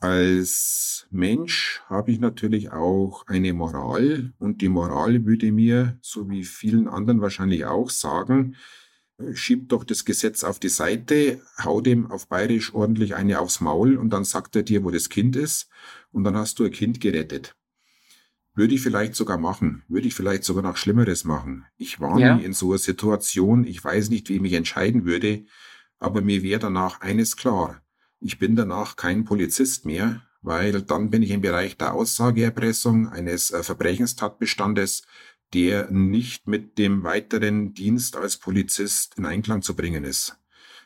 Als 0.00 1.08
Mensch 1.10 1.80
habe 1.86 2.12
ich 2.12 2.20
natürlich 2.20 2.70
auch 2.70 3.26
eine 3.26 3.52
Moral 3.52 4.32
und 4.38 4.60
die 4.60 4.68
Moral 4.68 5.24
würde 5.24 5.50
mir, 5.50 5.98
so 6.02 6.30
wie 6.30 6.44
vielen 6.44 6.86
anderen 6.86 7.20
wahrscheinlich 7.20 7.64
auch, 7.64 7.90
sagen, 7.90 8.54
schieb 9.32 9.70
doch 9.70 9.82
das 9.82 10.04
Gesetz 10.04 10.44
auf 10.44 10.60
die 10.60 10.68
Seite, 10.68 11.40
hau 11.64 11.80
dem 11.80 12.10
auf 12.10 12.28
bayerisch 12.28 12.74
ordentlich 12.74 13.16
eine 13.16 13.40
aufs 13.40 13.60
Maul 13.60 13.96
und 13.96 14.10
dann 14.10 14.24
sagt 14.24 14.54
er 14.54 14.62
dir, 14.62 14.84
wo 14.84 14.90
das 14.90 15.08
Kind 15.08 15.34
ist 15.34 15.68
und 16.12 16.24
dann 16.24 16.36
hast 16.36 16.58
du 16.58 16.64
ein 16.64 16.70
Kind 16.70 17.00
gerettet. 17.00 17.56
Würde 18.54 18.74
ich 18.74 18.80
vielleicht 18.80 19.14
sogar 19.14 19.38
machen, 19.38 19.82
würde 19.88 20.06
ich 20.06 20.14
vielleicht 20.14 20.44
sogar 20.44 20.62
noch 20.62 20.76
Schlimmeres 20.76 21.24
machen. 21.24 21.64
Ich 21.76 22.00
war 22.00 22.18
ja. 22.18 22.36
nie 22.36 22.44
in 22.44 22.52
so 22.52 22.70
einer 22.70 22.78
Situation, 22.78 23.64
ich 23.64 23.82
weiß 23.82 24.10
nicht, 24.10 24.28
wie 24.28 24.34
ich 24.34 24.40
mich 24.40 24.52
entscheiden 24.52 25.04
würde, 25.04 25.44
aber 25.98 26.20
mir 26.20 26.42
wäre 26.42 26.60
danach 26.60 27.00
eines 27.00 27.36
klar. 27.36 27.82
Ich 28.20 28.38
bin 28.38 28.56
danach 28.56 28.96
kein 28.96 29.24
Polizist 29.24 29.84
mehr, 29.84 30.22
weil 30.42 30.82
dann 30.82 31.10
bin 31.10 31.22
ich 31.22 31.30
im 31.30 31.40
Bereich 31.40 31.76
der 31.76 31.94
Aussageerpressung 31.94 33.08
eines 33.08 33.50
äh, 33.50 33.62
Verbrechenstatbestandes, 33.62 35.02
der 35.54 35.90
nicht 35.90 36.46
mit 36.46 36.78
dem 36.78 37.02
weiteren 37.04 37.74
Dienst 37.74 38.16
als 38.16 38.36
Polizist 38.36 39.16
in 39.16 39.26
Einklang 39.26 39.62
zu 39.62 39.74
bringen 39.74 40.04
ist. 40.04 40.36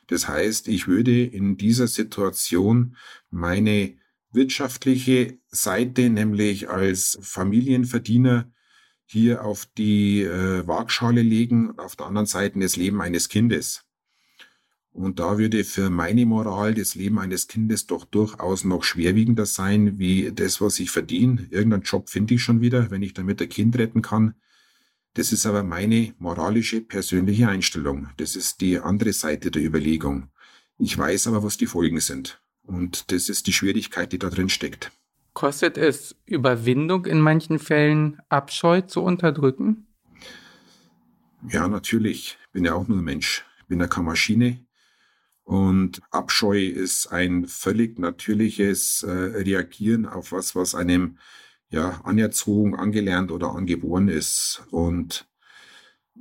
Das 0.06 0.28
heißt, 0.28 0.68
ich 0.68 0.86
würde 0.86 1.24
in 1.24 1.56
dieser 1.56 1.86
Situation 1.86 2.96
meine 3.30 3.96
wirtschaftliche 4.30 5.38
Seite, 5.48 6.10
nämlich 6.10 6.68
als 6.68 7.18
Familienverdiener, 7.20 8.50
hier 9.04 9.44
auf 9.44 9.66
die 9.66 10.22
äh, 10.22 10.66
Waagschale 10.66 11.22
legen 11.22 11.70
und 11.70 11.80
auf 11.80 11.96
der 11.96 12.06
anderen 12.06 12.26
Seite 12.26 12.58
das 12.58 12.76
Leben 12.76 13.00
eines 13.02 13.28
Kindes. 13.28 13.84
Und 14.92 15.18
da 15.20 15.38
würde 15.38 15.64
für 15.64 15.88
meine 15.88 16.26
Moral 16.26 16.74
das 16.74 16.94
Leben 16.94 17.18
eines 17.18 17.48
Kindes 17.48 17.86
doch 17.86 18.04
durchaus 18.04 18.64
noch 18.64 18.84
schwerwiegender 18.84 19.46
sein, 19.46 19.98
wie 19.98 20.30
das, 20.32 20.60
was 20.60 20.78
ich 20.80 20.90
verdiene. 20.90 21.46
Irgendeinen 21.50 21.82
Job 21.82 22.10
finde 22.10 22.34
ich 22.34 22.42
schon 22.42 22.60
wieder, 22.60 22.90
wenn 22.90 23.02
ich 23.02 23.14
damit 23.14 23.40
ein 23.40 23.48
Kind 23.48 23.76
retten 23.78 24.02
kann. 24.02 24.34
Das 25.14 25.32
ist 25.32 25.46
aber 25.46 25.62
meine 25.62 26.14
moralische, 26.18 26.82
persönliche 26.82 27.48
Einstellung. 27.48 28.08
Das 28.18 28.36
ist 28.36 28.60
die 28.60 28.78
andere 28.78 29.12
Seite 29.12 29.50
der 29.50 29.62
Überlegung. 29.62 30.28
Ich 30.78 30.96
weiß 30.96 31.26
aber, 31.26 31.42
was 31.42 31.56
die 31.56 31.66
Folgen 31.66 32.00
sind. 32.00 32.42
Und 32.62 33.10
das 33.12 33.28
ist 33.28 33.46
die 33.46 33.52
Schwierigkeit, 33.52 34.12
die 34.12 34.18
da 34.18 34.28
drin 34.28 34.48
steckt. 34.48 34.92
Kostet 35.32 35.78
es 35.78 36.14
Überwindung 36.26 37.06
in 37.06 37.20
manchen 37.20 37.58
Fällen, 37.58 38.20
Abscheu 38.28 38.82
zu 38.82 39.02
unterdrücken? 39.02 39.86
Ja, 41.48 41.66
natürlich. 41.66 42.38
Ich 42.46 42.52
bin 42.52 42.64
ja 42.66 42.74
auch 42.74 42.86
nur 42.86 43.00
Mensch. 43.00 43.44
Ich 43.60 43.66
bin 43.66 43.80
ja 43.80 43.86
keine 43.86 44.06
Maschine. 44.06 44.64
Und 45.52 46.00
Abscheu 46.10 46.64
ist 46.64 47.08
ein 47.08 47.44
völlig 47.44 47.98
natürliches 47.98 49.02
äh, 49.02 49.10
Reagieren 49.10 50.06
auf 50.06 50.32
was, 50.32 50.56
was 50.56 50.74
einem 50.74 51.18
ja 51.68 52.00
anerzogen, 52.04 52.74
angelernt 52.74 53.30
oder 53.30 53.50
angeboren 53.54 54.08
ist. 54.08 54.62
Und 54.70 55.28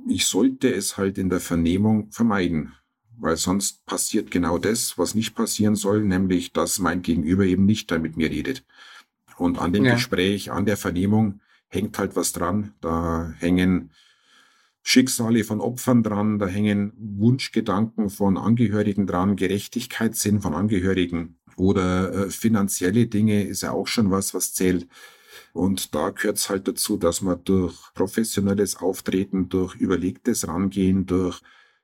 ich 0.06 0.26
sollte 0.26 0.70
es 0.70 0.98
halt 0.98 1.16
in 1.16 1.30
der 1.30 1.40
Vernehmung 1.40 2.10
vermeiden, 2.10 2.74
weil 3.16 3.38
sonst 3.38 3.86
passiert 3.86 4.30
genau 4.30 4.58
das, 4.58 4.98
was 4.98 5.14
nicht 5.14 5.34
passieren 5.34 5.76
soll, 5.76 6.04
nämlich, 6.04 6.52
dass 6.52 6.78
mein 6.78 7.00
Gegenüber 7.00 7.46
eben 7.46 7.64
nicht 7.64 7.90
da 7.90 7.98
mit 7.98 8.18
mir 8.18 8.28
redet. 8.30 8.66
Und 9.38 9.58
an 9.58 9.72
dem 9.72 9.86
ja. 9.86 9.94
Gespräch, 9.94 10.50
an 10.52 10.66
der 10.66 10.76
Vernehmung 10.76 11.40
hängt 11.68 11.98
halt 11.98 12.16
was 12.16 12.32
dran. 12.32 12.74
Da 12.82 13.32
hängen 13.38 13.92
Schicksale 14.82 15.44
von 15.44 15.60
Opfern 15.60 16.02
dran, 16.02 16.38
da 16.38 16.46
hängen 16.46 16.92
Wunschgedanken 16.96 18.10
von 18.10 18.36
Angehörigen 18.36 19.06
dran, 19.06 19.36
Gerechtigkeitssinn 19.36 20.40
von 20.40 20.54
Angehörigen 20.54 21.38
oder 21.56 22.12
äh, 22.12 22.30
finanzielle 22.30 23.06
Dinge 23.06 23.44
ist 23.44 23.62
ja 23.62 23.72
auch 23.72 23.86
schon 23.86 24.10
was, 24.10 24.34
was 24.34 24.54
zählt. 24.54 24.88
Und 25.52 25.94
da 25.94 26.10
gehört 26.10 26.38
es 26.38 26.48
halt 26.48 26.66
dazu, 26.66 26.96
dass 26.96 27.20
man 27.20 27.44
durch 27.44 27.76
professionelles 27.94 28.76
Auftreten, 28.76 29.48
durch 29.48 29.74
überlegtes 29.76 30.48
Rangehen, 30.48 31.06
durch 31.06 31.40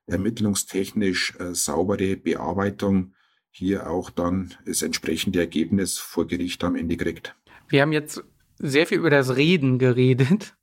ermittlungstechnisch 0.06 1.36
äh, 1.38 1.54
saubere 1.54 2.16
Bearbeitung 2.16 3.14
hier 3.50 3.90
auch 3.90 4.10
dann 4.10 4.54
das 4.64 4.82
entsprechende 4.82 5.40
Ergebnis 5.40 5.98
vor 5.98 6.26
Gericht 6.26 6.64
am 6.64 6.76
Ende 6.76 6.96
kriegt. 6.96 7.34
Wir 7.68 7.82
haben 7.82 7.92
jetzt 7.92 8.22
sehr 8.58 8.86
viel 8.86 8.98
über 8.98 9.10
das 9.10 9.36
Reden 9.36 9.78
geredet, 9.78 10.56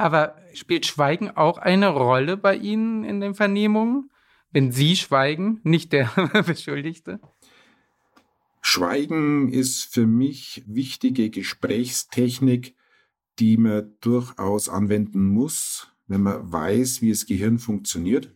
aber 0.00 0.36
spielt 0.54 0.86
Schweigen 0.86 1.30
auch 1.30 1.58
eine 1.58 1.88
Rolle 1.88 2.36
bei 2.36 2.56
Ihnen 2.56 3.04
in 3.04 3.20
den 3.20 3.34
Vernehmungen? 3.34 4.10
Wenn 4.52 4.72
Sie 4.72 4.96
schweigen, 4.96 5.60
nicht 5.62 5.92
der 5.92 6.10
Beschuldigte? 6.46 7.20
Schweigen 8.62 9.52
ist 9.52 9.84
für 9.92 10.06
mich 10.06 10.62
wichtige 10.66 11.30
Gesprächstechnik, 11.30 12.74
die 13.38 13.56
man 13.56 13.94
durchaus 14.00 14.68
anwenden 14.68 15.26
muss, 15.26 15.88
wenn 16.08 16.22
man 16.22 16.52
weiß, 16.52 17.00
wie 17.00 17.10
das 17.10 17.26
Gehirn 17.26 17.58
funktioniert. 17.58 18.34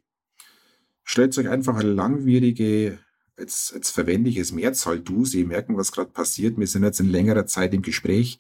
Stellt 1.03 1.37
euch 1.37 1.49
einfach 1.49 1.77
eine 1.77 1.91
langwierige, 1.91 2.99
jetzt, 3.37 3.75
jetzt 3.75 3.91
verwende 3.91 4.31
ich 4.31 4.39
es 4.39 4.53
Mehrzahl 4.53 5.01
du, 5.01 5.27
Sie 5.27 5.45
merken, 5.45 5.77
was 5.77 5.93
gerade 5.93 6.11
passiert. 6.11 6.59
Wir 6.59 6.67
sind 6.67 6.85
jetzt 6.85 7.01
in 7.01 7.11
längerer 7.11 7.47
Zeit 7.47 7.75
im 7.75 7.83
Gespräch. 7.83 8.39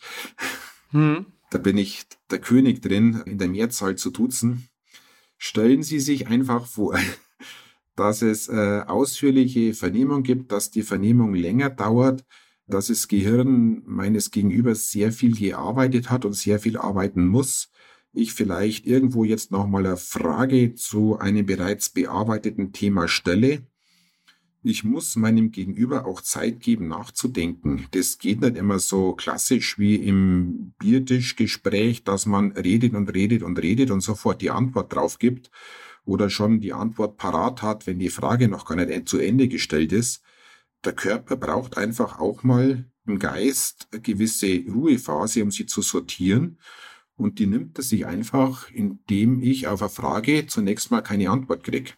Hm. 0.91 1.27
Da 1.55 1.61
bin 1.61 1.79
ich 1.79 2.03
der 2.33 2.41
König 2.41 2.83
drin, 2.83 3.23
in 3.27 3.39
der 3.39 3.47
Mehrzahl 3.47 3.95
zu 3.95 4.11
duzen. 4.11 4.67
Stellen 5.39 5.85
Sie 5.85 6.01
sich 6.01 6.27
einfach 6.27 6.67
vor, 6.67 6.99
dass 7.95 8.23
es 8.23 8.49
äh, 8.49 8.83
ausführliche 8.85 9.73
Vernehmung 9.73 10.25
gibt, 10.25 10.51
dass 10.51 10.73
die 10.73 10.83
Vernehmung 10.83 11.33
länger 11.33 11.71
dauert, 11.71 12.25
dass 12.67 12.89
das 12.89 13.07
Gehirn 13.07 13.85
meines 13.87 14.33
Gegenübers 14.33 14.91
sehr 14.91 15.13
viel 15.13 15.37
gearbeitet 15.37 16.11
hat 16.11 16.25
und 16.25 16.33
sehr 16.33 16.59
viel 16.59 16.77
arbeiten 16.77 17.29
muss. 17.29 17.71
Ich 18.13 18.33
vielleicht 18.33 18.85
irgendwo 18.85 19.23
jetzt 19.23 19.53
nochmal 19.53 19.87
eine 19.87 19.97
Frage 19.97 20.75
zu 20.75 21.21
einem 21.21 21.47
bereits 21.47 21.89
bearbeiteten 21.89 22.73
Thema 22.73 23.07
stelle. 23.07 23.65
Ich 24.67 24.83
muss 24.83 25.15
meinem 25.15 25.51
Gegenüber 25.51 26.07
auch 26.07 26.23
Zeit 26.23 26.61
geben, 26.61 26.89
nachzudenken. 26.89 27.87
Das 27.91 28.17
geht 28.17 28.41
nicht 28.41 28.57
immer 28.57 28.79
so 28.79 29.13
klassisch 29.13 29.79
wie 29.79 29.97
im 29.97 30.73
Biertischgespräch, 30.79 32.03
dass 32.03 32.25
man 32.25 32.53
redet 32.53 32.95
und 32.95 33.13
redet 33.13 33.43
und 33.43 33.59
redet 33.59 33.91
und 33.91 34.01
sofort 34.01 34.41
die 34.41 34.51
Antwort 34.51 34.95
drauf 34.95 35.19
gibt, 35.19 35.51
oder 36.07 36.31
schon 36.31 36.61
die 36.61 36.73
Antwort 36.73 37.19
parat 37.19 37.61
hat, 37.61 37.87
wenn 37.87 37.99
die 37.99 38.09
Frage 38.09 38.49
noch 38.49 38.65
gar 38.65 38.77
nicht 38.77 39.07
zu 39.07 39.19
Ende 39.19 39.49
gestellt 39.49 39.93
ist. 39.93 40.23
Der 40.83 40.95
Körper 40.95 41.37
braucht 41.37 41.77
einfach 41.77 42.19
auch 42.19 42.43
mal 42.43 42.91
im 43.07 43.19
Geist 43.19 43.89
eine 43.93 44.01
gewisse 44.01 44.65
Ruhephase, 44.67 45.43
um 45.43 45.51
sie 45.51 45.67
zu 45.67 45.83
sortieren. 45.83 46.59
Und 47.17 47.39
die 47.39 47.47
nimmt 47.47 47.79
er 47.79 47.85
sich 47.85 48.07
einfach, 48.07 48.71
indem 48.71 49.43
ich 49.43 49.67
auf 49.67 49.83
eine 49.83 49.91
Frage 49.91 50.47
zunächst 50.47 50.91
mal 50.91 51.03
keine 51.03 51.29
Antwort 51.29 51.65
kriege. 51.65 51.93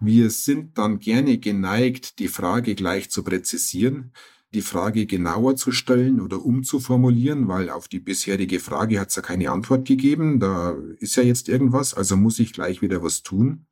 Wir 0.00 0.30
sind 0.30 0.76
dann 0.78 0.98
gerne 0.98 1.38
geneigt, 1.38 2.18
die 2.18 2.28
Frage 2.28 2.74
gleich 2.74 3.10
zu 3.10 3.22
präzisieren, 3.22 4.12
die 4.52 4.62
Frage 4.62 5.06
genauer 5.06 5.56
zu 5.56 5.72
stellen 5.72 6.20
oder 6.20 6.44
umzuformulieren, 6.44 7.48
weil 7.48 7.70
auf 7.70 7.88
die 7.88 8.00
bisherige 8.00 8.60
Frage 8.60 9.00
hat 9.00 9.08
es 9.08 9.16
ja 9.16 9.22
keine 9.22 9.50
Antwort 9.50 9.86
gegeben. 9.86 10.40
Da 10.40 10.76
ist 10.98 11.16
ja 11.16 11.22
jetzt 11.22 11.48
irgendwas, 11.48 11.94
also 11.94 12.16
muss 12.16 12.38
ich 12.38 12.52
gleich 12.52 12.82
wieder 12.82 13.02
was 13.02 13.22
tun. 13.22 13.66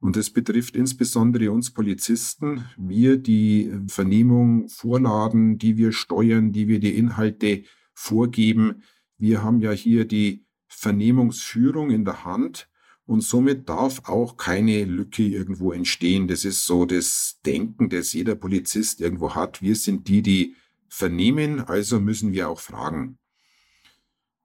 Und 0.00 0.16
das 0.16 0.30
betrifft 0.30 0.76
insbesondere 0.76 1.52
uns 1.52 1.72
Polizisten. 1.72 2.64
Wir 2.78 3.18
die 3.18 3.70
Vernehmung 3.86 4.68
vorladen, 4.68 5.58
die 5.58 5.76
wir 5.76 5.92
steuern, 5.92 6.52
die 6.52 6.68
wir 6.68 6.80
die 6.80 6.96
Inhalte 6.96 7.64
vorgeben. 7.92 8.82
Wir 9.18 9.42
haben 9.42 9.60
ja 9.60 9.72
hier 9.72 10.06
die 10.06 10.46
Vernehmungsführung 10.68 11.90
in 11.90 12.06
der 12.06 12.24
Hand. 12.24 12.69
Und 13.10 13.22
somit 13.22 13.68
darf 13.68 14.08
auch 14.08 14.36
keine 14.36 14.84
Lücke 14.84 15.24
irgendwo 15.24 15.72
entstehen. 15.72 16.28
Das 16.28 16.44
ist 16.44 16.64
so 16.64 16.84
das 16.84 17.40
Denken, 17.44 17.88
das 17.88 18.12
jeder 18.12 18.36
Polizist 18.36 19.00
irgendwo 19.00 19.34
hat. 19.34 19.60
Wir 19.60 19.74
sind 19.74 20.06
die, 20.06 20.22
die 20.22 20.54
vernehmen, 20.86 21.58
also 21.58 21.98
müssen 21.98 22.32
wir 22.32 22.48
auch 22.48 22.60
fragen. 22.60 23.18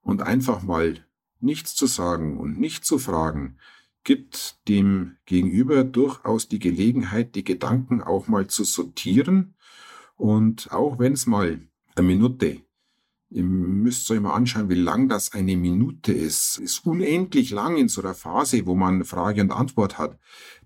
Und 0.02 0.24
einfach 0.24 0.64
mal 0.64 1.06
nichts 1.40 1.76
zu 1.76 1.86
sagen 1.86 2.40
und 2.40 2.60
nicht 2.60 2.86
zu 2.86 2.98
fragen, 2.98 3.60
gibt 4.04 4.68
dem 4.68 5.18
Gegenüber 5.28 5.84
durchaus 5.84 6.48
die 6.48 6.58
Gelegenheit, 6.58 7.36
die 7.36 7.44
Gedanken 7.44 8.02
auch 8.02 8.28
mal 8.28 8.48
zu 8.48 8.64
sortieren. 8.64 9.54
Und 10.16 10.72
auch 10.72 10.98
wenn 10.98 11.14
es 11.14 11.28
mal 11.28 11.62
eine 11.94 12.08
Minute, 12.08 12.65
Ihr 13.30 13.44
müsst 13.44 14.10
euch 14.12 14.20
mal 14.20 14.34
anschauen, 14.34 14.70
wie 14.70 14.76
lang 14.76 15.10
das 15.10 15.34
eine 15.34 15.58
Minute 15.58 16.14
ist. 16.14 16.60
Ist 16.60 16.86
unendlich 16.86 17.50
lang 17.50 17.76
in 17.78 17.90
so 17.90 18.02
einer 18.02 18.14
Phase, 18.14 18.66
wo 18.66 18.76
man 18.76 19.04
Frage 19.04 19.42
und 19.42 19.52
Antwort 19.52 19.98
hat. 19.98 20.20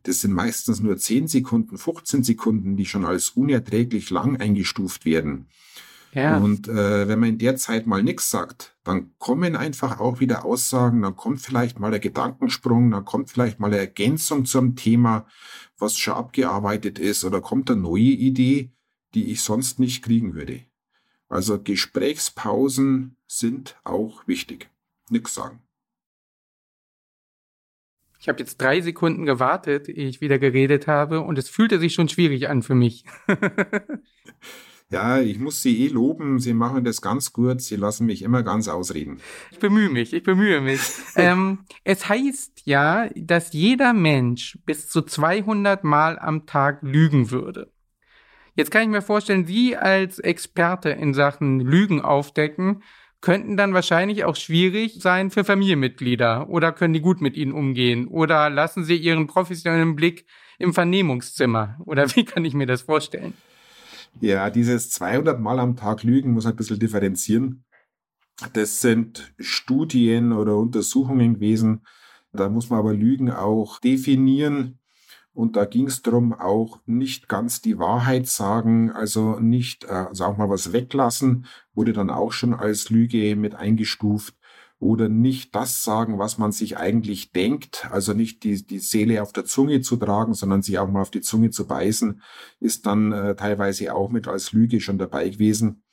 Das 0.03 0.21
sind 0.21 0.33
meistens 0.33 0.81
nur 0.81 0.97
10 0.97 1.27
Sekunden, 1.27 1.77
15 1.77 2.23
Sekunden, 2.23 2.75
die 2.75 2.85
schon 2.85 3.05
als 3.05 3.29
unerträglich 3.29 4.09
lang 4.09 4.37
eingestuft 4.37 5.05
werden. 5.05 5.47
Ja. 6.13 6.37
Und 6.37 6.67
äh, 6.67 7.07
wenn 7.07 7.19
man 7.19 7.29
in 7.29 7.37
der 7.37 7.55
Zeit 7.55 7.85
mal 7.85 8.01
nichts 8.01 8.29
sagt, 8.29 8.75
dann 8.83 9.11
kommen 9.19 9.55
einfach 9.55 9.99
auch 9.99 10.19
wieder 10.19 10.43
Aussagen, 10.43 11.01
dann 11.03 11.15
kommt 11.15 11.41
vielleicht 11.41 11.79
mal 11.79 11.91
der 11.91 11.99
Gedankensprung, 11.99 12.91
dann 12.91 13.05
kommt 13.05 13.29
vielleicht 13.29 13.59
mal 13.59 13.67
eine 13.67 13.77
Ergänzung 13.77 14.45
zum 14.45 14.75
Thema, 14.75 15.27
was 15.77 15.97
schon 15.97 16.15
abgearbeitet 16.15 16.97
ist, 16.97 17.23
oder 17.23 17.41
kommt 17.41 17.69
eine 17.69 17.81
neue 17.81 18.01
Idee, 18.01 18.71
die 19.13 19.31
ich 19.31 19.41
sonst 19.41 19.79
nicht 19.79 20.03
kriegen 20.03 20.33
würde. 20.33 20.61
Also 21.29 21.61
Gesprächspausen 21.61 23.15
sind 23.27 23.77
auch 23.83 24.27
wichtig. 24.27 24.69
Nix 25.09 25.35
sagen. 25.35 25.61
Ich 28.19 28.27
habe 28.27 28.39
jetzt 28.39 28.57
drei 28.57 28.81
Sekunden 28.81 29.25
gewartet, 29.25 29.87
ehe 29.87 30.09
ich 30.09 30.19
wieder 30.19 30.39
geredet 30.39 30.87
habe, 30.87 31.21
und 31.21 31.37
es 31.37 31.47
fühlte 31.47 31.79
sich 31.79 31.93
schon 31.93 32.09
schwierig 32.09 32.49
an 32.49 32.63
für 32.63 32.75
mich. 32.75 33.05
ja, 34.89 35.21
ich 35.21 35.39
muss 35.39 35.61
Sie 35.61 35.85
eh 35.85 35.87
loben. 35.87 36.39
Sie 36.39 36.53
machen 36.53 36.83
das 36.83 37.01
ganz 37.01 37.31
gut. 37.31 37.61
Sie 37.61 37.77
lassen 37.77 38.07
mich 38.07 38.21
immer 38.21 38.43
ganz 38.43 38.67
ausreden. 38.67 39.21
Ich 39.51 39.59
bemühe 39.59 39.89
mich, 39.89 40.13
ich 40.13 40.23
bemühe 40.23 40.59
mich. 40.59 40.81
ähm, 41.15 41.59
es 41.85 42.09
heißt 42.09 42.63
ja, 42.65 43.07
dass 43.15 43.53
jeder 43.53 43.93
Mensch 43.93 44.59
bis 44.65 44.89
zu 44.89 45.01
200 45.01 45.85
Mal 45.85 46.19
am 46.19 46.45
Tag 46.45 46.79
lügen 46.81 47.31
würde. 47.31 47.71
Jetzt 48.59 48.71
kann 48.71 48.81
ich 48.81 48.89
mir 48.89 49.01
vorstellen, 49.01 49.45
Sie 49.45 49.77
als 49.77 50.19
Experte 50.19 50.89
in 50.89 51.13
Sachen 51.13 51.61
Lügen 51.61 52.01
aufdecken, 52.01 52.83
könnten 53.21 53.55
dann 53.55 53.73
wahrscheinlich 53.73 54.25
auch 54.25 54.35
schwierig 54.35 54.97
sein 55.01 55.31
für 55.31 55.45
Familienmitglieder 55.45 56.49
oder 56.49 56.73
können 56.73 56.93
die 56.93 56.99
gut 56.99 57.21
mit 57.21 57.37
ihnen 57.37 57.53
umgehen 57.53 58.09
oder 58.09 58.49
lassen 58.49 58.83
sie 58.83 58.97
ihren 58.97 59.27
professionellen 59.27 59.95
Blick 59.95 60.25
im 60.57 60.73
Vernehmungszimmer 60.73 61.77
oder 61.85 62.13
wie 62.17 62.25
kann 62.25 62.43
ich 62.43 62.53
mir 62.53 62.65
das 62.65 62.81
vorstellen? 62.81 63.31
Ja, 64.19 64.49
dieses 64.49 64.89
200 64.89 65.39
Mal 65.39 65.57
am 65.57 65.77
Tag 65.77 66.03
Lügen 66.03 66.31
muss 66.31 66.45
ein 66.45 66.57
bisschen 66.57 66.79
differenzieren. 66.79 67.63
Das 68.51 68.81
sind 68.81 69.33
Studien 69.39 70.33
oder 70.33 70.57
Untersuchungen 70.57 71.35
gewesen. 71.35 71.85
Da 72.33 72.49
muss 72.49 72.69
man 72.69 72.79
aber 72.79 72.93
Lügen 72.93 73.31
auch 73.31 73.79
definieren. 73.79 74.78
Und 75.39 75.55
da 75.55 75.63
ging 75.63 75.87
es 75.87 76.01
darum, 76.01 76.33
auch 76.33 76.81
nicht 76.85 77.29
ganz 77.29 77.61
die 77.61 77.79
Wahrheit 77.79 78.27
sagen, 78.27 78.91
also 78.91 79.39
nicht, 79.39 79.85
äh, 79.85 80.07
also 80.09 80.25
auch 80.25 80.35
mal 80.35 80.49
was 80.49 80.73
weglassen, 80.73 81.45
wurde 81.73 81.93
dann 81.93 82.09
auch 82.09 82.33
schon 82.33 82.53
als 82.53 82.89
Lüge 82.89 83.37
mit 83.37 83.55
eingestuft. 83.55 84.35
oder 84.79 85.07
nicht 85.07 85.55
das 85.55 85.83
sagen, 85.83 86.19
was 86.19 86.37
man 86.37 86.51
sich 86.51 86.77
eigentlich 86.77 87.31
denkt, 87.31 87.87
also 87.91 88.13
nicht 88.13 88.43
die, 88.43 88.65
die 88.65 88.79
Seele 88.79 89.21
auf 89.21 89.31
der 89.31 89.45
Zunge 89.45 89.79
zu 89.81 89.95
tragen, 89.97 90.33
sondern 90.33 90.61
sich 90.61 90.77
auch 90.77 90.89
mal 90.89 91.01
auf 91.01 91.11
die 91.11 91.21
Zunge 91.21 91.51
zu 91.51 91.67
beißen, 91.67 92.21
ist 92.59 92.85
dann 92.85 93.11
äh, 93.13 93.35
teilweise 93.35 93.93
auch 93.95 94.09
mit 94.09 94.27
als 94.27 94.51
Lüge 94.51 94.81
schon 94.81 94.97
dabei 94.97 95.29
gewesen. 95.29 95.83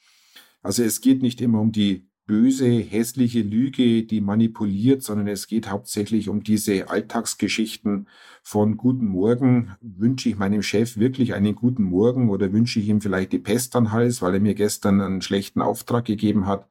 Also 0.62 0.82
es 0.82 1.01
geht 1.01 1.22
nicht 1.22 1.40
immer 1.40 1.61
um 1.61 1.70
die 1.72 2.09
böse, 2.27 2.68
hässliche 2.68 3.43
Lüge, 3.43 4.03
die 4.03 4.20
manipuliert, 4.20 5.03
sondern 5.03 5.29
es 5.29 5.47
geht 5.47 5.70
hauptsächlich 5.70 6.29
um 6.29 6.43
diese 6.43 6.91
Alltagsgeschichten 6.91 8.09
von 8.43 8.77
Guten 8.77 9.07
Morgen. 9.07 9.77
Wünsche 9.81 10.29
ich 10.29 10.37
meinem 10.37 10.62
Chef 10.62 10.97
wirklich 10.97 11.35
einen 11.35 11.55
guten 11.55 11.85
Morgen 11.85 12.31
oder 12.31 12.53
wünsche 12.53 12.81
ich 12.81 12.89
ihm 12.89 13.01
vielleicht 13.01 13.33
die 13.33 13.39
Pest 13.39 13.77
an 13.77 13.93
Hals, 13.93 14.22
weil 14.22 14.35
er 14.35 14.41
mir 14.41 14.55
gestern 14.55 15.01
einen 15.01 15.22
schlechten 15.22 15.62
Auftrag 15.62 16.05
gegeben 16.05 16.47
hat? 16.47 16.68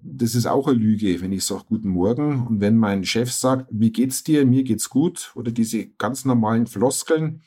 Das 0.00 0.34
ist 0.34 0.46
auch 0.46 0.66
eine 0.66 0.76
Lüge, 0.76 1.20
wenn 1.20 1.32
ich 1.32 1.44
sage 1.44 1.64
Guten 1.68 1.88
Morgen. 1.88 2.46
Und 2.46 2.60
wenn 2.60 2.76
mein 2.76 3.04
Chef 3.04 3.32
sagt, 3.32 3.68
wie 3.70 3.92
geht's 3.92 4.24
dir? 4.24 4.44
Mir 4.44 4.64
geht's 4.64 4.90
gut. 4.90 5.32
Oder 5.36 5.52
diese 5.52 5.86
ganz 5.86 6.24
normalen 6.24 6.66
Floskeln, 6.66 7.42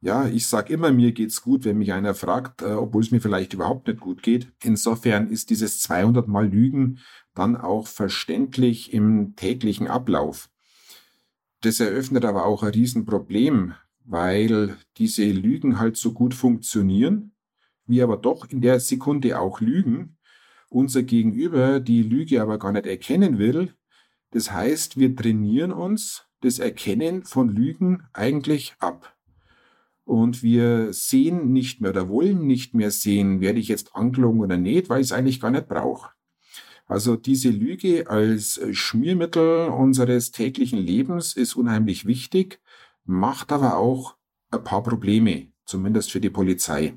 ja, 0.00 0.28
ich 0.28 0.46
sage 0.46 0.72
immer, 0.72 0.92
mir 0.92 1.12
geht's 1.12 1.42
gut, 1.42 1.64
wenn 1.64 1.78
mich 1.78 1.92
einer 1.92 2.14
fragt, 2.14 2.62
äh, 2.62 2.66
obwohl 2.66 3.02
es 3.02 3.10
mir 3.10 3.20
vielleicht 3.20 3.52
überhaupt 3.52 3.88
nicht 3.88 4.00
gut 4.00 4.22
geht. 4.22 4.52
Insofern 4.62 5.28
ist 5.28 5.50
dieses 5.50 5.80
200 5.80 6.28
Mal 6.28 6.48
Lügen 6.48 7.00
dann 7.34 7.56
auch 7.56 7.86
verständlich 7.86 8.92
im 8.92 9.34
täglichen 9.34 9.88
Ablauf. 9.88 10.50
Das 11.62 11.80
eröffnet 11.80 12.24
aber 12.24 12.46
auch 12.46 12.62
ein 12.62 12.70
Riesenproblem, 12.70 13.74
weil 14.04 14.76
diese 14.96 15.24
Lügen 15.24 15.80
halt 15.80 15.96
so 15.96 16.12
gut 16.12 16.34
funktionieren, 16.34 17.32
wir 17.86 18.04
aber 18.04 18.16
doch 18.16 18.48
in 18.48 18.60
der 18.60 18.78
Sekunde 18.80 19.40
auch 19.40 19.60
lügen, 19.60 20.16
unser 20.68 21.02
Gegenüber 21.02 21.80
die 21.80 22.02
Lüge 22.02 22.40
aber 22.40 22.58
gar 22.58 22.72
nicht 22.72 22.86
erkennen 22.86 23.38
will. 23.38 23.74
Das 24.30 24.52
heißt, 24.52 24.98
wir 24.98 25.16
trainieren 25.16 25.72
uns 25.72 26.26
das 26.40 26.58
Erkennen 26.58 27.24
von 27.24 27.48
Lügen 27.48 28.04
eigentlich 28.12 28.74
ab. 28.78 29.17
Und 30.08 30.42
wir 30.42 30.94
sehen 30.94 31.52
nicht 31.52 31.82
mehr 31.82 31.90
oder 31.90 32.08
wollen 32.08 32.46
nicht 32.46 32.72
mehr 32.72 32.90
sehen, 32.90 33.42
werde 33.42 33.58
ich 33.58 33.68
jetzt 33.68 33.94
angelogen 33.94 34.40
oder 34.40 34.56
nicht, 34.56 34.88
weil 34.88 35.02
ich 35.02 35.08
es 35.08 35.12
eigentlich 35.12 35.38
gar 35.38 35.50
nicht 35.50 35.68
brauche. 35.68 36.12
Also 36.86 37.16
diese 37.16 37.50
Lüge 37.50 38.08
als 38.08 38.58
Schmiermittel 38.72 39.68
unseres 39.68 40.30
täglichen 40.30 40.78
Lebens 40.78 41.36
ist 41.36 41.56
unheimlich 41.56 42.06
wichtig, 42.06 42.58
macht 43.04 43.52
aber 43.52 43.76
auch 43.76 44.16
ein 44.50 44.64
paar 44.64 44.82
Probleme, 44.82 45.48
zumindest 45.66 46.10
für 46.10 46.22
die 46.22 46.30
Polizei. 46.30 46.94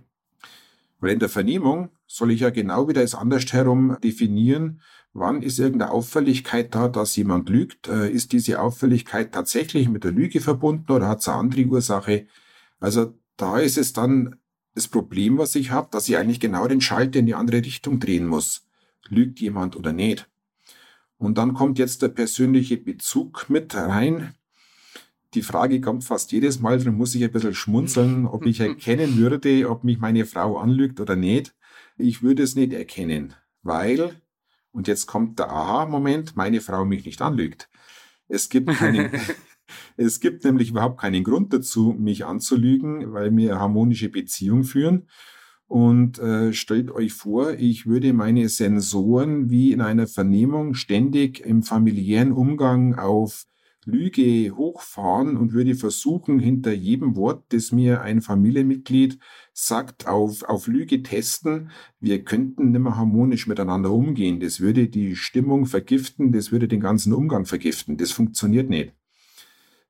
Weil 1.01 1.11
in 1.11 1.19
der 1.19 1.27
Vernehmung 1.27 1.89
soll 2.07 2.31
ich 2.31 2.39
ja 2.39 2.49
genau 2.49 2.87
wieder 2.87 3.03
es 3.03 3.13
andersherum 3.13 3.97
definieren, 4.01 4.79
wann 5.11 5.41
ist 5.41 5.59
irgendeine 5.59 5.91
Auffälligkeit 5.91 6.73
da, 6.73 6.87
dass 6.87 7.17
jemand 7.17 7.49
lügt. 7.49 7.89
Äh, 7.89 8.09
ist 8.09 8.31
diese 8.31 8.61
Auffälligkeit 8.61 9.33
tatsächlich 9.33 9.89
mit 9.89 10.05
der 10.05 10.13
Lüge 10.13 10.39
verbunden 10.39 10.93
oder 10.93 11.09
hat 11.09 11.19
es 11.19 11.27
eine 11.27 11.39
andere 11.39 11.65
Ursache? 11.65 12.27
Also 12.81 13.17
da 13.37 13.59
ist 13.59 13.77
es 13.77 13.93
dann 13.93 14.35
das 14.75 14.89
Problem, 14.89 15.37
was 15.37 15.55
ich 15.55 15.71
habe, 15.71 15.87
dass 15.91 16.09
ich 16.09 16.17
eigentlich 16.17 16.39
genau 16.39 16.67
den 16.67 16.81
Schalter 16.81 17.19
in 17.19 17.27
die 17.27 17.35
andere 17.35 17.57
Richtung 17.57 17.99
drehen 17.99 18.27
muss. 18.27 18.67
Lügt 19.07 19.39
jemand 19.39 19.77
oder 19.77 19.93
nicht? 19.93 20.29
Und 21.17 21.37
dann 21.37 21.53
kommt 21.53 21.77
jetzt 21.77 22.01
der 22.01 22.09
persönliche 22.09 22.77
Bezug 22.77 23.49
mit 23.49 23.75
rein. 23.75 24.33
Die 25.33 25.43
Frage 25.43 25.79
kommt 25.79 26.03
fast 26.03 26.31
jedes 26.31 26.59
Mal, 26.59 26.79
darum 26.79 26.95
muss 26.95 27.13
ich 27.15 27.23
ein 27.23 27.31
bisschen 27.31 27.53
schmunzeln, 27.53 28.25
ob 28.25 28.45
ich 28.45 28.59
erkennen 28.59 29.17
würde, 29.17 29.69
ob 29.69 29.83
mich 29.83 29.99
meine 29.99 30.25
Frau 30.25 30.57
anlügt 30.57 30.99
oder 30.99 31.15
nicht. 31.15 31.53
Ich 31.97 32.23
würde 32.23 32.43
es 32.43 32.55
nicht 32.55 32.73
erkennen, 32.73 33.35
weil, 33.61 34.19
und 34.71 34.87
jetzt 34.87 35.05
kommt 35.05 35.37
der 35.37 35.51
Aha-Moment, 35.51 36.35
meine 36.35 36.61
Frau 36.61 36.83
mich 36.83 37.05
nicht 37.05 37.21
anlügt. 37.21 37.69
Es 38.27 38.49
gibt 38.49 38.69
keinen, 38.69 39.11
Es 39.97 40.19
gibt 40.19 40.43
nämlich 40.43 40.71
überhaupt 40.71 40.99
keinen 40.99 41.23
Grund 41.23 41.53
dazu, 41.53 41.95
mich 41.97 42.25
anzulügen, 42.25 43.13
weil 43.13 43.35
wir 43.35 43.51
eine 43.51 43.61
harmonische 43.61 44.09
Beziehung 44.09 44.63
führen. 44.63 45.07
Und 45.67 46.19
äh, 46.19 46.51
stellt 46.51 46.91
euch 46.91 47.13
vor, 47.13 47.53
ich 47.53 47.85
würde 47.85 48.11
meine 48.11 48.49
Sensoren 48.49 49.49
wie 49.49 49.71
in 49.71 49.79
einer 49.79 50.05
Vernehmung 50.05 50.73
ständig 50.73 51.39
im 51.39 51.63
familiären 51.63 52.33
Umgang 52.33 52.95
auf 52.99 53.45
Lüge 53.85 54.51
hochfahren 54.55 55.37
und 55.37 55.53
würde 55.53 55.75
versuchen, 55.75 56.39
hinter 56.39 56.71
jedem 56.71 57.15
Wort, 57.15 57.45
das 57.49 57.71
mir 57.71 58.01
ein 58.01 58.21
Familienmitglied 58.21 59.17
sagt, 59.53 60.07
auf, 60.07 60.43
auf 60.43 60.67
Lüge 60.67 61.01
testen. 61.03 61.71
Wir 61.99 62.23
könnten 62.23 62.71
nicht 62.71 62.81
mehr 62.81 62.97
harmonisch 62.97 63.47
miteinander 63.47 63.91
umgehen. 63.91 64.39
Das 64.39 64.59
würde 64.59 64.87
die 64.87 65.15
Stimmung 65.15 65.65
vergiften, 65.65 66.31
das 66.31 66.51
würde 66.51 66.67
den 66.67 66.81
ganzen 66.81 67.13
Umgang 67.13 67.45
vergiften. 67.45 67.97
Das 67.97 68.11
funktioniert 68.11 68.69
nicht. 68.69 68.93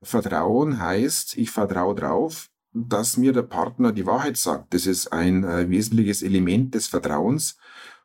Vertrauen 0.01 0.79
heißt, 0.79 1.37
ich 1.37 1.51
vertraue 1.51 1.95
drauf, 1.95 2.49
dass 2.73 3.17
mir 3.17 3.33
der 3.33 3.43
Partner 3.43 3.91
die 3.91 4.05
Wahrheit 4.05 4.37
sagt. 4.37 4.73
Das 4.73 4.85
ist 4.85 5.11
ein 5.11 5.43
äh, 5.43 5.69
wesentliches 5.69 6.23
Element 6.23 6.73
des 6.73 6.87
Vertrauens. 6.87 7.57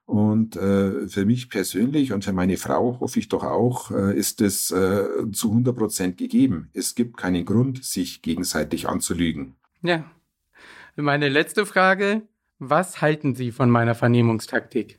Und 0.04 0.54
äh, 0.54 1.08
für 1.08 1.24
mich 1.24 1.50
persönlich 1.50 2.12
und 2.12 2.24
für 2.24 2.32
meine 2.32 2.56
Frau 2.56 3.00
hoffe 3.00 3.18
ich 3.18 3.28
doch 3.28 3.42
auch, 3.42 3.90
äh, 3.90 4.16
ist 4.16 4.40
es 4.40 4.70
äh, 4.70 5.04
zu 5.32 5.50
100 5.50 5.76
Prozent 5.76 6.16
gegeben. 6.16 6.70
Es 6.74 6.94
gibt 6.94 7.16
keinen 7.16 7.44
Grund, 7.44 7.84
sich 7.84 8.22
gegenseitig 8.22 8.88
anzulügen. 8.88 9.56
Ja. 9.82 10.04
Meine 10.94 11.28
letzte 11.28 11.66
Frage. 11.66 12.22
Was 12.58 13.02
halten 13.02 13.34
Sie 13.34 13.52
von 13.52 13.68
meiner 13.68 13.94
Vernehmungstaktik? 13.94 14.98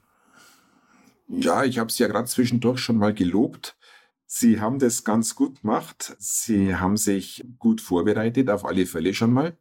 Ja, 1.28 1.64
ich 1.64 1.80
habe 1.80 1.90
es 1.90 1.98
ja 1.98 2.08
gerade 2.08 2.28
zwischendurch 2.28 2.80
schon 2.80 2.98
mal 2.98 3.14
gelobt. 3.14 3.77
Sie 4.30 4.60
haben 4.60 4.78
das 4.78 5.06
ganz 5.06 5.36
gut 5.36 5.62
gemacht. 5.62 6.16
Sie 6.20 6.76
haben 6.76 6.98
sich 6.98 7.46
gut 7.60 7.80
vorbereitet, 7.80 8.50
auf 8.50 8.66
alle 8.66 8.86
Fälle 8.86 9.14
schon 9.14 9.32
mal. 9.32 9.58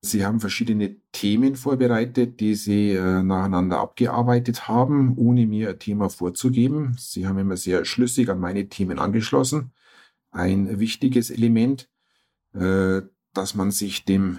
Sie 0.00 0.24
haben 0.24 0.40
verschiedene 0.40 0.96
Themen 1.12 1.54
vorbereitet, 1.54 2.40
die 2.40 2.54
Sie 2.54 2.92
äh, 2.92 3.22
nacheinander 3.22 3.78
abgearbeitet 3.78 4.66
haben, 4.66 5.18
ohne 5.18 5.46
mir 5.46 5.68
ein 5.68 5.78
Thema 5.78 6.08
vorzugeben. 6.08 6.96
Sie 6.98 7.28
haben 7.28 7.38
immer 7.38 7.58
sehr 7.58 7.84
schlüssig 7.84 8.30
an 8.30 8.40
meine 8.40 8.70
Themen 8.70 8.98
angeschlossen. 8.98 9.72
Ein 10.30 10.80
wichtiges 10.80 11.28
Element, 11.28 11.90
äh, 12.54 13.02
dass 13.34 13.54
man 13.54 13.70
sich 13.70 14.06
dem 14.06 14.38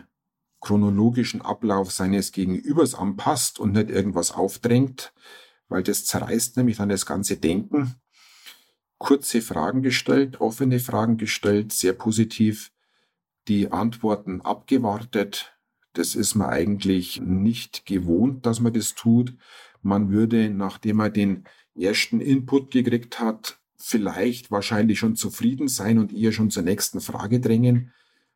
chronologischen 0.60 1.44
Ablauf 1.44 1.92
seines 1.92 2.32
Gegenübers 2.32 2.96
anpasst 2.96 3.60
und 3.60 3.74
nicht 3.74 3.92
irgendwas 3.92 4.32
aufdrängt, 4.32 5.14
weil 5.70 5.84
das 5.84 6.06
zerreißt 6.06 6.58
nämlich 6.58 6.78
dann 6.78 6.90
das 6.90 7.06
ganze 7.06 7.38
Denken 7.38 8.02
kurze 9.02 9.42
Fragen 9.42 9.82
gestellt, 9.82 10.40
offene 10.40 10.80
Fragen 10.80 11.18
gestellt, 11.18 11.74
sehr 11.74 11.94
positiv, 11.94 12.72
die 13.48 13.72
Antworten 13.72 14.42
abgewartet. 14.42 15.58
Das 15.94 16.14
ist 16.14 16.36
man 16.36 16.50
eigentlich 16.50 17.20
nicht 17.20 17.88
gewohnt, 17.88 18.46
dass 18.46 18.60
man 18.60 18.74
das 18.74 18.94
tut. 18.94 19.36
Man 19.82 20.12
würde, 20.12 20.52
nachdem 20.52 20.98
man 20.98 21.12
den 21.12 21.46
ersten 21.76 22.22
Input 22.22 22.70
gekriegt 22.70 23.20
hat, 23.20 23.60
vielleicht 23.76 24.52
wahrscheinlich 24.52 25.00
schon 25.00 25.16
zufrieden 25.16 25.68
sein 25.68 25.98
und 25.98 26.14
eher 26.14 26.32
schon 26.32 26.52
zur 26.52 26.62
nächsten 26.62 27.02
Frage 27.02 27.40
drängen. 27.40 27.92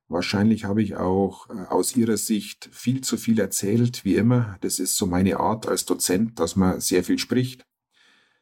Wahrscheinlich 0.07 0.65
habe 0.65 0.81
ich 0.81 0.95
auch 0.95 1.47
äh, 1.51 1.67
aus 1.69 1.95
Ihrer 1.95 2.17
Sicht 2.17 2.69
viel 2.71 3.01
zu 3.01 3.17
viel 3.17 3.39
erzählt, 3.39 4.03
wie 4.03 4.15
immer. 4.15 4.57
Das 4.61 4.79
ist 4.79 4.97
so 4.97 5.05
meine 5.05 5.39
Art 5.39 5.67
als 5.67 5.85
Dozent, 5.85 6.39
dass 6.39 6.55
man 6.55 6.79
sehr 6.79 7.03
viel 7.03 7.19
spricht. 7.19 7.67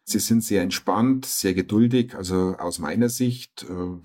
Sie 0.06 0.20
sind 0.20 0.44
sehr 0.44 0.62
entspannt, 0.62 1.26
sehr 1.26 1.54
geduldig, 1.54 2.16
also 2.16 2.56
aus 2.58 2.80
meiner 2.80 3.10
Sicht 3.10 3.66
äh, 3.70 4.02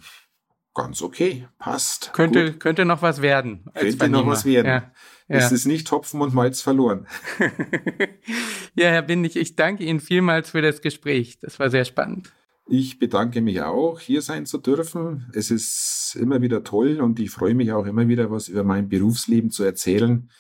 ganz 0.75 1.03
okay, 1.03 1.49
passt. 1.59 2.13
Könnte, 2.13 2.53
gut. 2.53 2.61
könnte 2.61 2.85
noch 2.85 3.03
was 3.03 3.21
werden. 3.21 3.65
Könnte 3.75 4.09
noch 4.09 4.27
was 4.27 4.45
werden. 4.45 4.67
Ja, 4.67 5.37
es 5.37 5.53
ist 5.53 5.67
nicht 5.67 5.91
Hopfen 5.91 6.21
und 6.21 6.33
Malz 6.33 6.63
verloren. 6.63 7.07
ja, 8.75 8.89
Herr 8.89 9.03
Bindig, 9.03 9.37
ich 9.37 9.57
danke 9.57 9.85
Ihnen 9.85 10.01
vielmals 10.01 10.51
für 10.51 10.63
das 10.63 10.81
Gespräch. 10.81 11.39
Das 11.41 11.59
war 11.59 11.69
sehr 11.69 11.85
spannend. 11.85 12.33
Ich 12.71 12.99
bedanke 12.99 13.41
mich 13.41 13.61
auch, 13.63 13.99
hier 13.99 14.23
sein 14.23 14.47
zu 14.47 14.59
dürfen. 14.59 15.31
Es 15.35 15.51
ist 15.51 16.17
immer 16.21 16.43
wieder 16.43 16.65
toll 16.65 17.01
und 17.01 17.19
ich 17.19 17.31
freue 17.31 17.55
mich 17.55 17.73
auch 17.73 17.87
immer 17.87 18.09
wieder, 18.09 18.31
was 18.31 18.49
über 18.49 18.63
mein 18.63 18.89
Berufsleben 18.89 19.51
zu 19.51 19.65
erzählen 19.65 20.31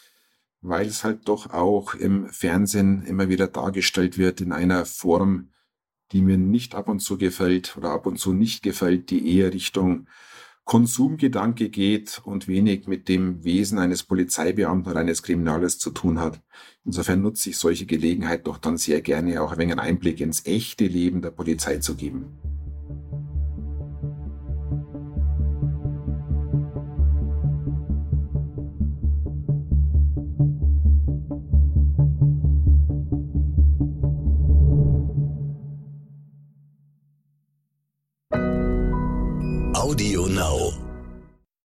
weil 0.60 0.86
es 0.86 1.04
halt 1.04 1.28
doch 1.28 1.50
auch 1.50 1.94
im 1.94 2.28
Fernsehen 2.28 3.02
immer 3.02 3.28
wieder 3.28 3.46
dargestellt 3.46 4.18
wird 4.18 4.40
in 4.40 4.52
einer 4.52 4.84
Form, 4.84 5.50
die 6.12 6.22
mir 6.22 6.38
nicht 6.38 6.74
ab 6.74 6.88
und 6.88 7.00
zu 7.00 7.18
gefällt 7.18 7.76
oder 7.76 7.90
ab 7.90 8.06
und 8.06 8.18
zu 8.18 8.32
nicht 8.32 8.62
gefällt, 8.62 9.10
die 9.10 9.36
eher 9.36 9.52
Richtung 9.52 10.08
Konsumgedanke 10.64 11.70
geht 11.70 12.20
und 12.24 12.46
wenig 12.46 12.86
mit 12.86 13.08
dem 13.08 13.42
Wesen 13.42 13.78
eines 13.78 14.02
Polizeibeamten 14.02 14.90
oder 14.90 15.00
eines 15.00 15.22
Kriminalers 15.22 15.78
zu 15.78 15.90
tun 15.90 16.20
hat. 16.20 16.42
Insofern 16.84 17.22
nutze 17.22 17.50
ich 17.50 17.56
solche 17.56 17.86
Gelegenheit 17.86 18.46
doch 18.46 18.58
dann 18.58 18.76
sehr 18.76 19.00
gerne, 19.00 19.40
auch 19.40 19.52
ein 19.52 19.58
wenig 19.58 19.72
einen 19.72 19.88
Einblick 19.88 20.20
ins 20.20 20.44
echte 20.44 20.86
Leben 20.86 21.22
der 21.22 21.30
Polizei 21.30 21.78
zu 21.78 21.94
geben. 21.94 22.47